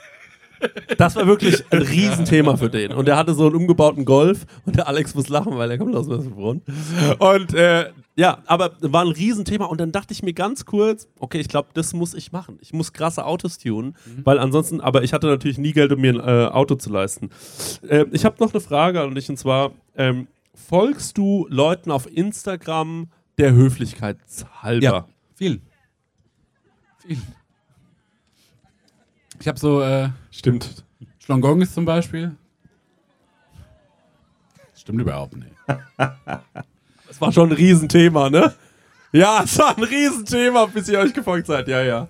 Das 0.98 1.16
war 1.16 1.26
wirklich 1.26 1.64
ein 1.70 1.82
Riesenthema 1.82 2.56
für 2.56 2.68
den. 2.68 2.92
Und 2.92 3.08
er 3.08 3.16
hatte 3.16 3.34
so 3.34 3.46
einen 3.46 3.54
umgebauten 3.54 4.04
Golf 4.04 4.46
und 4.66 4.76
der 4.76 4.86
Alex 4.88 5.14
muss 5.14 5.28
lachen, 5.28 5.56
weil 5.56 5.70
er 5.70 5.78
kommt 5.78 5.94
aus 5.96 6.06
Mespelbrunn. 6.06 6.62
Und 7.18 7.54
äh, 7.54 7.90
ja, 8.16 8.38
aber 8.46 8.72
war 8.80 9.02
ein 9.02 9.12
Riesenthema. 9.12 9.64
Und 9.66 9.80
dann 9.80 9.92
dachte 9.92 10.12
ich 10.12 10.22
mir 10.22 10.34
ganz 10.34 10.66
kurz, 10.66 11.08
okay, 11.18 11.40
ich 11.40 11.48
glaube, 11.48 11.68
das 11.74 11.94
muss 11.94 12.14
ich 12.14 12.32
machen. 12.32 12.58
Ich 12.60 12.72
muss 12.72 12.92
krasse 12.92 13.24
Autos 13.24 13.58
tunen, 13.58 13.96
weil 14.24 14.38
ansonsten, 14.38 14.80
aber 14.80 15.02
ich 15.02 15.12
hatte 15.12 15.26
natürlich 15.26 15.58
nie 15.58 15.72
Geld, 15.72 15.92
um 15.92 16.00
mir 16.00 16.14
ein 16.14 16.20
äh, 16.20 16.50
Auto 16.50 16.74
zu 16.74 16.90
leisten. 16.90 17.30
Äh, 17.88 18.04
ich 18.12 18.24
habe 18.24 18.36
noch 18.40 18.52
eine 18.52 18.60
Frage 18.60 19.00
an 19.00 19.14
dich 19.14 19.28
und 19.30 19.38
zwar, 19.38 19.72
ähm, 19.96 20.28
folgst 20.54 21.16
du 21.16 21.46
Leuten 21.48 21.90
auf 21.90 22.06
Instagram 22.14 23.08
der 23.38 23.52
Höflichkeit 23.52 24.18
halber? 24.62 24.84
Ja. 24.84 25.06
Viel. 25.34 25.62
Viel. 26.98 27.16
Ich 29.40 29.48
habe 29.48 29.58
so, 29.58 29.80
äh, 29.82 30.10
Stimmt. 30.30 30.84
Schlongongs 31.18 31.72
zum 31.74 31.84
Beispiel. 31.84 32.36
Stimmt 34.74 35.00
überhaupt 35.00 35.36
nicht. 35.36 35.52
Das 37.08 37.20
war 37.20 37.32
schon 37.32 37.50
ein 37.50 37.56
Riesenthema, 37.56 38.30
ne? 38.30 38.54
Ja, 39.12 39.42
es 39.44 39.58
war 39.58 39.76
ein 39.76 39.82
Riesenthema, 39.82 40.66
bis 40.66 40.88
ihr 40.88 40.98
euch 40.98 41.12
gefolgt 41.12 41.46
seid. 41.46 41.68
Ja, 41.68 41.82
ja. 41.82 42.08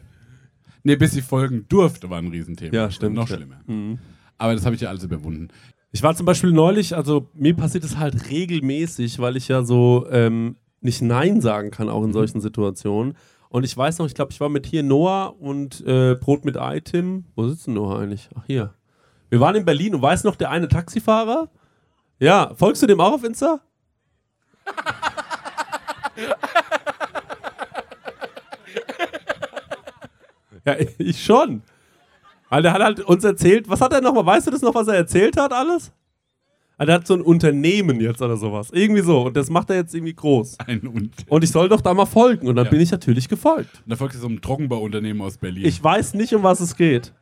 Nee, 0.82 0.96
bis 0.96 1.14
ich 1.16 1.24
folgen 1.24 1.66
durfte, 1.68 2.10
war 2.10 2.18
ein 2.18 2.28
Riesenthema. 2.28 2.74
Ja, 2.74 2.90
stimmt, 2.90 3.16
Noch 3.16 3.28
schlimmer. 3.28 3.60
Aber 4.38 4.54
das 4.54 4.64
habe 4.64 4.74
ich 4.74 4.80
ja 4.80 4.88
alles 4.88 5.04
überwunden. 5.04 5.48
Ich 5.92 6.02
war 6.02 6.14
zum 6.14 6.26
Beispiel 6.26 6.52
neulich, 6.52 6.94
also 6.96 7.28
mir 7.34 7.54
passiert 7.54 7.84
es 7.84 7.96
halt 7.98 8.30
regelmäßig, 8.30 9.18
weil 9.18 9.36
ich 9.36 9.48
ja 9.48 9.64
so 9.64 10.06
ähm, 10.10 10.56
nicht 10.80 11.02
Nein 11.02 11.40
sagen 11.40 11.70
kann, 11.70 11.88
auch 11.88 12.04
in 12.04 12.12
solchen 12.12 12.40
Situationen. 12.40 13.16
Und 13.50 13.64
ich 13.64 13.76
weiß 13.76 13.98
noch, 13.98 14.06
ich 14.06 14.14
glaube, 14.14 14.30
ich 14.30 14.40
war 14.40 14.48
mit 14.48 14.64
hier 14.64 14.84
Noah 14.84 15.34
und 15.38 15.84
äh, 15.84 16.14
Brot 16.14 16.44
mit 16.44 16.56
Ei, 16.56 16.78
Tim. 16.78 17.24
Wo 17.34 17.48
sitzt 17.48 17.66
denn 17.66 17.74
Noah 17.74 17.98
eigentlich? 17.98 18.28
Ach, 18.38 18.44
hier. 18.46 18.74
Wir 19.28 19.40
waren 19.40 19.56
in 19.56 19.64
Berlin 19.64 19.96
und 19.96 20.02
weißt 20.02 20.24
noch, 20.24 20.36
der 20.36 20.50
eine 20.50 20.68
Taxifahrer? 20.68 21.50
Ja, 22.20 22.52
folgst 22.54 22.80
du 22.82 22.86
dem 22.86 23.00
auch 23.00 23.14
auf 23.14 23.24
Insta? 23.24 23.60
ja, 30.64 30.76
ich 30.98 31.24
schon. 31.24 31.64
Weil 32.50 32.62
der 32.62 32.72
hat 32.72 32.82
halt 32.82 33.00
uns 33.00 33.24
erzählt, 33.24 33.68
was 33.68 33.80
hat 33.80 33.92
er 33.92 34.00
nochmal, 34.00 34.26
weißt 34.26 34.46
du 34.46 34.52
das 34.52 34.62
noch, 34.62 34.76
was 34.76 34.86
er 34.86 34.94
erzählt 34.94 35.36
hat 35.36 35.52
alles? 35.52 35.90
Ah, 36.82 36.86
Der 36.86 36.94
hat 36.94 37.06
so 37.06 37.12
ein 37.14 37.20
Unternehmen 37.20 38.00
jetzt 38.00 38.22
oder 38.22 38.36
sowas. 38.38 38.70
Irgendwie 38.72 39.02
so. 39.02 39.22
Und 39.26 39.36
das 39.36 39.50
macht 39.50 39.68
er 39.68 39.76
jetzt 39.76 39.94
irgendwie 39.94 40.14
groß. 40.14 40.58
Ein 40.66 40.80
und. 40.86 41.10
Und 41.28 41.44
ich 41.44 41.50
soll 41.50 41.68
doch 41.68 41.82
da 41.82 41.92
mal 41.92 42.06
folgen. 42.06 42.48
Und 42.48 42.56
dann 42.56 42.64
Ja. 42.64 42.70
bin 42.70 42.80
ich 42.80 42.90
natürlich 42.90 43.28
gefolgt. 43.28 43.82
Und 43.84 43.90
da 43.90 43.96
folgt 43.96 44.14
so 44.14 44.26
einem 44.26 44.40
Trockenbauunternehmen 44.40 45.20
aus 45.20 45.36
Berlin. 45.36 45.66
Ich 45.66 45.82
weiß 45.84 46.14
nicht, 46.14 46.34
um 46.34 46.42
was 46.42 46.60
es 46.60 46.74
geht. 46.76 47.12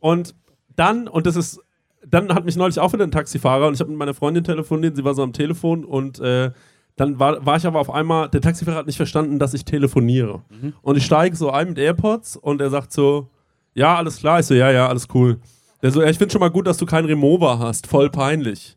Und 0.00 0.34
dann, 0.76 1.06
und 1.06 1.26
das 1.26 1.36
ist, 1.36 1.60
dann 2.08 2.32
hat 2.34 2.44
mich 2.46 2.56
neulich 2.56 2.78
auch 2.78 2.92
wieder 2.94 3.04
ein 3.04 3.10
Taxifahrer 3.10 3.66
und 3.68 3.74
ich 3.74 3.80
habe 3.80 3.90
mit 3.90 3.98
meiner 3.98 4.14
Freundin 4.14 4.42
telefoniert, 4.44 4.96
sie 4.96 5.04
war 5.04 5.14
so 5.14 5.22
am 5.22 5.32
Telefon 5.32 5.84
und 5.84 6.18
äh, 6.20 6.50
dann 6.96 7.18
war, 7.18 7.44
war 7.44 7.56
ich 7.56 7.66
aber 7.66 7.80
auf 7.80 7.90
einmal, 7.90 8.28
der 8.30 8.40
Taxifahrer 8.40 8.78
hat 8.78 8.86
nicht 8.86 8.96
verstanden, 8.96 9.38
dass 9.38 9.52
ich 9.54 9.64
telefoniere. 9.64 10.42
Und 10.82 10.96
ich 10.96 11.04
steige 11.04 11.34
so 11.36 11.50
ein 11.50 11.68
mit 11.68 11.78
AirPods 11.78 12.36
und 12.36 12.60
er 12.60 12.70
sagt 12.70 12.92
so, 12.92 13.28
ja, 13.74 13.96
alles 13.96 14.16
klar. 14.18 14.40
Ich 14.40 14.46
so, 14.46 14.54
ja, 14.54 14.70
ja, 14.70 14.88
alles 14.88 15.08
cool. 15.14 15.38
Der 15.82 15.90
so, 15.90 16.00
ja, 16.02 16.08
ich 16.08 16.16
finde 16.18 16.32
schon 16.32 16.40
mal 16.40 16.50
gut, 16.50 16.66
dass 16.66 16.76
du 16.78 16.86
keinen 16.86 17.06
Remover 17.06 17.58
hast. 17.58 17.86
Voll 17.86 18.08
peinlich. 18.10 18.76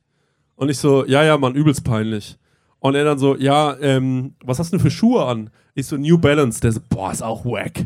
Und 0.58 0.70
ich 0.70 0.80
so, 0.80 1.06
ja, 1.06 1.24
ja, 1.24 1.38
Mann, 1.38 1.56
übelst 1.56 1.84
peinlich. 1.84 2.36
Und 2.80 2.96
er 2.96 3.06
dann 3.06 3.20
so, 3.20 3.38
ja, 3.38 3.78
ähm, 3.80 4.34
was 4.44 4.60
hast 4.60 4.74
du 4.74 4.78
denn 4.78 4.84
für 4.84 4.92
Schuhe 4.92 5.24
an? 5.26 5.50
Ich 5.76 5.86
so, 5.86 5.98
New 5.98 6.18
Balance. 6.18 6.60
Der 6.60 6.72
so, 6.72 6.82
boah, 6.90 7.12
ist 7.12 7.24
auch 7.24 7.46
wack. 7.46 7.86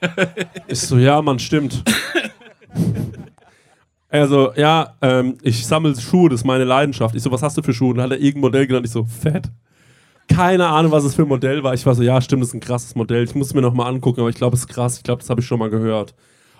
ich 0.66 0.80
so, 0.80 0.96
ja, 0.96 1.20
Mann, 1.22 1.38
stimmt. 1.38 1.84
Also, 4.08 4.54
ja, 4.56 4.94
ähm, 5.02 5.36
ich 5.42 5.66
sammle 5.66 5.94
Schuhe, 6.00 6.30
das 6.30 6.40
ist 6.40 6.46
meine 6.46 6.64
Leidenschaft. 6.64 7.14
Ich 7.14 7.22
so, 7.22 7.30
was 7.30 7.42
hast 7.42 7.58
du 7.58 7.62
für 7.62 7.74
Schuhe? 7.74 7.90
Und 7.90 7.96
dann 7.98 8.04
hat 8.04 8.12
er 8.12 8.18
irgendein 8.18 8.40
Modell 8.40 8.66
genannt. 8.66 8.86
Ich 8.86 8.92
so, 8.92 9.04
fett. 9.04 9.50
Keine 10.28 10.66
Ahnung, 10.66 10.92
was 10.92 11.04
es 11.04 11.14
für 11.14 11.22
ein 11.22 11.28
Modell 11.28 11.62
war. 11.62 11.74
Ich 11.74 11.84
war 11.84 11.94
so, 11.94 12.02
ja, 12.02 12.20
stimmt, 12.22 12.42
das 12.42 12.48
ist 12.48 12.54
ein 12.54 12.60
krasses 12.60 12.94
Modell. 12.94 13.24
Ich 13.24 13.34
muss 13.34 13.48
es 13.48 13.54
mir 13.54 13.60
nochmal 13.60 13.92
angucken, 13.92 14.20
aber 14.20 14.30
ich 14.30 14.36
glaube, 14.36 14.56
es 14.56 14.60
ist 14.60 14.68
krass. 14.68 14.96
Ich 14.96 15.02
glaube, 15.02 15.20
das 15.20 15.28
habe 15.28 15.42
ich 15.42 15.46
schon 15.46 15.58
mal 15.58 15.68
gehört. 15.68 16.14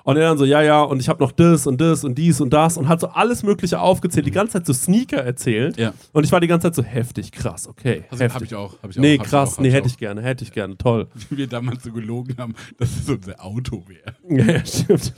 Und 0.09 0.17
er 0.17 0.23
dann 0.23 0.39
so, 0.39 0.47
ja, 0.47 0.63
ja, 0.63 0.81
und 0.81 1.01
ich 1.01 1.09
habe 1.11 1.23
noch 1.23 1.33
das 1.33 1.67
und 1.67 1.83
das 1.83 2.03
und 2.03 2.17
dies 2.17 2.41
und 2.41 2.49
das 2.49 2.79
und 2.79 2.89
hat 2.89 2.99
so 2.99 3.09
alles 3.09 3.43
Mögliche 3.43 3.79
aufgezählt, 3.79 4.25
die 4.25 4.31
ganze 4.31 4.55
Zeit 4.55 4.65
so 4.65 4.73
Sneaker 4.73 5.19
erzählt. 5.19 5.77
Ja. 5.77 5.93
Und 6.15 6.25
ich 6.25 6.33
war 6.33 6.41
die 6.41 6.47
ganze 6.47 6.69
Zeit 6.69 6.77
so 6.77 6.83
heftig, 6.83 7.31
krass, 7.31 7.69
okay. 7.69 8.05
Also, 8.09 8.25
heftig. 8.25 8.35
hab 8.35 8.43
ich 8.43 8.55
auch. 8.55 8.83
Hab 8.83 8.89
ich 8.89 8.97
auch 8.97 9.03
nee, 9.03 9.19
hab 9.19 9.27
ich 9.27 9.31
krass, 9.31 9.59
auch, 9.59 9.61
nee, 9.61 9.71
hätte 9.71 9.87
ich 9.87 9.99
gerne, 9.99 10.23
hätte 10.23 10.45
ich 10.45 10.53
gerne, 10.53 10.79
toll. 10.79 11.09
Wie 11.29 11.37
wir 11.37 11.47
damals 11.47 11.83
so 11.85 11.93
gelogen 11.93 12.39
haben, 12.39 12.55
dass 12.79 12.89
es 12.97 13.07
unser 13.07 13.45
Auto 13.45 13.85
wäre. 13.87 14.15
Ja, 14.55 14.65
stimmt. 14.65 15.13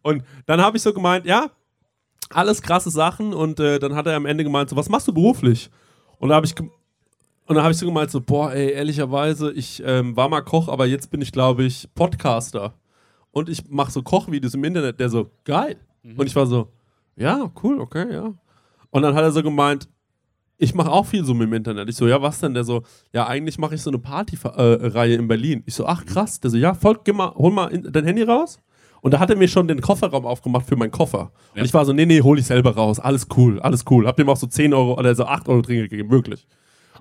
und 0.00 0.24
dann 0.46 0.62
habe 0.62 0.78
ich 0.78 0.82
so 0.82 0.94
gemeint, 0.94 1.26
ja, 1.26 1.50
alles 2.30 2.62
krasse 2.62 2.88
Sachen 2.88 3.34
und 3.34 3.60
äh, 3.60 3.78
dann 3.78 3.94
hat 3.94 4.06
er 4.06 4.16
am 4.16 4.24
Ende 4.24 4.42
gemeint, 4.42 4.70
so, 4.70 4.76
was 4.76 4.88
machst 4.88 5.06
du 5.06 5.12
beruflich? 5.12 5.68
Und 6.16 6.30
da 6.30 6.36
habe 6.36 6.46
ich 6.46 6.54
und 6.58 6.70
dann 7.54 7.62
habe 7.62 7.72
ich 7.72 7.78
so 7.78 7.84
gemeint, 7.84 8.10
so, 8.10 8.22
boah, 8.22 8.54
ey, 8.54 8.70
ehrlicherweise, 8.70 9.52
ich 9.52 9.82
ähm, 9.84 10.16
war 10.16 10.30
mal 10.30 10.40
Koch, 10.40 10.68
aber 10.68 10.86
jetzt 10.86 11.10
bin 11.10 11.20
ich, 11.20 11.30
glaube 11.30 11.64
ich, 11.64 11.90
Podcaster. 11.94 12.72
Und 13.30 13.48
ich 13.48 13.68
mache 13.68 13.90
so 13.90 14.02
Kochvideos 14.02 14.54
im 14.54 14.64
Internet. 14.64 14.98
Der 15.00 15.08
so, 15.08 15.30
geil. 15.44 15.76
Und 16.16 16.26
ich 16.26 16.34
war 16.36 16.46
so, 16.46 16.68
ja, 17.16 17.50
cool, 17.62 17.80
okay, 17.80 18.12
ja. 18.12 18.32
Und 18.90 19.02
dann 19.02 19.14
hat 19.14 19.22
er 19.22 19.32
so 19.32 19.42
gemeint, 19.42 19.88
ich 20.56 20.74
mache 20.74 20.90
auch 20.90 21.06
viel 21.06 21.24
so 21.24 21.34
mit 21.34 21.48
dem 21.48 21.52
Internet. 21.54 21.88
Ich 21.88 21.96
so, 21.96 22.08
ja, 22.08 22.20
was 22.20 22.40
denn? 22.40 22.54
Der 22.54 22.64
so, 22.64 22.82
ja, 23.12 23.26
eigentlich 23.26 23.58
mache 23.58 23.74
ich 23.76 23.82
so 23.82 23.90
eine 23.90 23.98
Partyreihe 23.98 25.14
in 25.14 25.28
Berlin. 25.28 25.62
Ich 25.66 25.74
so, 25.74 25.86
ach 25.86 26.04
krass. 26.04 26.40
Der 26.40 26.50
so, 26.50 26.56
ja, 26.56 26.74
folg, 26.74 27.04
geh 27.04 27.12
mal, 27.12 27.32
hol 27.34 27.52
mal 27.52 27.68
in, 27.68 27.92
dein 27.92 28.04
Handy 28.04 28.22
raus. 28.22 28.58
Und 29.00 29.14
da 29.14 29.20
hat 29.20 29.30
er 29.30 29.36
mir 29.36 29.46
schon 29.46 29.68
den 29.68 29.80
Kofferraum 29.80 30.26
aufgemacht 30.26 30.66
für 30.66 30.74
meinen 30.74 30.90
Koffer. 30.90 31.30
Ja. 31.54 31.60
Und 31.60 31.66
ich 31.66 31.74
war 31.74 31.84
so, 31.84 31.92
nee, 31.92 32.06
nee, 32.06 32.20
hol 32.22 32.38
ich 32.38 32.46
selber 32.46 32.74
raus. 32.74 32.98
Alles 32.98 33.28
cool, 33.36 33.60
alles 33.60 33.84
cool. 33.88 34.06
Hab 34.06 34.16
dem 34.16 34.28
auch 34.28 34.36
so 34.36 34.48
10 34.48 34.74
Euro 34.74 34.98
oder 34.98 35.14
so 35.14 35.24
8 35.24 35.48
Euro 35.48 35.62
Trinkgeld 35.62 35.90
gegeben, 35.90 36.10
wirklich. 36.10 36.46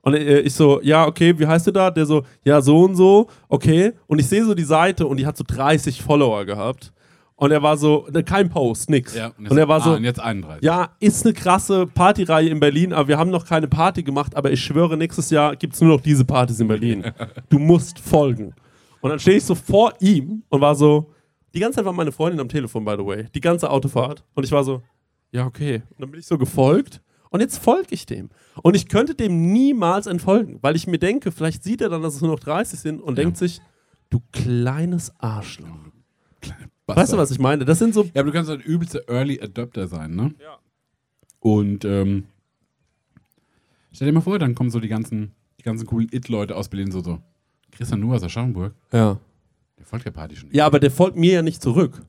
Und 0.08 0.16
ich 0.16 0.54
so, 0.54 0.80
ja, 0.84 1.06
okay, 1.06 1.38
wie 1.38 1.46
heißt 1.46 1.68
du 1.68 1.72
da? 1.72 1.92
Der 1.92 2.06
so, 2.06 2.24
ja, 2.46 2.62
so 2.62 2.86
und 2.86 2.96
so, 2.96 3.28
okay. 3.50 3.92
Und 4.08 4.20
ich 4.20 4.28
sehe 4.28 4.46
so 4.46 4.54
die 4.54 4.64
Seite 4.64 5.06
und 5.06 5.18
die 5.18 5.26
hat 5.26 5.36
so 5.36 5.44
30 5.46 6.02
Follower 6.02 6.46
gehabt. 6.46 6.94
Und 7.36 7.52
er 7.52 7.62
war 7.62 7.76
so, 7.76 8.08
ne, 8.14 8.24
kein 8.24 8.50
Post, 8.50 8.90
nix. 8.90 9.14
Ja, 9.14 9.34
jetzt, 9.38 9.52
und 9.52 9.58
er 9.58 9.68
war 9.68 9.82
so, 9.82 9.90
ah, 9.90 9.96
und 9.96 10.06
jetzt 10.06 10.22
31. 10.22 10.64
ja, 10.64 10.92
ist 11.02 11.26
eine 11.26 11.34
krasse 11.34 11.88
Partyreihe 11.88 12.48
in 12.48 12.62
Berlin, 12.62 12.94
aber 12.94 13.10
wir 13.10 13.18
haben 13.18 13.30
noch 13.30 13.46
keine 13.46 13.68
Party 13.68 14.02
gemacht, 14.02 14.34
aber 14.34 14.50
ich 14.50 14.64
schwöre, 14.64 14.96
nächstes 14.96 15.30
Jahr 15.30 15.58
gibt 15.58 15.74
es 15.74 15.82
nur 15.82 15.98
noch 15.98 16.00
diese 16.00 16.24
Partys 16.24 16.62
in 16.62 16.70
Berlin. 16.70 17.04
Du 17.50 17.60
musst 17.60 18.00
folgen. 18.00 18.54
Und 19.02 19.10
dann 19.10 19.20
stehe 19.20 19.36
ich 19.36 19.44
so 19.44 19.56
vor 19.56 19.94
ihm 20.00 20.42
und 20.48 20.62
war 20.62 20.76
so, 20.76 21.12
die 21.54 21.60
ganze 21.60 21.80
Zeit 21.80 21.86
war 21.86 21.92
meine 21.92 22.14
Freundin 22.14 22.40
am 22.40 22.48
Telefon, 22.48 22.86
by 22.86 22.96
the 22.98 23.06
way, 23.06 23.26
die 23.36 23.42
ganze 23.42 23.70
Autofahrt. 23.70 24.24
Und 24.36 24.46
ich 24.46 24.54
war 24.54 24.64
so, 24.64 24.82
ja, 25.32 25.46
okay. 25.46 25.82
Und 25.90 26.00
dann 26.00 26.12
bin 26.12 26.22
ich 26.22 26.26
so 26.26 26.38
gefolgt 26.38 27.02
Und 27.30 27.40
jetzt 27.42 27.58
folge 27.58 27.88
ich 27.92 28.06
dem. 28.06 28.30
Und 28.64 28.76
ich 28.76 28.88
könnte 28.88 29.16
dem 29.16 29.52
niemals 29.52 30.08
entfolgen, 30.08 30.60
weil 30.62 30.76
ich 30.76 30.88
mir 30.88 31.00
denke, 31.00 31.32
vielleicht 31.32 31.64
sieht 31.64 31.82
er 31.82 31.90
dann, 31.90 32.02
dass 32.02 32.16
es 32.16 32.22
nur 32.22 32.32
noch 32.32 32.40
30 32.40 32.80
sind 32.80 33.02
und 33.02 33.18
denkt 33.18 33.38
sich, 33.38 33.62
du 34.10 34.22
kleines 34.32 35.12
Arschloch. 35.20 35.68
Weißt 36.88 37.12
du, 37.14 37.18
was 37.18 37.32
ich 37.32 37.40
meine? 37.40 37.66
Das 37.66 37.80
sind 37.80 37.94
so. 37.94 38.04
Ja, 38.14 38.22
aber 38.22 38.26
du 38.26 38.32
kannst 38.32 38.50
ein 38.50 38.62
übelster 38.62 39.02
Early 39.10 39.42
Adopter 39.42 39.88
sein, 39.88 40.16
ne? 40.16 40.34
Ja. 40.42 40.58
Und 41.40 41.84
ähm, 41.86 42.26
stell 43.92 44.08
dir 44.08 44.14
mal 44.14 44.22
vor, 44.22 44.40
dann 44.40 44.56
kommen 44.56 44.70
so 44.70 44.80
die 44.80 44.88
ganzen, 44.88 45.34
die 45.60 45.64
ganzen 45.64 45.86
coolen 45.86 46.08
It-Leute 46.12 46.56
aus 46.56 46.70
Berlin 46.70 46.92
so, 46.92 47.02
so. 47.02 47.20
Christian 47.72 48.00
Nuhr 48.00 48.16
aus 48.16 48.24
Aschaffenburg, 48.24 48.74
Ja. 48.92 49.20
der 49.78 49.86
folgt 49.86 50.06
der 50.06 50.12
Party 50.12 50.36
schon. 50.36 50.50
Ja, 50.52 50.66
aber 50.66 50.80
der 50.80 50.90
folgt 50.90 51.18
mir 51.18 51.34
ja 51.34 51.42
nicht 51.42 51.62
zurück. 51.62 52.02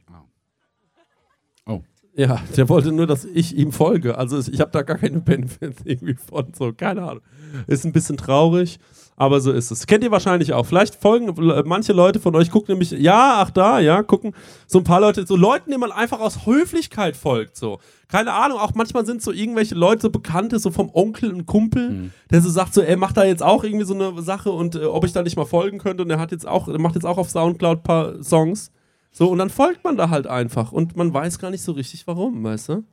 Ja, 2.19 2.41
der 2.57 2.69
wollte 2.69 2.91
nur, 2.91 3.07
dass 3.07 3.25
ich 3.25 3.57
ihm 3.57 3.71
folge. 3.71 4.19
Also 4.19 4.41
ich 4.41 4.61
habe 4.61 4.73
da 4.73 4.83
gar 4.83 4.99
keine 4.99 5.21
Benefits 5.21 5.83
irgendwie 5.85 6.14
von. 6.14 6.53
So, 6.53 6.73
keine 6.73 7.03
Ahnung. 7.03 7.23
Ist 7.69 7.85
ein 7.85 7.93
bisschen 7.93 8.16
traurig, 8.16 8.81
aber 9.14 9.41
so 9.41 9.53
ist 9.53 9.71
es. 9.71 9.87
Kennt 9.87 10.03
ihr 10.03 10.11
wahrscheinlich 10.11 10.53
auch. 10.53 10.66
Vielleicht 10.66 10.97
folgen 10.97 11.33
manche 11.64 11.93
Leute 11.93 12.19
von 12.19 12.35
euch, 12.35 12.51
gucken 12.51 12.73
nämlich, 12.73 12.91
ja, 12.91 13.37
ach 13.39 13.53
da, 13.53 13.79
ja, 13.79 14.03
gucken 14.03 14.35
so 14.66 14.79
ein 14.79 14.85
paar 14.85 15.01
Leute, 15.01 15.29
so 15.29 15.37
Leuten, 15.37 15.71
denen 15.71 15.81
man 15.81 15.93
einfach 15.93 16.19
aus 16.19 16.45
Höflichkeit 16.45 17.16
folgt. 17.16 17.57
So. 17.57 17.79
Keine 18.09 18.33
Ahnung, 18.33 18.59
auch 18.59 18.75
manchmal 18.75 19.07
sind 19.07 19.23
so 19.23 19.31
irgendwelche 19.31 19.77
Leute, 19.77 20.03
so 20.03 20.11
Bekannte, 20.11 20.59
so 20.59 20.73
vom 20.73 20.91
Onkel 20.93 21.33
und 21.33 21.47
Kumpel, 21.47 22.11
der 22.33 22.41
so 22.41 22.51
sagt, 22.51 22.75
so, 22.75 22.81
er 22.81 22.97
macht 22.97 23.16
da 23.16 23.23
jetzt 23.23 23.45
auch 23.45 23.62
irgendwie 23.62 23.87
so 23.87 23.95
eine 23.95 24.21
Sache 24.23 24.51
und 24.51 24.75
äh, 24.75 24.87
ob 24.87 25.05
ich 25.05 25.12
da 25.12 25.23
nicht 25.23 25.37
mal 25.37 25.47
folgen 25.47 25.79
könnte. 25.79 26.03
Und 26.03 26.11
er 26.11 26.19
hat 26.19 26.33
jetzt 26.33 26.49
auch, 26.49 26.66
er 26.66 26.81
macht 26.81 26.97
jetzt 26.97 27.07
auch 27.07 27.19
auf 27.19 27.31
Soundcloud 27.31 27.79
ein 27.79 27.83
paar 27.85 28.25
Songs. 28.25 28.73
So, 29.11 29.30
und 29.30 29.38
dann 29.38 29.50
folgt 29.50 29.84
man 29.84 29.96
da 29.96 30.11
halt 30.11 30.26
einfach 30.26 30.72
und 30.72 30.96
man 30.96 31.12
weiß 31.12 31.38
gar 31.38 31.50
nicht 31.50 31.62
so 31.62 31.72
richtig 31.72 32.06
warum, 32.06 32.42
weißt 32.44 32.68
du? 32.68 32.84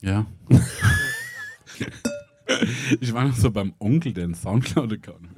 Ja. 0.00 0.26
ich 3.00 3.12
war 3.12 3.24
noch 3.24 3.36
so 3.36 3.50
beim 3.50 3.74
Onkel, 3.78 4.12
der 4.12 4.24
einen 4.24 4.34
Soundcloud-Account 4.34 5.28
hat. 5.28 5.36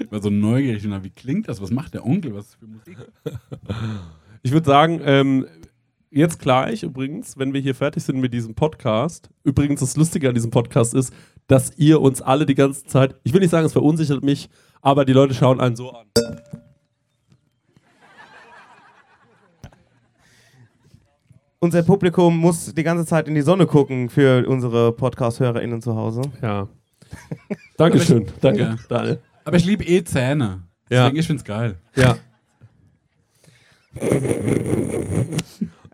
Ich 0.00 0.12
war 0.12 0.22
so 0.22 0.30
neugierig 0.30 0.84
und 0.84 0.90
dachte, 0.90 1.04
wie 1.04 1.10
klingt 1.10 1.48
das? 1.48 1.60
Was 1.60 1.70
macht 1.70 1.94
der 1.94 2.04
Onkel? 2.04 2.34
Was 2.34 2.46
ist 2.46 2.54
das 2.54 2.60
für 2.60 2.66
Musik? 2.66 2.98
Ich 4.42 4.52
würde 4.52 4.66
sagen, 4.66 5.00
ähm, 5.04 5.46
jetzt 6.10 6.38
gleich 6.38 6.82
übrigens, 6.82 7.36
wenn 7.36 7.52
wir 7.52 7.60
hier 7.60 7.74
fertig 7.74 8.04
sind 8.04 8.20
mit 8.20 8.32
diesem 8.32 8.54
Podcast, 8.54 9.28
übrigens 9.44 9.80
das 9.80 9.96
Lustige 9.96 10.28
an 10.28 10.34
diesem 10.34 10.50
Podcast 10.50 10.94
ist, 10.94 11.12
dass 11.46 11.76
ihr 11.76 12.00
uns 12.00 12.22
alle 12.22 12.46
die 12.46 12.54
ganze 12.54 12.84
Zeit, 12.84 13.16
ich 13.22 13.32
will 13.32 13.40
nicht 13.40 13.50
sagen, 13.50 13.66
es 13.66 13.72
verunsichert 13.72 14.24
mich, 14.24 14.48
aber 14.80 15.04
die 15.04 15.12
Leute 15.12 15.34
schauen 15.34 15.60
einen 15.60 15.76
so 15.76 15.90
an. 15.92 16.06
Unser 21.58 21.82
Publikum 21.82 22.36
muss 22.36 22.74
die 22.74 22.82
ganze 22.82 23.06
Zeit 23.06 23.28
in 23.28 23.34
die 23.34 23.40
Sonne 23.42 23.66
gucken 23.66 24.10
für 24.10 24.46
unsere 24.46 24.92
Podcast-HörerInnen 24.92 25.80
zu 25.80 25.96
Hause. 25.96 26.22
Ja. 26.42 26.68
Dankeschön. 27.76 28.26
Danke, 28.40 28.60
Ja. 28.60 28.76
Daniel. 28.88 29.20
Aber 29.44 29.56
ich 29.56 29.64
liebe 29.64 29.84
eh 29.84 30.04
Zähne. 30.04 30.62
Ja. 30.90 31.04
Deswegen, 31.04 31.16
ich 31.16 31.26
find's 31.26 31.44
geil. 31.44 31.76
Ja. 31.94 32.16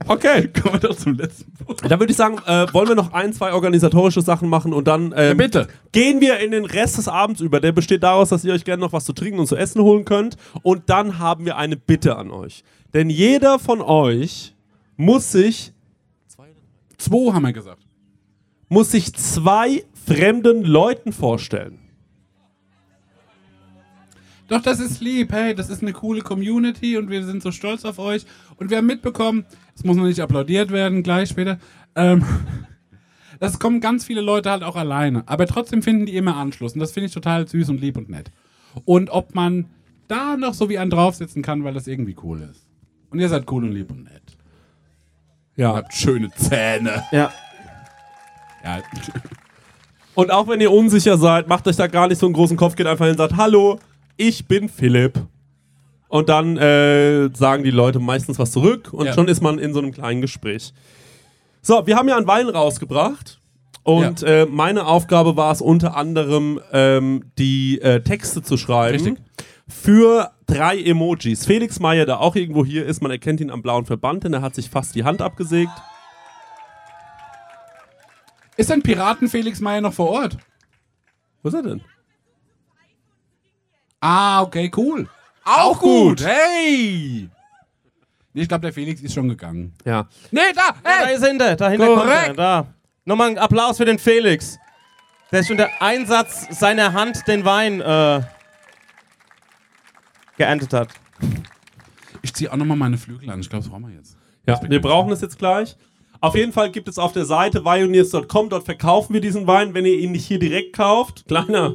Okay. 0.09 0.49
Kommen 0.63 0.75
wir 0.75 0.89
doch 0.89 0.97
zum 0.97 1.15
letzten 1.17 1.53
Punkt. 1.53 1.89
Dann 1.89 2.01
würde 2.01 2.11
ich 2.11 2.17
sagen, 2.17 2.39
äh, 2.47 2.67
wollen 2.73 2.89
wir 2.89 2.95
noch 2.95 3.13
ein, 3.13 3.33
zwei 3.33 3.53
organisatorische 3.53 4.21
Sachen 4.23 4.49
machen 4.49 4.73
und 4.73 4.89
dann 4.89 5.15
ähm, 5.17 5.37
bitte. 5.37 5.69
gehen 5.93 6.21
wir 6.21 6.41
in 6.41 6.51
den 6.51 6.65
Rest 6.65 6.99
des 6.99 7.07
Abends 7.09 7.41
über. 7.41 7.61
Der 7.61 7.73
besteht 7.73 8.03
daraus, 8.03 8.31
dass 8.31 8.45
ihr 8.45 8.53
euch 8.53 8.65
gerne 8.65 8.81
noch 8.81 8.93
was 8.93 9.05
zu 9.05 9.13
trinken 9.13 9.39
und 9.39 9.47
zu 9.47 9.57
essen 9.57 9.81
holen 9.83 10.05
könnt. 10.05 10.37
Und 10.63 10.91
dann 10.91 11.19
haben 11.19 11.45
wir 11.45 11.57
eine 11.57 11.77
Bitte 11.77 12.17
an 12.17 12.31
euch. 12.31 12.65
Denn 12.95 13.11
jeder 13.11 13.59
von 13.59 13.81
euch 13.81 14.51
muss 15.03 15.32
sich, 15.32 15.72
Zwei 16.96 17.32
haben 17.32 17.42
wir 17.42 17.53
gesagt. 17.53 17.82
muss 18.68 18.92
sich 18.92 19.12
zwei 19.14 19.84
fremden 20.07 20.64
Leuten 20.64 21.12
vorstellen. 21.12 21.78
Doch, 24.48 24.62
das 24.62 24.80
ist 24.80 25.00
lieb. 25.00 25.32
Hey, 25.32 25.55
das 25.55 25.70
ist 25.70 25.82
eine 25.82 25.92
coole 25.92 26.20
Community 26.20 26.96
und 26.96 27.11
wir 27.11 27.24
sind 27.24 27.42
so 27.42 27.50
stolz 27.50 27.84
auf 27.84 27.98
euch. 27.98 28.26
Und 28.57 28.70
wir 28.70 28.76
haben 28.76 28.86
mitbekommen, 28.86 29.44
es 29.74 29.82
muss 29.82 29.96
noch 29.96 30.05
nicht 30.05 30.20
applaudiert 30.20 30.70
werden, 30.70 31.03
gleich 31.03 31.30
später. 31.30 31.59
Ähm, 31.96 32.24
das 33.40 33.59
kommen 33.59 33.80
ganz 33.80 34.05
viele 34.05 34.20
Leute 34.20 34.50
halt 34.50 34.62
auch 34.62 34.76
alleine. 34.76 35.26
Aber 35.26 35.46
trotzdem 35.46 35.82
finden 35.82 36.07
die 36.07 36.16
immer 36.16 36.36
Anschluss. 36.36 36.74
Und 36.74 36.80
das 36.80 36.92
finde 36.92 37.07
ich 37.07 37.12
total 37.12 37.48
süß 37.48 37.70
und 37.70 37.80
lieb 37.80 37.96
und 37.96 38.09
nett. 38.09 38.30
Und 38.84 39.11
ob 39.11 39.34
man 39.34 39.66
da 40.07 40.36
noch 40.36 40.55
so 40.55 40.68
wie 40.68 40.78
einen 40.78 40.90
draufsetzen 40.90 41.42
kann, 41.42 41.64
weil 41.64 41.74
das 41.74 41.86
irgendwie 41.86 42.16
cool 42.22 42.46
ist. 42.48 42.66
Und 43.11 43.18
ihr 43.18 43.28
seid 43.28 43.50
cool 43.50 43.64
und 43.64 43.72
lieb 43.72 43.90
und 43.90 44.05
nett. 44.05 44.36
Ihr 45.57 45.64
Ja. 45.64 45.74
habt 45.76 45.92
schöne 45.94 46.30
Zähne. 46.34 47.03
Ja. 47.12 47.30
Ja. 48.64 48.80
Und 50.14 50.30
auch 50.30 50.46
wenn 50.48 50.61
ihr 50.61 50.70
unsicher 50.70 51.16
seid, 51.16 51.48
macht 51.48 51.66
euch 51.66 51.76
da 51.76 51.86
gar 51.86 52.09
nicht 52.09 52.18
so 52.18 52.26
einen 52.26 52.34
großen 52.34 52.57
Kopf, 52.57 52.76
geht 52.76 52.86
einfach 52.86 53.07
hin 53.07 53.12
und 53.12 53.18
sagt, 53.18 53.36
hallo, 53.36 53.78
ich 54.16 54.46
bin 54.46 54.68
Philipp. 54.68 55.18
Und 56.09 56.28
dann 56.28 56.59
äh, 56.59 57.30
sagen 57.34 57.64
die 57.64 57.70
Leute 57.70 57.98
meistens 57.98 58.38
was 58.38 58.53
zurück 58.53 58.90
und 58.92 59.07
Ja. 59.07 59.14
schon 59.14 59.28
ist 59.28 59.40
man 59.40 59.59
in 59.59 59.72
so 59.72 59.78
einem 59.80 59.92
kleinen 59.92 60.20
Gespräch. 60.20 60.74
So, 61.62 61.86
wir 61.86 61.96
haben 61.96 62.09
ja 62.09 62.16
einen 62.16 62.26
Wein 62.26 62.48
rausgebracht. 62.48 63.38
Und 63.84 64.20
Ja. 64.20 64.28
äh, 64.28 64.46
meine 64.46 64.86
Aufgabe 64.86 65.36
war 65.36 65.50
es 65.50 65.61
unter 65.61 65.96
anderem, 65.96 66.61
ähm, 66.72 67.24
die 67.38 67.80
äh, 67.80 68.00
Texte 68.00 68.42
zu 68.42 68.57
schreiben. 68.57 68.94
Richtig. 68.94 69.16
Für 69.66 70.30
drei 70.53 70.80
Emojis. 70.82 71.46
Felix 71.46 71.80
Meyer, 71.80 72.07
der 72.07 72.20
auch 72.20 72.36
irgendwo 72.36 72.64
hier 72.64 72.86
ist, 72.86 73.03
man 73.03 73.11
erkennt 73.11 73.40
ihn 73.40 73.50
am 73.50 73.62
blauen 73.62 73.86
Verband, 73.86 74.24
denn 74.24 74.32
er 74.34 74.42
hat 74.42 74.55
sich 74.55 74.68
fast 74.70 74.94
die 74.94 75.05
Hand 75.05 75.22
abgesägt. 75.22 75.72
Ist 78.57 78.70
denn 78.70 78.82
Piraten 78.82 79.28
Felix 79.28 79.61
Meyer 79.61 79.80
noch 79.80 79.94
vor 79.94 80.11
Ort? 80.11 80.36
Wo 81.42 81.48
ist 81.48 81.55
er 81.55 81.62
denn? 81.62 81.80
Ah, 84.00 84.42
okay, 84.42 84.70
cool. 84.76 85.09
Auch 85.44 85.78
gut. 85.80 86.24
Hey! 86.24 87.28
Nee, 88.34 88.42
ich 88.42 88.48
glaube, 88.48 88.62
der 88.62 88.72
Felix 88.72 89.00
ist 89.00 89.14
schon 89.14 89.28
gegangen. 89.28 89.74
Ja. 89.84 90.09
Nee, 90.30 90.40
da! 90.55 90.74
Da 90.82 90.90
Hey! 91.07 91.14
ist 91.14 91.22
er 91.22 91.28
hinter, 91.28 91.57
dahinter 91.57 91.86
kommt 91.86 92.09
er. 92.11 92.16
Korrekt. 92.20 92.38
Da. 92.38 92.66
Nochmal 93.05 93.30
ein 93.30 93.38
Applaus 93.38 93.76
für 93.76 93.84
den 93.84 93.98
Felix. 93.98 94.59
Der 95.30 95.40
ist 95.40 95.48
schon 95.48 95.57
der 95.57 95.80
Einsatz 95.80 96.46
seiner 96.59 96.92
Hand 96.92 97.26
den 97.26 97.44
Wein 97.44 97.80
äh, 97.80 98.20
geerntet 100.37 100.72
hat. 100.72 100.89
Ich 102.22 102.33
ziehe 102.35 102.53
auch 102.53 102.57
nochmal 102.57 102.76
meine 102.76 102.99
Flügel 102.99 103.30
an. 103.30 103.41
Ich 103.41 103.51
glaube, 103.51 103.62
das 103.64 103.70
brauchen 103.70 103.89
wir 103.89 103.95
jetzt. 103.95 104.16
Ja, 104.47 104.61
wir 104.68 104.80
brauchen 104.80 105.12
es 105.12 105.20
jetzt 105.20 105.39
gleich. 105.39 105.76
Auf 106.20 106.37
jeden 106.37 106.53
Fall 106.53 106.70
gibt 106.70 106.89
es 106.89 106.99
auf 106.99 107.12
der 107.12 107.24
Seite 107.24 107.64
vioniers.com, 107.64 108.49
dort 108.49 108.64
verkaufen 108.64 109.12
wir 109.12 109.20
diesen 109.20 109.47
Wein, 109.49 109.74
wenn 109.74 109.85
ihr 109.85 109.99
ihn 109.99 110.12
nicht 110.12 110.24
hier 110.24 110.39
direkt 110.39 110.72
kauft. 110.76 111.26
Kleiner, 111.26 111.74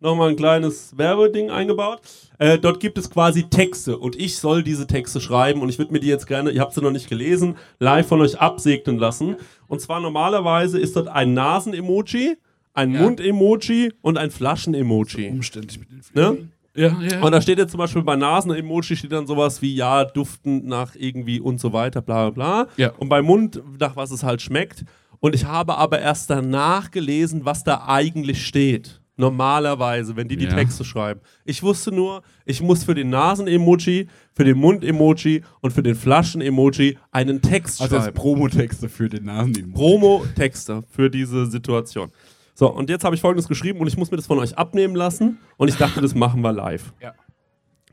nochmal 0.00 0.28
ein 0.30 0.36
kleines 0.36 0.96
Werbeding 0.98 1.50
eingebaut. 1.50 2.02
Äh, 2.38 2.58
dort 2.58 2.80
gibt 2.80 2.98
es 2.98 3.08
quasi 3.08 3.44
Texte 3.44 3.96
und 3.98 4.14
ich 4.14 4.36
soll 4.38 4.62
diese 4.62 4.86
Texte 4.86 5.22
schreiben 5.22 5.62
und 5.62 5.70
ich 5.70 5.78
würde 5.78 5.92
mir 5.92 6.00
die 6.00 6.06
jetzt 6.06 6.26
gerne, 6.26 6.50
ihr 6.50 6.60
habt 6.60 6.74
sie 6.74 6.82
noch 6.82 6.90
nicht 6.90 7.08
gelesen, 7.08 7.56
live 7.78 8.06
von 8.06 8.20
euch 8.20 8.38
absegnen 8.38 8.98
lassen. 8.98 9.36
Und 9.68 9.80
zwar 9.80 10.00
normalerweise 10.00 10.78
ist 10.78 10.94
dort 10.94 11.08
ein 11.08 11.32
Nasen-Emoji, 11.32 12.36
ein 12.74 12.92
Ja. 12.92 13.00
Mund-Emoji 13.00 13.92
und 14.02 14.18
ein 14.18 14.30
Flaschen-Emoji. 14.30 15.30
Umständlich 15.30 15.80
mit 15.80 15.90
den 15.90 16.02
Ne? 16.14 16.48
Ja, 16.78 16.96
ja. 17.00 17.20
Und 17.22 17.32
da 17.32 17.40
steht 17.42 17.58
jetzt 17.58 17.72
zum 17.72 17.78
Beispiel 17.78 18.02
bei 18.02 18.14
Nasen-Emoji 18.16 18.96
steht 18.96 19.10
dann 19.12 19.26
sowas 19.26 19.60
wie, 19.60 19.74
ja, 19.74 20.04
duftend 20.04 20.64
nach 20.66 20.94
irgendwie 20.94 21.40
und 21.40 21.58
so 21.60 21.72
weiter, 21.72 22.00
bla 22.02 22.30
bla 22.30 22.64
bla. 22.64 22.72
Ja. 22.76 22.92
Und 22.98 23.08
bei 23.08 23.20
Mund, 23.20 23.60
nach 23.80 23.96
was 23.96 24.10
es 24.12 24.22
halt 24.22 24.40
schmeckt. 24.40 24.84
Und 25.20 25.34
ich 25.34 25.44
habe 25.44 25.76
aber 25.76 25.98
erst 25.98 26.30
danach 26.30 26.90
gelesen, 26.92 27.44
was 27.44 27.64
da 27.64 27.84
eigentlich 27.88 28.46
steht. 28.46 29.00
Normalerweise, 29.16 30.14
wenn 30.14 30.28
die 30.28 30.36
die 30.36 30.44
Ja. 30.44 30.54
Texte 30.54 30.84
schreiben. 30.84 31.20
Ich 31.44 31.64
wusste 31.64 31.90
nur, 31.90 32.22
ich 32.44 32.62
muss 32.62 32.84
für 32.84 32.94
den 32.94 33.10
Nasen-Emoji, 33.10 34.06
für 34.32 34.44
den 34.44 34.56
Mund-Emoji 34.58 35.42
und 35.60 35.72
für 35.72 35.82
den 35.82 35.96
Flaschen-Emoji 35.96 36.96
einen 37.10 37.42
Text 37.42 37.82
also 37.82 37.96
schreiben. 37.96 38.14
Promotexte 38.14 38.88
für 38.88 39.08
den 39.08 39.24
Nasen. 39.24 39.72
Promo-Texte 39.72 40.84
für 40.88 41.10
diese 41.10 41.46
Situation. 41.46 42.12
So, 42.58 42.68
und 42.68 42.90
jetzt 42.90 43.04
habe 43.04 43.14
ich 43.14 43.20
folgendes 43.20 43.46
geschrieben 43.46 43.78
und 43.78 43.86
ich 43.86 43.96
muss 43.96 44.10
mir 44.10 44.16
das 44.16 44.26
von 44.26 44.40
euch 44.40 44.58
abnehmen 44.58 44.96
lassen. 44.96 45.38
Und 45.58 45.68
ich 45.68 45.76
dachte, 45.76 46.00
das 46.00 46.16
machen 46.16 46.40
wir 46.40 46.52
live. 46.52 46.92
Ja. 47.00 47.14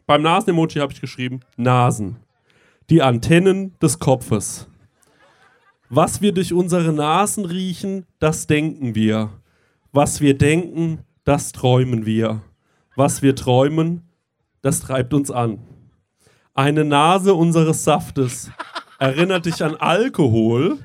Beim 0.07 0.23
Nasen-Emoji 0.23 0.79
habe 0.79 0.91
ich 0.91 0.99
geschrieben: 0.99 1.41
Nasen. 1.55 2.15
Die 2.89 3.03
Antennen 3.03 3.77
des 3.79 3.99
Kopfes. 3.99 4.67
Was 5.89 6.21
wir 6.21 6.31
durch 6.31 6.51
unsere 6.51 6.93
Nasen 6.93 7.45
riechen, 7.45 8.07
das 8.17 8.47
denken 8.47 8.95
wir. 8.95 9.29
Was 9.91 10.19
wir 10.19 10.35
denken, 10.35 11.01
das 11.25 11.51
träumen 11.51 12.07
wir. 12.07 12.41
Was 12.95 13.21
wir 13.21 13.35
träumen, 13.35 14.01
das 14.63 14.79
treibt 14.79 15.13
uns 15.13 15.29
an. 15.29 15.59
Eine 16.55 16.85
Nase 16.85 17.35
unseres 17.35 17.83
Saftes 17.83 18.49
erinnert 18.97 19.45
dich 19.45 19.63
an 19.63 19.75
Alkohol, 19.75 20.79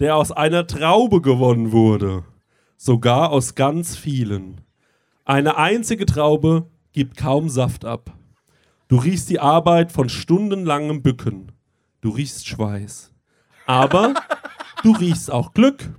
der 0.00 0.16
aus 0.16 0.32
einer 0.32 0.66
Traube 0.66 1.20
gewonnen 1.20 1.72
wurde. 1.72 2.24
Sogar 2.78 3.30
aus 3.30 3.54
ganz 3.54 3.94
vielen. 3.94 4.62
Eine 5.26 5.58
einzige 5.58 6.06
Traube 6.06 6.70
gibt 6.92 7.18
kaum 7.18 7.50
Saft 7.50 7.84
ab. 7.84 8.16
Du 8.88 8.96
riechst 8.96 9.28
die 9.28 9.40
Arbeit 9.40 9.92
von 9.92 10.08
stundenlangem 10.08 11.02
Bücken. 11.02 11.52
Du 12.00 12.08
riechst 12.08 12.46
Schweiß. 12.46 13.12
Aber 13.66 14.14
Du 14.82 14.92
riechst 14.92 15.30
auch 15.30 15.54
Glück. 15.54 15.92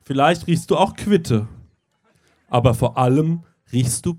Vielleicht 0.00 0.46
riechst 0.46 0.70
du 0.70 0.76
auch 0.76 0.94
Quitte. 0.94 1.48
Aber 2.48 2.74
vor 2.74 2.96
allem 2.96 3.42
riechst 3.72 4.06
du 4.06 4.14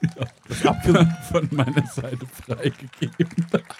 Büchsschweiß. 0.00 0.28
Das 0.92 1.28
Von 1.30 1.48
meiner 1.50 1.86
Seite 1.86 2.26
freigegeben. 2.26 3.14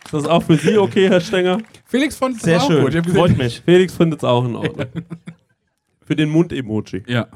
ist 0.05 0.13
das 0.13 0.25
auch 0.27 0.43
für 0.43 0.57
Sie 0.57 0.77
okay, 0.79 1.09
Herr 1.09 1.21
Stenger? 1.21 1.59
Felix 1.87 2.17
fand 2.17 2.37
es 2.37 2.43
Sehr 2.43 2.63
auch 2.63 2.67
schön. 2.69 2.83
gut. 2.85 2.95
Ich 2.95 2.99
hab 3.05 3.11
Freut 3.11 3.37
mich. 3.39 3.61
Felix 3.65 3.95
findet 3.95 4.21
es 4.21 4.25
auch 4.25 4.45
in 4.45 4.57
Ordnung. 4.57 4.87
Für 6.05 6.17
den 6.17 6.31
Mund-Emoji. 6.31 7.05
Ja. 7.07 7.27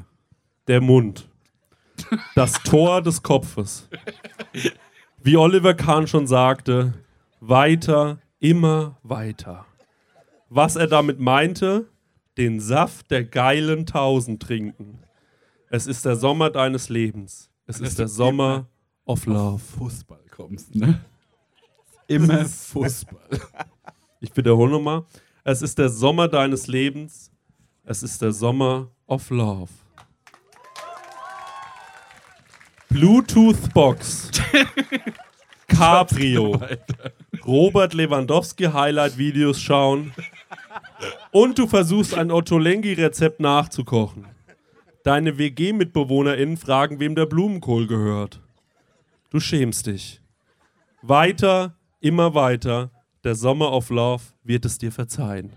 Der 0.67 0.81
Mund. 0.81 1.27
Das 2.35 2.53
Tor 2.63 3.01
des 3.01 3.21
Kopfes. 3.21 3.87
Wie 5.21 5.37
Oliver 5.37 5.73
Kahn 5.73 6.07
schon 6.07 6.27
sagte, 6.27 6.93
weiter, 7.39 8.19
immer 8.39 8.97
weiter. 9.03 9.65
Was 10.49 10.75
er 10.75 10.87
damit 10.87 11.19
meinte, 11.19 11.87
den 12.37 12.59
Saft 12.59 13.11
der 13.11 13.23
geilen 13.23 13.85
Tausend 13.85 14.41
trinken. 14.41 14.99
Es 15.69 15.87
ist 15.87 16.05
der 16.05 16.15
Sommer 16.15 16.49
deines 16.49 16.89
Lebens. 16.89 17.49
Es 17.67 17.79
ist 17.79 17.99
der 17.99 18.07
Sommer 18.07 18.67
of 19.05 19.25
Love. 19.25 19.59
Fußball 19.59 20.23
kommst, 20.31 20.75
ne? 20.75 21.01
Immer 22.07 22.45
Fußball. 22.45 23.41
Ich 24.19 24.35
wiederhole 24.35 24.71
nochmal. 24.71 25.03
Es 25.43 25.61
ist 25.61 25.77
der 25.77 25.89
Sommer 25.89 26.27
deines 26.27 26.67
Lebens. 26.67 27.31
Es 27.85 28.03
ist 28.03 28.21
der 28.21 28.31
Sommer 28.31 28.89
of 29.07 29.29
Love. 29.29 29.69
Bluetooth 32.89 33.73
Box. 33.73 34.29
Cabrio. 35.67 36.59
Robert 37.45 37.93
Lewandowski 37.93 38.65
Highlight 38.65 39.17
Videos 39.17 39.59
schauen. 39.59 40.13
Und 41.31 41.57
du 41.57 41.67
versuchst 41.67 42.13
ein 42.13 42.31
Ottolenghi-Rezept 42.31 43.39
nachzukochen. 43.39 44.27
Deine 45.03 45.37
WG-MitbewohnerInnen 45.37 46.55
fragen, 46.55 46.99
wem 46.99 47.15
der 47.15 47.25
Blumenkohl 47.25 47.87
gehört. 47.87 48.42
Du 49.33 49.39
schämst 49.39 49.87
dich. 49.87 50.21
Weiter, 51.01 51.75
immer 51.99 52.35
weiter. 52.35 52.91
Der 53.23 53.33
Sommer 53.33 53.71
of 53.71 53.89
Love 53.89 54.21
wird 54.43 54.63
es 54.63 54.77
dir 54.77 54.91
verzeihen. 54.91 55.53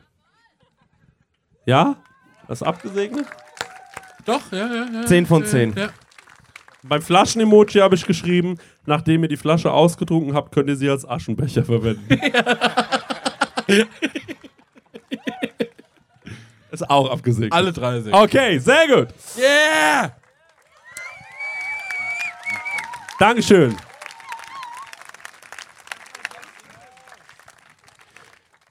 Ja? 1.67 1.97
Das 2.49 2.63
ist 2.63 2.67
abgesegnet? 2.67 3.27
Doch, 4.25 4.51
ja, 4.51 4.75
ja, 4.75 4.87
ja. 4.91 5.05
10 5.05 5.27
von 5.27 5.45
10. 5.45 5.75
Ja. 5.77 5.91
Beim 6.85 7.03
Flaschen-Emoji 7.03 7.81
habe 7.81 7.97
ich 7.97 8.07
geschrieben, 8.07 8.57
nachdem 8.87 9.25
ihr 9.25 9.29
die 9.29 9.37
Flasche 9.37 9.71
ausgetrunken 9.71 10.33
habt, 10.35 10.55
könnt 10.55 10.71
ihr 10.71 10.77
sie 10.77 10.89
als 10.89 11.07
Aschenbecher 11.07 11.63
verwenden. 11.63 12.09
ist 16.71 16.89
auch 16.89 17.11
abgesegnet. 17.11 17.53
Alle 17.53 17.75
drei 17.75 18.01
sind. 18.01 18.15
Okay, 18.15 18.59
sehr 18.59 18.89
gut. 18.89 19.09
Yeah! 19.37 20.17
Dankeschön. 23.19 23.77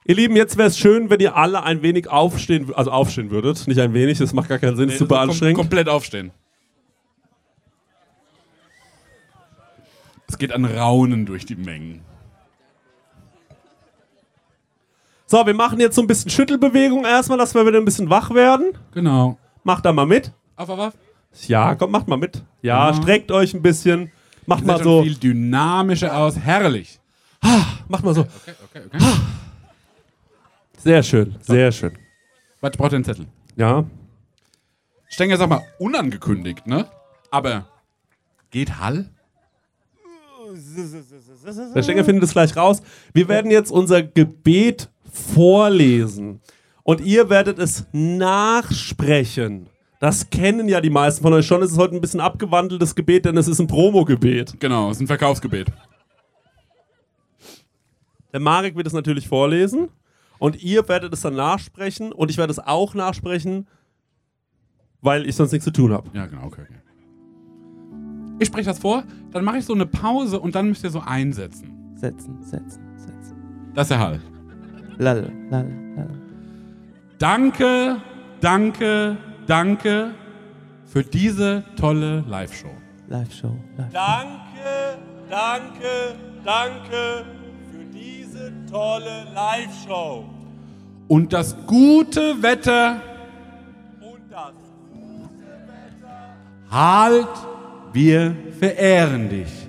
Ihr 0.07 0.15
Lieben, 0.15 0.35
jetzt 0.35 0.55
wäre 0.57 0.67
es 0.67 0.77
schön, 0.77 1.09
wenn 1.09 1.19
ihr 1.19 1.35
alle 1.35 1.63
ein 1.63 1.81
wenig 1.81 2.07
aufstehen, 2.09 2.71
also 2.75 2.91
aufstehen 2.91 3.31
würdet. 3.31 3.67
Nicht 3.67 3.79
ein 3.79 3.93
wenig, 3.93 4.19
das 4.19 4.33
macht 4.33 4.49
gar 4.49 4.59
keinen 4.59 4.75
Sinn, 4.77 4.89
ist 4.89 4.99
super 4.99 5.15
Kom- 5.15 5.29
anstrengend. 5.29 5.57
Komplett 5.57 5.89
aufstehen. 5.89 6.31
Es 10.27 10.37
geht 10.37 10.51
an 10.51 10.65
Raunen 10.65 11.25
durch 11.25 11.45
die 11.45 11.55
Mengen. 11.55 12.01
So, 15.27 15.43
wir 15.45 15.55
machen 15.55 15.79
jetzt 15.79 15.95
so 15.95 16.01
ein 16.01 16.07
bisschen 16.07 16.29
Schüttelbewegung 16.29 17.03
erstmal, 17.03 17.39
dass 17.39 17.55
wir 17.55 17.65
wieder 17.65 17.79
ein 17.79 17.85
bisschen 17.85 18.09
wach 18.11 18.31
werden. 18.31 18.77
Genau. 18.93 19.39
Macht 19.63 19.85
da 19.85 19.91
mal 19.91 20.05
mit. 20.05 20.31
Auf, 20.55 20.69
auf, 20.69 20.77
auf. 20.79 20.93
Ja, 21.47 21.73
komm, 21.73 21.89
macht 21.91 22.07
mal 22.07 22.17
mit. 22.17 22.43
Ja, 22.61 22.91
Ja. 22.91 22.93
streckt 22.93 23.31
euch 23.31 23.55
ein 23.55 23.63
bisschen. 23.63 24.11
Macht 24.45 24.59
Sieht 24.59 24.67
mal 24.67 24.83
so. 24.83 25.03
viel 25.03 25.15
dynamischer 25.15 26.15
aus. 26.15 26.37
Herrlich. 26.37 26.99
Macht 27.87 28.03
mal 28.03 28.13
so. 28.13 28.21
Okay, 28.21 28.53
okay, 28.63 28.81
okay. 28.93 29.05
Sehr 30.77 31.01
schön, 31.03 31.35
sehr 31.41 31.71
schön. 31.71 31.97
Warte, 32.61 32.75
ich 32.75 32.79
brauche 32.79 32.89
den 32.91 33.03
Zettel. 33.03 33.27
Ja. 33.55 33.85
Stenger, 35.07 35.37
sag 35.37 35.49
mal, 35.49 35.61
unangekündigt, 35.79 36.67
ne? 36.67 36.87
Aber 37.31 37.67
geht 38.51 38.79
Hall? 38.79 39.09
Der 41.75 41.83
Stenger 41.83 42.03
findet 42.05 42.23
es 42.23 42.31
gleich 42.31 42.55
raus. 42.55 42.81
Wir 43.13 43.27
werden 43.27 43.51
jetzt 43.51 43.71
unser 43.71 44.03
Gebet 44.03 44.89
vorlesen. 45.11 46.41
Und 46.83 47.01
ihr 47.01 47.29
werdet 47.29 47.57
es 47.57 47.85
nachsprechen. 47.93 49.67
Das 50.05 50.29
kennen 50.29 50.69
ja 50.69 50.81
die 50.81 50.91
meisten 50.91 51.23
von 51.23 51.33
euch 51.33 51.47
schon. 51.47 51.63
Es 51.63 51.71
ist 51.71 51.79
heute 51.79 51.95
ein 51.95 51.99
bisschen 51.99 52.19
abgewandeltes 52.19 52.93
Gebet, 52.93 53.25
denn 53.25 53.35
es 53.37 53.47
ist 53.47 53.57
ein 53.57 53.65
Promo-Gebet. 53.65 54.59
Genau, 54.59 54.91
ist 54.91 55.01
ein 55.01 55.07
Verkaufsgebet. 55.07 55.71
Der 58.31 58.39
Marek 58.39 58.75
wird 58.75 58.85
es 58.85 58.93
natürlich 58.93 59.27
vorlesen. 59.27 59.89
Und 60.37 60.61
ihr 60.61 60.87
werdet 60.87 61.11
es 61.11 61.21
dann 61.21 61.33
nachsprechen. 61.33 62.11
Und 62.11 62.29
ich 62.29 62.37
werde 62.37 62.51
es 62.51 62.59
auch 62.59 62.93
nachsprechen, 62.93 63.67
weil 65.01 65.27
ich 65.27 65.35
sonst 65.35 65.53
nichts 65.53 65.65
zu 65.65 65.71
tun 65.71 65.91
habe. 65.91 66.07
Ja, 66.13 66.27
genau, 66.27 66.43
okay, 66.43 66.61
okay. 66.69 66.81
Ich 68.37 68.49
spreche 68.49 68.67
das 68.67 68.77
vor, 68.77 69.05
dann 69.31 69.43
mache 69.43 69.57
ich 69.57 69.65
so 69.65 69.73
eine 69.73 69.87
Pause 69.87 70.39
und 70.39 70.53
dann 70.53 70.67
müsst 70.67 70.83
ihr 70.83 70.91
so 70.91 70.99
einsetzen. 70.99 71.95
Setzen, 71.95 72.43
setzen, 72.43 72.79
setzen. 72.95 73.35
Das 73.73 73.85
ist 73.85 73.89
der 73.89 73.99
Hall. 73.99 74.21
Lal, 74.99 75.33
lal, 75.49 75.67
lal. 75.95 76.21
Danke, 77.17 77.97
danke, 78.39 79.17
danke 79.47 80.13
für 80.85 81.03
diese 81.03 81.63
tolle 81.75 82.23
Live-Show. 82.27 82.71
Live-Show, 83.07 83.55
live 83.77 83.91
Danke, 83.91 84.97
danke, 85.29 86.15
danke 86.43 87.25
für 87.71 87.85
diese 87.93 88.53
tolle 88.69 89.27
Live-Show. 89.33 90.25
Und 91.07 91.33
das 91.33 91.55
gute 91.67 92.41
Wetter 92.41 93.01
Und 94.01 94.21
das 94.31 94.53
halt, 96.71 97.27
wir 97.93 98.35
verehren 98.59 99.29
dich. 99.29 99.67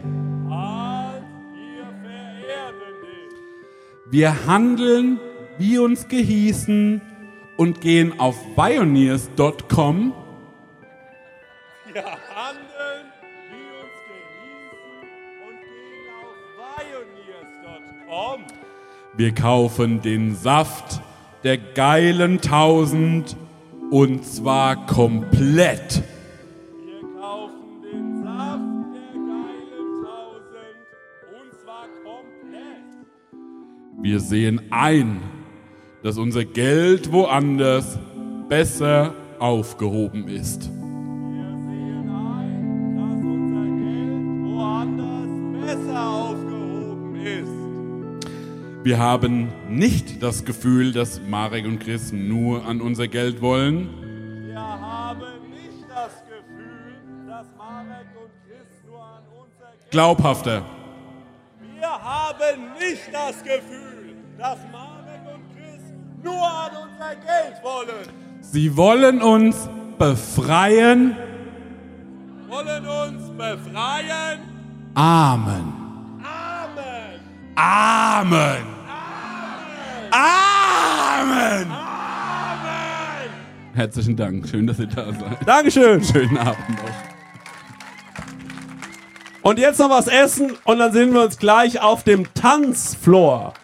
Halt, 0.49 1.23
wir 1.53 1.85
verehren 2.03 2.95
dich. 3.03 4.11
Wir 4.11 4.47
handeln, 4.47 5.21
wie 5.59 5.79
uns 5.79 6.09
gehießen 6.09 7.03
und 7.57 7.81
gehen 7.81 8.19
auf 8.21 8.37
pioneers.com 8.55 10.13
Wir 11.93 12.05
handeln, 12.05 13.07
wie 13.51 13.69
uns 13.81 13.97
gehießen 14.09 14.99
und 15.47 15.59
gehen 15.63 16.09
auf 16.21 16.37
pioneers.com. 18.07 18.45
Wir 19.17 19.35
kaufen 19.35 20.03
den 20.03 20.35
Saft 20.35 21.01
der 21.45 21.59
geilen 21.59 22.41
Tausend 22.41 23.37
und 23.91 24.25
zwar 24.27 24.87
komplett. 24.87 26.03
Wir 26.85 27.01
kaufen 27.21 27.83
den 27.83 28.23
Saft 28.25 28.93
der 28.93 29.13
geilen 29.13 30.05
Tausend 30.05 30.77
und 31.33 31.61
zwar 31.63 31.87
komplett. 32.05 34.03
Wir 34.03 34.21
sehen 34.21 34.61
ein, 34.71 35.21
dass 36.07 36.19
unser 36.19 36.45
Geld 36.45 37.11
woanders 37.11 37.99
besser 38.49 39.13
aufgehoben 39.41 40.29
ist. 40.29 40.71
Wir 48.85 48.99
haben 48.99 49.49
nicht 49.69 50.23
das 50.23 50.45
Gefühl, 50.45 50.93
dass 50.93 51.21
Marek 51.29 51.67
und 51.67 51.81
Chris 51.81 52.13
nur 52.13 52.65
an 52.65 52.81
unser 52.81 53.09
Geld 53.09 53.43
wollen. 53.43 53.89
Wir 54.47 54.61
haben 54.61 55.19
nicht 55.51 55.89
das 55.89 56.23
Gefühl, 56.23 57.27
dass 57.27 57.49
Marek 57.59 58.07
und 58.15 58.31
Chris 58.47 58.85
nur 58.89 59.03
an 59.03 59.25
unser 59.43 59.73
Geld. 59.73 59.91
Glaubhafter. 59.91 60.65
Wir 61.81 61.91
haben 61.91 62.79
nicht 62.79 63.13
das 63.13 63.43
Gefühl, 63.43 64.15
dass 64.39 64.59
Marek 64.71 64.96
nur 66.27 66.43
an 66.43 66.71
unser 66.83 67.15
Geld 67.15 67.63
wollen. 67.63 68.09
Sie 68.41 68.77
wollen 68.77 69.23
uns 69.23 69.69
befreien. 69.99 71.17
Wollen 72.49 72.87
uns 72.87 73.31
befreien. 73.31 74.41
Amen. 74.95 75.73
Amen. 76.23 77.21
Amen. 77.55 78.67
Amen. 80.11 81.71
Amen. 81.71 81.87
Herzlichen 83.75 84.17
Dank. 84.17 84.49
Schön, 84.49 84.67
dass 84.67 84.79
ihr 84.79 84.87
da 84.87 85.13
seid. 85.13 85.47
Dankeschön. 85.47 86.03
Schönen 86.03 86.39
Abend 86.39 86.71
noch. 86.71 87.17
Und 89.43 89.59
jetzt 89.61 89.79
noch 89.79 89.91
was 89.91 90.09
essen 90.09 90.57
und 90.65 90.79
dann 90.79 90.93
sehen 90.93 91.13
wir 91.13 91.23
uns 91.23 91.39
gleich 91.39 91.81
auf 91.81 92.03
dem 92.03 92.33
Tanzfloor. 92.35 93.55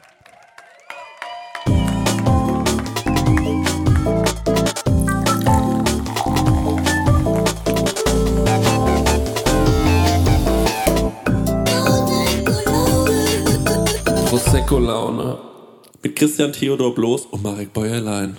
Prosecco-Laune. 14.32 15.36
Mit 16.02 16.16
Christian 16.16 16.54
Theodor 16.54 16.94
Bloß 16.94 17.26
und 17.26 17.42
Marek 17.42 17.74
Bäuerlein. 17.74 18.38